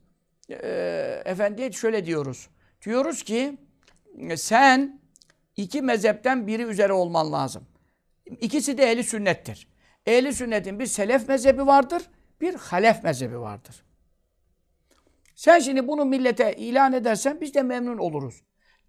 e, 0.50 1.22
Efendi'ye 1.26 1.72
şöyle 1.72 2.06
diyoruz. 2.06 2.50
Diyoruz 2.86 3.24
ki 3.24 3.58
sen 4.36 5.02
iki 5.56 5.82
mezhepten 5.82 6.48
biri 6.48 6.64
üzere 6.64 6.94
olman 6.94 7.32
lazım. 7.32 7.64
İkisi 8.26 8.78
de 8.78 8.92
ehli 8.92 9.04
sünnettir. 9.04 9.68
Ehli 10.06 10.34
sünnetin 10.34 10.80
bir 10.80 10.86
selef 10.86 11.28
mezhebi 11.28 11.68
vardır, 11.68 12.04
bir 12.42 12.54
halef 12.56 13.04
mezhebi 13.04 13.40
vardır. 13.40 13.84
Sen 15.36 15.60
şimdi 15.60 15.88
bunu 15.88 16.06
millete 16.06 16.56
ilan 16.56 16.94
edersen 16.94 17.42
biz 17.42 17.54
de 17.54 17.62
memnun 17.62 17.98
oluruz. 17.98 18.42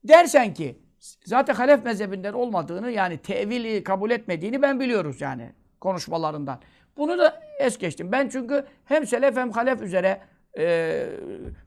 Dersen 0.05 0.55
ki 0.55 0.79
zaten 1.25 1.55
halef 1.55 1.85
mezhebinden 1.85 2.33
olmadığını 2.33 2.91
yani 2.91 3.19
tevili 3.19 3.85
kabul 3.85 4.11
etmediğini 4.11 4.63
ben 4.63 4.81
biliyoruz 4.81 5.21
yani 5.21 5.53
konuşmalarından. 5.81 6.61
Bunu 6.97 7.19
da 7.19 7.41
es 7.61 7.79
geçtim. 7.79 8.13
Ben 8.13 8.29
çünkü 8.29 8.65
hem 8.85 9.07
selef 9.07 9.37
hem 9.37 9.51
halef 9.51 9.83
üzere 9.83 10.21
e, 10.59 11.07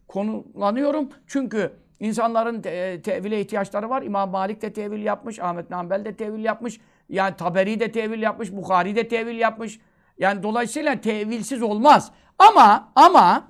konulanıyorum. 0.08 1.10
Çünkü 1.28 1.74
insanların 2.00 2.62
te, 2.62 3.02
tevile 3.02 3.42
ihtiyaçları 3.42 3.90
var. 3.90 4.02
İmam 4.02 4.30
Malik 4.30 4.62
de 4.62 4.74
tevil 4.74 5.04
yapmış, 5.04 5.40
Ahmet 5.40 5.70
Nambel 5.70 6.06
de 6.06 6.16
tevil 6.16 6.44
yapmış. 6.44 6.80
Yani 7.14 7.36
Taberi 7.36 7.80
de 7.80 7.92
tevil 7.92 8.22
yapmış, 8.22 8.52
Bukhari 8.52 8.96
de 8.96 9.08
tevil 9.08 9.38
yapmış. 9.38 9.80
Yani 10.18 10.44
dolayısıyla 10.44 11.02
tevilsiz 11.02 11.62
olmaz. 11.62 12.12
Ama 12.40 12.92
ama 12.96 13.48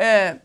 e, 0.00 0.40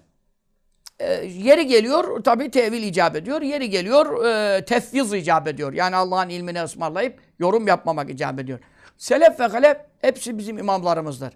e, 0.99 1.13
yeri 1.25 1.67
geliyor 1.67 2.23
tabii 2.23 2.51
tevil 2.51 2.83
icap 2.83 3.15
ediyor. 3.15 3.41
Yeri 3.41 3.69
geliyor 3.69 4.25
e, 4.25 4.65
tefviz 4.65 5.13
icap 5.13 5.47
ediyor. 5.47 5.73
Yani 5.73 5.95
Allah'ın 5.95 6.29
ilmini 6.29 6.63
ısmarlayıp 6.63 7.19
yorum 7.39 7.67
yapmamak 7.67 8.09
icap 8.09 8.39
ediyor. 8.39 8.59
Selef 8.97 9.39
ve 9.39 9.45
halef 9.45 9.77
hepsi 10.01 10.37
bizim 10.37 10.57
imamlarımızdır. 10.57 11.33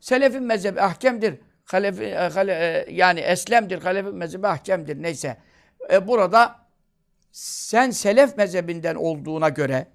Selefin 0.00 0.42
mezhebi 0.42 0.80
ahkemdir. 0.80 1.34
Halefi, 1.64 2.04
e, 2.04 2.14
hale, 2.14 2.52
e, 2.52 2.86
yani 2.94 3.20
eslemdir. 3.20 3.82
Halefin 3.82 4.14
mezhebi 4.14 4.46
ahkemdir. 4.46 5.02
Neyse. 5.02 5.36
E, 5.92 6.08
burada 6.08 6.56
sen 7.32 7.90
selef 7.90 8.36
mezhebinden 8.36 8.94
olduğuna 8.94 9.48
göre 9.48 9.86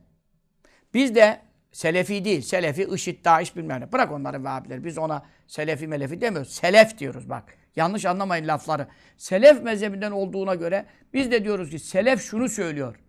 biz 0.96 1.16
de 1.16 1.42
Selefi 1.72 2.26
değil. 2.26 2.42
Selefi, 2.42 2.84
IŞİD, 2.84 3.26
DAEŞ 3.26 3.56
bilmem 3.56 3.82
ne. 3.82 3.92
Bırak 3.92 4.12
onları 4.12 4.44
Vehhabileri. 4.44 4.84
Biz 4.84 4.98
ona 4.98 5.26
Selefi 5.48 5.88
melefi 5.88 6.22
demiyoruz. 6.22 6.54
Selef 6.54 6.98
diyoruz 6.98 7.30
bak. 7.30 7.58
Yanlış 7.76 8.06
anlamayın 8.06 8.48
lafları. 8.48 8.88
Selef 9.18 9.64
mezhebinden 9.64 10.12
olduğuna 10.12 10.56
göre 10.56 10.86
biz 11.14 11.32
de 11.32 11.44
diyoruz 11.44 11.70
ki 11.70 11.80
Selef 11.80 12.22
şunu 12.22 12.50
söylüyor. 12.50 13.00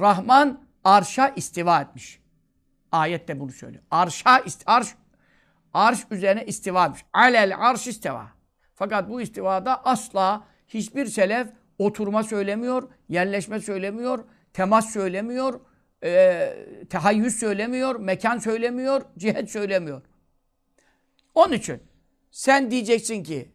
Rahman 0.00 0.66
arşa 0.84 1.28
istiva 1.28 1.80
etmiş. 1.80 2.20
Ayet 2.92 3.28
de 3.28 3.40
bunu 3.40 3.52
söylüyor. 3.52 3.82
Arşa, 3.90 4.42
arş, 4.66 4.94
arş 5.74 5.98
üzerine 6.10 6.44
istiva 6.44 6.86
etmiş. 6.86 7.04
Alel 7.12 7.56
arş 7.58 7.86
istiva. 7.86 8.26
Fakat 8.74 9.08
bu 9.08 9.20
istivada 9.20 9.84
asla 9.84 10.44
hiçbir 10.68 11.06
selef 11.06 11.48
oturma 11.78 12.22
söylemiyor, 12.22 12.88
yerleşme 13.08 13.60
söylemiyor, 13.60 14.24
temas 14.52 14.92
söylemiyor, 14.92 15.60
e, 16.04 16.54
tehayyüz 16.90 17.38
söylemiyor, 17.38 17.96
mekan 17.96 18.38
söylemiyor, 18.38 19.02
cihet 19.18 19.50
söylemiyor. 19.50 20.02
Onun 21.34 21.52
için 21.52 21.82
sen 22.30 22.70
diyeceksin 22.70 23.22
ki 23.22 23.52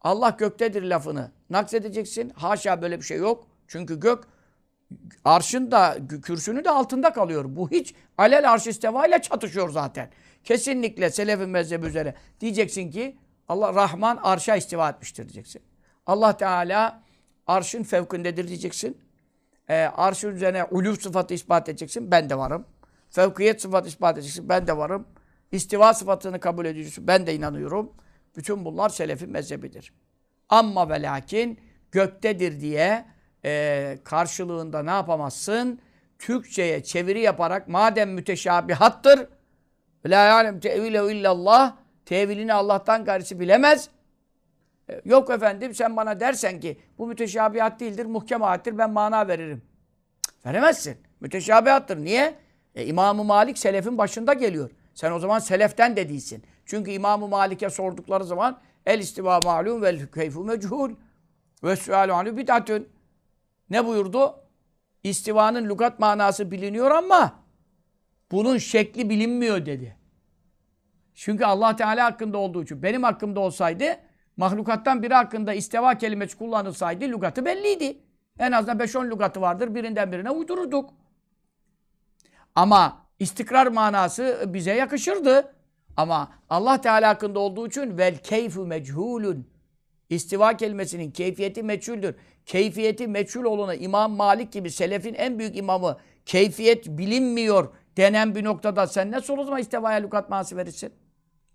Allah 0.00 0.30
göktedir 0.30 0.82
lafını 0.82 1.30
naksedeceksin. 1.50 2.30
Haşa 2.30 2.82
böyle 2.82 2.98
bir 2.98 3.04
şey 3.04 3.18
yok. 3.18 3.46
Çünkü 3.68 4.00
gök 4.00 4.24
arşın 5.24 5.70
da 5.70 5.96
kürsünün 6.22 6.64
de 6.64 6.70
altında 6.70 7.12
kalıyor. 7.12 7.44
Bu 7.48 7.70
hiç 7.70 7.94
alel 8.18 8.52
arş 8.52 8.66
ile 8.66 9.22
çatışıyor 9.22 9.68
zaten. 9.70 10.10
Kesinlikle 10.44 11.10
selefin 11.10 11.48
mezhebi 11.48 11.86
üzere 11.86 12.14
diyeceksin 12.40 12.90
ki 12.90 13.16
Allah 13.48 13.74
Rahman 13.74 14.16
arşa 14.16 14.56
istiva 14.56 14.90
etmiştir 14.90 15.24
diyeceksin. 15.24 15.62
Allah 16.06 16.36
Teala 16.36 17.02
arşın 17.46 17.82
fevkindedir 17.82 18.48
diyeceksin. 18.48 18.98
Ee, 19.68 19.74
arşın 19.74 20.34
üzerine 20.34 20.64
uluf 20.64 21.02
sıfatı 21.02 21.34
ispat 21.34 21.68
edeceksin. 21.68 22.10
Ben 22.10 22.30
de 22.30 22.38
varım. 22.38 22.66
Fevkiyet 23.10 23.62
sıfatı 23.62 23.88
ispat 23.88 24.18
edeceksin. 24.18 24.48
Ben 24.48 24.66
de 24.66 24.76
varım. 24.76 25.06
İstiva 25.52 25.94
sıfatını 25.94 26.40
kabul 26.40 26.66
ediyorsun. 26.66 27.06
Ben 27.06 27.26
de 27.26 27.34
inanıyorum. 27.34 27.92
Bütün 28.36 28.64
bunlar 28.64 28.88
selefin 28.88 29.30
mezhebidir. 29.30 29.92
Ama 30.48 30.88
ve 30.88 31.02
lakin 31.02 31.60
göktedir 31.92 32.60
diye 32.60 33.04
e, 33.44 33.98
karşılığında 34.04 34.82
ne 34.82 34.90
yapamazsın? 34.90 35.80
Türkçe'ye 36.18 36.82
çeviri 36.82 37.20
yaparak 37.20 37.68
madem 37.68 38.10
müteşabihattır 38.10 39.28
la 40.06 40.26
ya'lem 40.26 40.60
tevilehu 40.60 41.10
illallah 41.10 41.76
tevilini 42.04 42.54
Allah'tan 42.54 43.04
gayrisi 43.04 43.40
bilemez. 43.40 43.88
Yok 45.04 45.30
efendim 45.30 45.74
sen 45.74 45.96
bana 45.96 46.20
dersen 46.20 46.60
ki 46.60 46.78
bu 46.98 47.06
müteşabihat 47.06 47.80
değildir, 47.80 48.06
muhkem 48.06 48.42
ayettir 48.42 48.78
ben 48.78 48.90
mana 48.90 49.28
veririm. 49.28 49.62
Cık, 50.26 50.46
Veremezsin. 50.46 50.96
Müteşabihattır. 51.20 51.96
Niye? 51.96 52.34
E, 52.74 52.86
İmam-ı 52.86 53.24
Malik 53.24 53.58
selefin 53.58 53.98
başında 53.98 54.32
geliyor. 54.32 54.70
Sen 54.94 55.12
o 55.12 55.18
zaman 55.18 55.38
seleften 55.38 55.96
de 55.96 56.08
değilsin. 56.08 56.44
Çünkü 56.66 56.90
İmam-ı 56.90 57.28
Malik'e 57.28 57.70
sordukları 57.70 58.24
zaman 58.24 58.60
el 58.86 58.98
istiva 58.98 59.40
malum 59.44 59.82
vel 59.82 60.06
keyfu 60.06 60.44
mechul 60.44 60.90
ve 61.64 61.76
sualu 61.76 62.12
anhu 62.12 62.36
bid'atun. 62.36 62.88
Ne 63.70 63.86
buyurdu? 63.86 64.34
İstivanın 65.04 65.68
lügat 65.68 65.98
manası 65.98 66.50
biliniyor 66.50 66.90
ama 66.90 67.42
bunun 68.30 68.58
şekli 68.58 69.10
bilinmiyor 69.10 69.66
dedi. 69.66 69.96
Çünkü 71.14 71.44
Allah 71.44 71.76
Teala 71.76 72.04
hakkında 72.04 72.38
olduğu 72.38 72.62
için. 72.62 72.82
Benim 72.82 73.02
hakkımda 73.02 73.40
olsaydı 73.40 73.84
mahlukattan 74.36 75.02
biri 75.02 75.14
hakkında 75.14 75.52
istiva 75.52 75.98
kelimesi 75.98 76.38
kullanılsaydı 76.38 77.04
lügatı 77.04 77.44
belliydi. 77.44 77.98
En 78.38 78.52
azından 78.52 78.78
5-10 78.78 79.10
lügatı 79.10 79.40
vardır. 79.40 79.74
Birinden 79.74 80.12
birine 80.12 80.30
uydururduk. 80.30 80.90
Ama 82.54 83.06
istikrar 83.18 83.66
manası 83.66 84.44
bize 84.46 84.74
yakışırdı. 84.74 85.54
Ama 85.96 86.32
Allah 86.50 86.80
Teala 86.80 87.08
hakkında 87.08 87.38
olduğu 87.38 87.66
için 87.66 87.98
vel 87.98 88.18
keyfu 88.18 88.66
mechulun. 88.66 89.46
İstiva 90.10 90.56
kelimesinin 90.56 91.10
keyfiyeti 91.10 91.62
meçhuldür. 91.62 92.14
Keyfiyeti 92.46 93.08
meçhul 93.08 93.44
olana 93.44 93.74
İmam 93.74 94.12
Malik 94.12 94.52
gibi 94.52 94.70
selefin 94.70 95.14
en 95.14 95.38
büyük 95.38 95.56
imamı 95.56 95.96
keyfiyet 96.26 96.86
bilinmiyor 96.86 97.68
denen 97.96 98.34
bir 98.34 98.44
noktada 98.44 98.86
sen 98.86 99.10
nasıl 99.10 99.38
o 99.38 99.44
zaman 99.44 99.60
istivaya 99.60 99.98
lügat 99.98 100.30
manası 100.30 100.56
verirsin? 100.56 100.92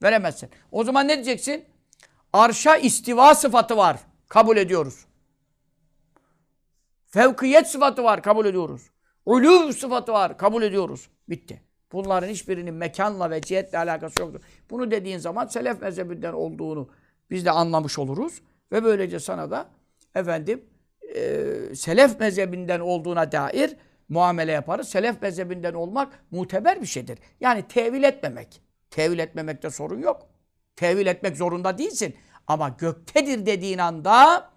Veremezsin. 0.03 0.49
O 0.71 0.83
zaman 0.83 1.07
ne 1.07 1.13
diyeceksin? 1.15 1.65
Arşa 2.37 2.77
istiva 2.77 3.35
sıfatı 3.35 3.77
var. 3.77 3.99
Kabul 4.27 4.57
ediyoruz. 4.57 5.05
Fevkiyet 7.05 7.67
sıfatı 7.67 8.03
var. 8.03 8.23
Kabul 8.23 8.45
ediyoruz. 8.45 8.81
Uluv 9.25 9.71
sıfatı 9.71 10.13
var. 10.13 10.37
Kabul 10.37 10.63
ediyoruz. 10.63 11.09
Bitti. 11.29 11.61
Bunların 11.91 12.27
hiçbirinin 12.27 12.73
mekanla 12.73 13.29
ve 13.29 13.41
cihetle 13.41 13.77
alakası 13.77 14.21
yoktur. 14.21 14.41
Bunu 14.69 14.91
dediğin 14.91 15.17
zaman 15.17 15.47
selef 15.47 15.81
mezhebinden 15.81 16.33
olduğunu 16.33 16.89
biz 17.29 17.45
de 17.45 17.51
anlamış 17.51 17.99
oluruz. 17.99 18.41
Ve 18.71 18.83
böylece 18.83 19.19
sana 19.19 19.51
da 19.51 19.69
efendim 20.15 20.65
e, 21.15 21.45
selef 21.75 22.19
mezhebinden 22.19 22.79
olduğuna 22.79 23.31
dair 23.31 23.75
muamele 24.09 24.51
yaparız. 24.51 24.89
Selef 24.89 25.21
mezhebinden 25.21 25.73
olmak 25.73 26.19
muteber 26.31 26.81
bir 26.81 26.87
şeydir. 26.87 27.19
Yani 27.39 27.67
tevil 27.67 28.03
etmemek. 28.03 28.61
Tevil 28.89 29.19
etmemekte 29.19 29.69
sorun 29.69 30.01
yok. 30.01 30.29
Tevil 30.75 31.05
etmek 31.05 31.37
zorunda 31.37 31.77
değilsin. 31.77 32.15
Ama 32.47 32.69
göktedir 32.69 33.45
dediğin 33.45 33.77
anda 33.77 34.49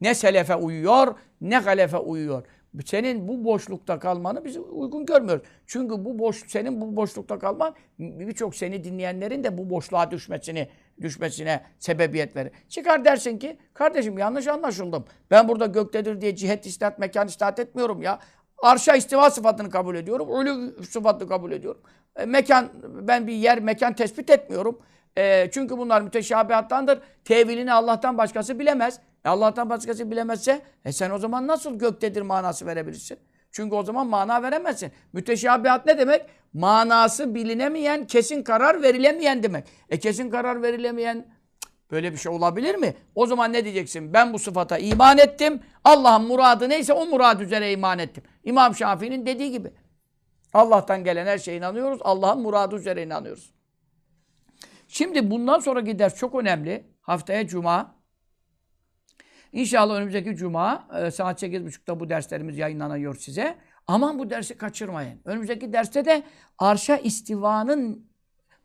ne 0.00 0.14
selefe 0.14 0.54
uyuyor 0.54 1.14
ne 1.40 1.58
halefe 1.58 1.96
uyuyor. 1.96 2.42
Senin 2.86 3.28
bu 3.28 3.44
boşlukta 3.44 3.98
kalmanı 3.98 4.44
biz 4.44 4.56
uygun 4.56 5.06
görmüyoruz. 5.06 5.46
Çünkü 5.66 6.04
bu 6.04 6.18
boş 6.18 6.48
senin 6.48 6.80
bu 6.80 6.96
boşlukta 6.96 7.38
kalman 7.38 7.74
birçok 7.98 8.54
seni 8.54 8.84
dinleyenlerin 8.84 9.44
de 9.44 9.58
bu 9.58 9.70
boşluğa 9.70 10.10
düşmesini 10.10 10.68
düşmesine 11.00 11.62
sebebiyet 11.78 12.36
verir. 12.36 12.52
Çıkar 12.68 13.04
dersin 13.04 13.38
ki 13.38 13.58
kardeşim 13.74 14.18
yanlış 14.18 14.46
anlaşıldım. 14.46 15.04
Ben 15.30 15.48
burada 15.48 15.66
göktedir 15.66 16.20
diye 16.20 16.36
cihet 16.36 16.66
istat, 16.66 16.98
mekan 16.98 17.26
istat 17.26 17.58
etmiyorum 17.58 18.02
ya. 18.02 18.18
Arşa 18.62 18.96
istiva 18.96 19.30
sıfatını 19.30 19.70
kabul 19.70 19.96
ediyorum. 19.96 20.28
Ölü 20.30 20.84
sıfatını 20.84 21.28
kabul 21.28 21.52
ediyorum. 21.52 21.80
E, 22.16 22.24
mekan, 22.24 22.68
ben 22.84 23.26
bir 23.26 23.32
yer, 23.32 23.60
mekan 23.60 23.94
tespit 23.94 24.30
etmiyorum. 24.30 24.78
E, 25.16 25.50
çünkü 25.52 25.78
bunlar 25.78 26.00
müteşabihattandır. 26.02 27.00
Tevilini 27.24 27.72
Allah'tan 27.72 28.18
başkası 28.18 28.58
bilemez. 28.58 29.00
E, 29.24 29.28
Allah'tan 29.28 29.70
başkası 29.70 30.10
bilemezse 30.10 30.62
e 30.84 30.92
sen 30.92 31.10
o 31.10 31.18
zaman 31.18 31.46
nasıl 31.46 31.78
göktedir 31.78 32.22
manası 32.22 32.66
verebilirsin? 32.66 33.18
Çünkü 33.50 33.74
o 33.74 33.82
zaman 33.82 34.06
mana 34.06 34.42
veremezsin. 34.42 34.92
Müteşabihat 35.12 35.86
ne 35.86 35.98
demek? 35.98 36.26
Manası 36.52 37.34
bilinemeyen, 37.34 38.06
kesin 38.06 38.42
karar 38.42 38.82
verilemeyen 38.82 39.42
demek. 39.42 39.64
E 39.90 39.98
kesin 39.98 40.30
karar 40.30 40.62
verilemeyen 40.62 41.26
böyle 41.90 42.12
bir 42.12 42.16
şey 42.16 42.32
olabilir 42.32 42.74
mi? 42.74 42.94
O 43.14 43.26
zaman 43.26 43.52
ne 43.52 43.64
diyeceksin? 43.64 44.12
Ben 44.12 44.32
bu 44.32 44.38
sıfata 44.38 44.78
iman 44.78 45.18
ettim. 45.18 45.60
Allah'ın 45.84 46.22
muradı 46.22 46.68
neyse 46.68 46.92
o 46.92 47.06
murad 47.06 47.40
üzere 47.40 47.72
iman 47.72 47.98
ettim. 47.98 48.22
İmam 48.44 48.74
Şafii'nin 48.74 49.26
dediği 49.26 49.50
gibi. 49.50 49.72
Allah'tan 50.54 51.04
gelen 51.04 51.26
her 51.26 51.38
şeye 51.38 51.56
inanıyoruz. 51.56 51.98
Allah'ın 52.02 52.40
muradı 52.40 52.76
üzere 52.76 53.02
inanıyoruz. 53.02 53.50
Şimdi 54.88 55.30
bundan 55.30 55.58
sonraki 55.58 55.98
ders 55.98 56.16
çok 56.16 56.34
önemli. 56.34 56.84
Haftaya 57.00 57.46
Cuma. 57.46 57.94
İnşallah 59.52 59.94
önümüzdeki 59.94 60.36
Cuma 60.36 60.88
e, 60.98 61.10
saat 61.10 61.42
8.30'da 61.42 62.00
bu 62.00 62.08
derslerimiz 62.08 62.58
yayınlanıyor 62.58 63.14
size. 63.14 63.58
Aman 63.86 64.18
bu 64.18 64.30
dersi 64.30 64.58
kaçırmayın. 64.58 65.20
Önümüzdeki 65.24 65.72
derste 65.72 66.04
de 66.04 66.22
arşa 66.58 66.96
istivanın 66.96 68.08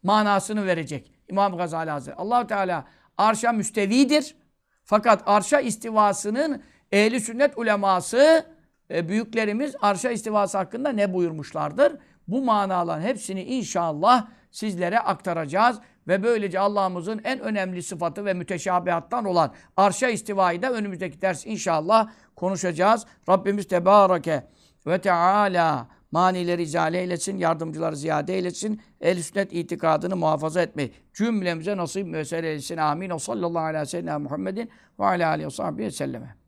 manasını 0.03 0.65
verecek 0.65 1.11
İmam 1.29 1.57
Gazali 1.57 1.89
Hazretleri. 1.89 2.21
allah 2.21 2.47
Teala 2.47 2.87
arşa 3.17 3.51
müstevidir. 3.51 4.35
Fakat 4.83 5.23
arşa 5.25 5.59
istivasının 5.59 6.63
ehli 6.91 7.19
sünnet 7.21 7.57
uleması, 7.57 8.45
e, 8.91 9.09
büyüklerimiz 9.09 9.75
arşa 9.81 10.11
istivası 10.11 10.57
hakkında 10.57 10.89
ne 10.89 11.13
buyurmuşlardır? 11.13 11.97
Bu 12.27 12.43
manaların 12.43 13.01
hepsini 13.01 13.43
inşallah 13.43 14.27
sizlere 14.51 14.99
aktaracağız. 14.99 15.79
Ve 16.07 16.23
böylece 16.23 16.59
Allah'ımızın 16.59 17.21
en 17.23 17.39
önemli 17.39 17.83
sıfatı 17.83 18.25
ve 18.25 18.33
müteşabihattan 18.33 19.25
olan 19.25 19.53
arşa 19.77 20.09
istivayı 20.09 20.61
da 20.61 20.71
önümüzdeki 20.71 21.21
ders 21.21 21.45
inşallah 21.45 22.09
konuşacağız. 22.35 23.05
Rabbimiz 23.29 23.67
Tebareke 23.67 24.47
ve 24.87 25.01
Teala 25.01 25.87
manileri 26.11 26.61
izale 26.61 26.99
eylesin, 26.99 27.37
yardımcıları 27.37 27.95
ziyade 27.95 28.35
eylesin, 28.35 28.81
el 29.01 29.21
sünnet 29.21 29.53
itikadını 29.53 30.15
muhafaza 30.15 30.61
etmeyi 30.61 30.93
cümlemize 31.13 31.77
nasip 31.77 32.07
müessere 32.07 32.49
eylesin. 32.49 32.77
Amin. 32.77 33.09
O 33.09 33.19
sallallahu 33.19 33.63
aleyhi 33.63 33.81
ve 33.81 33.85
sellem 33.85 34.21
Muhammedin 34.21 34.69
ve 34.99 35.05
aleyhi 35.05 35.77
ve 35.77 35.91
selleme. 35.91 36.42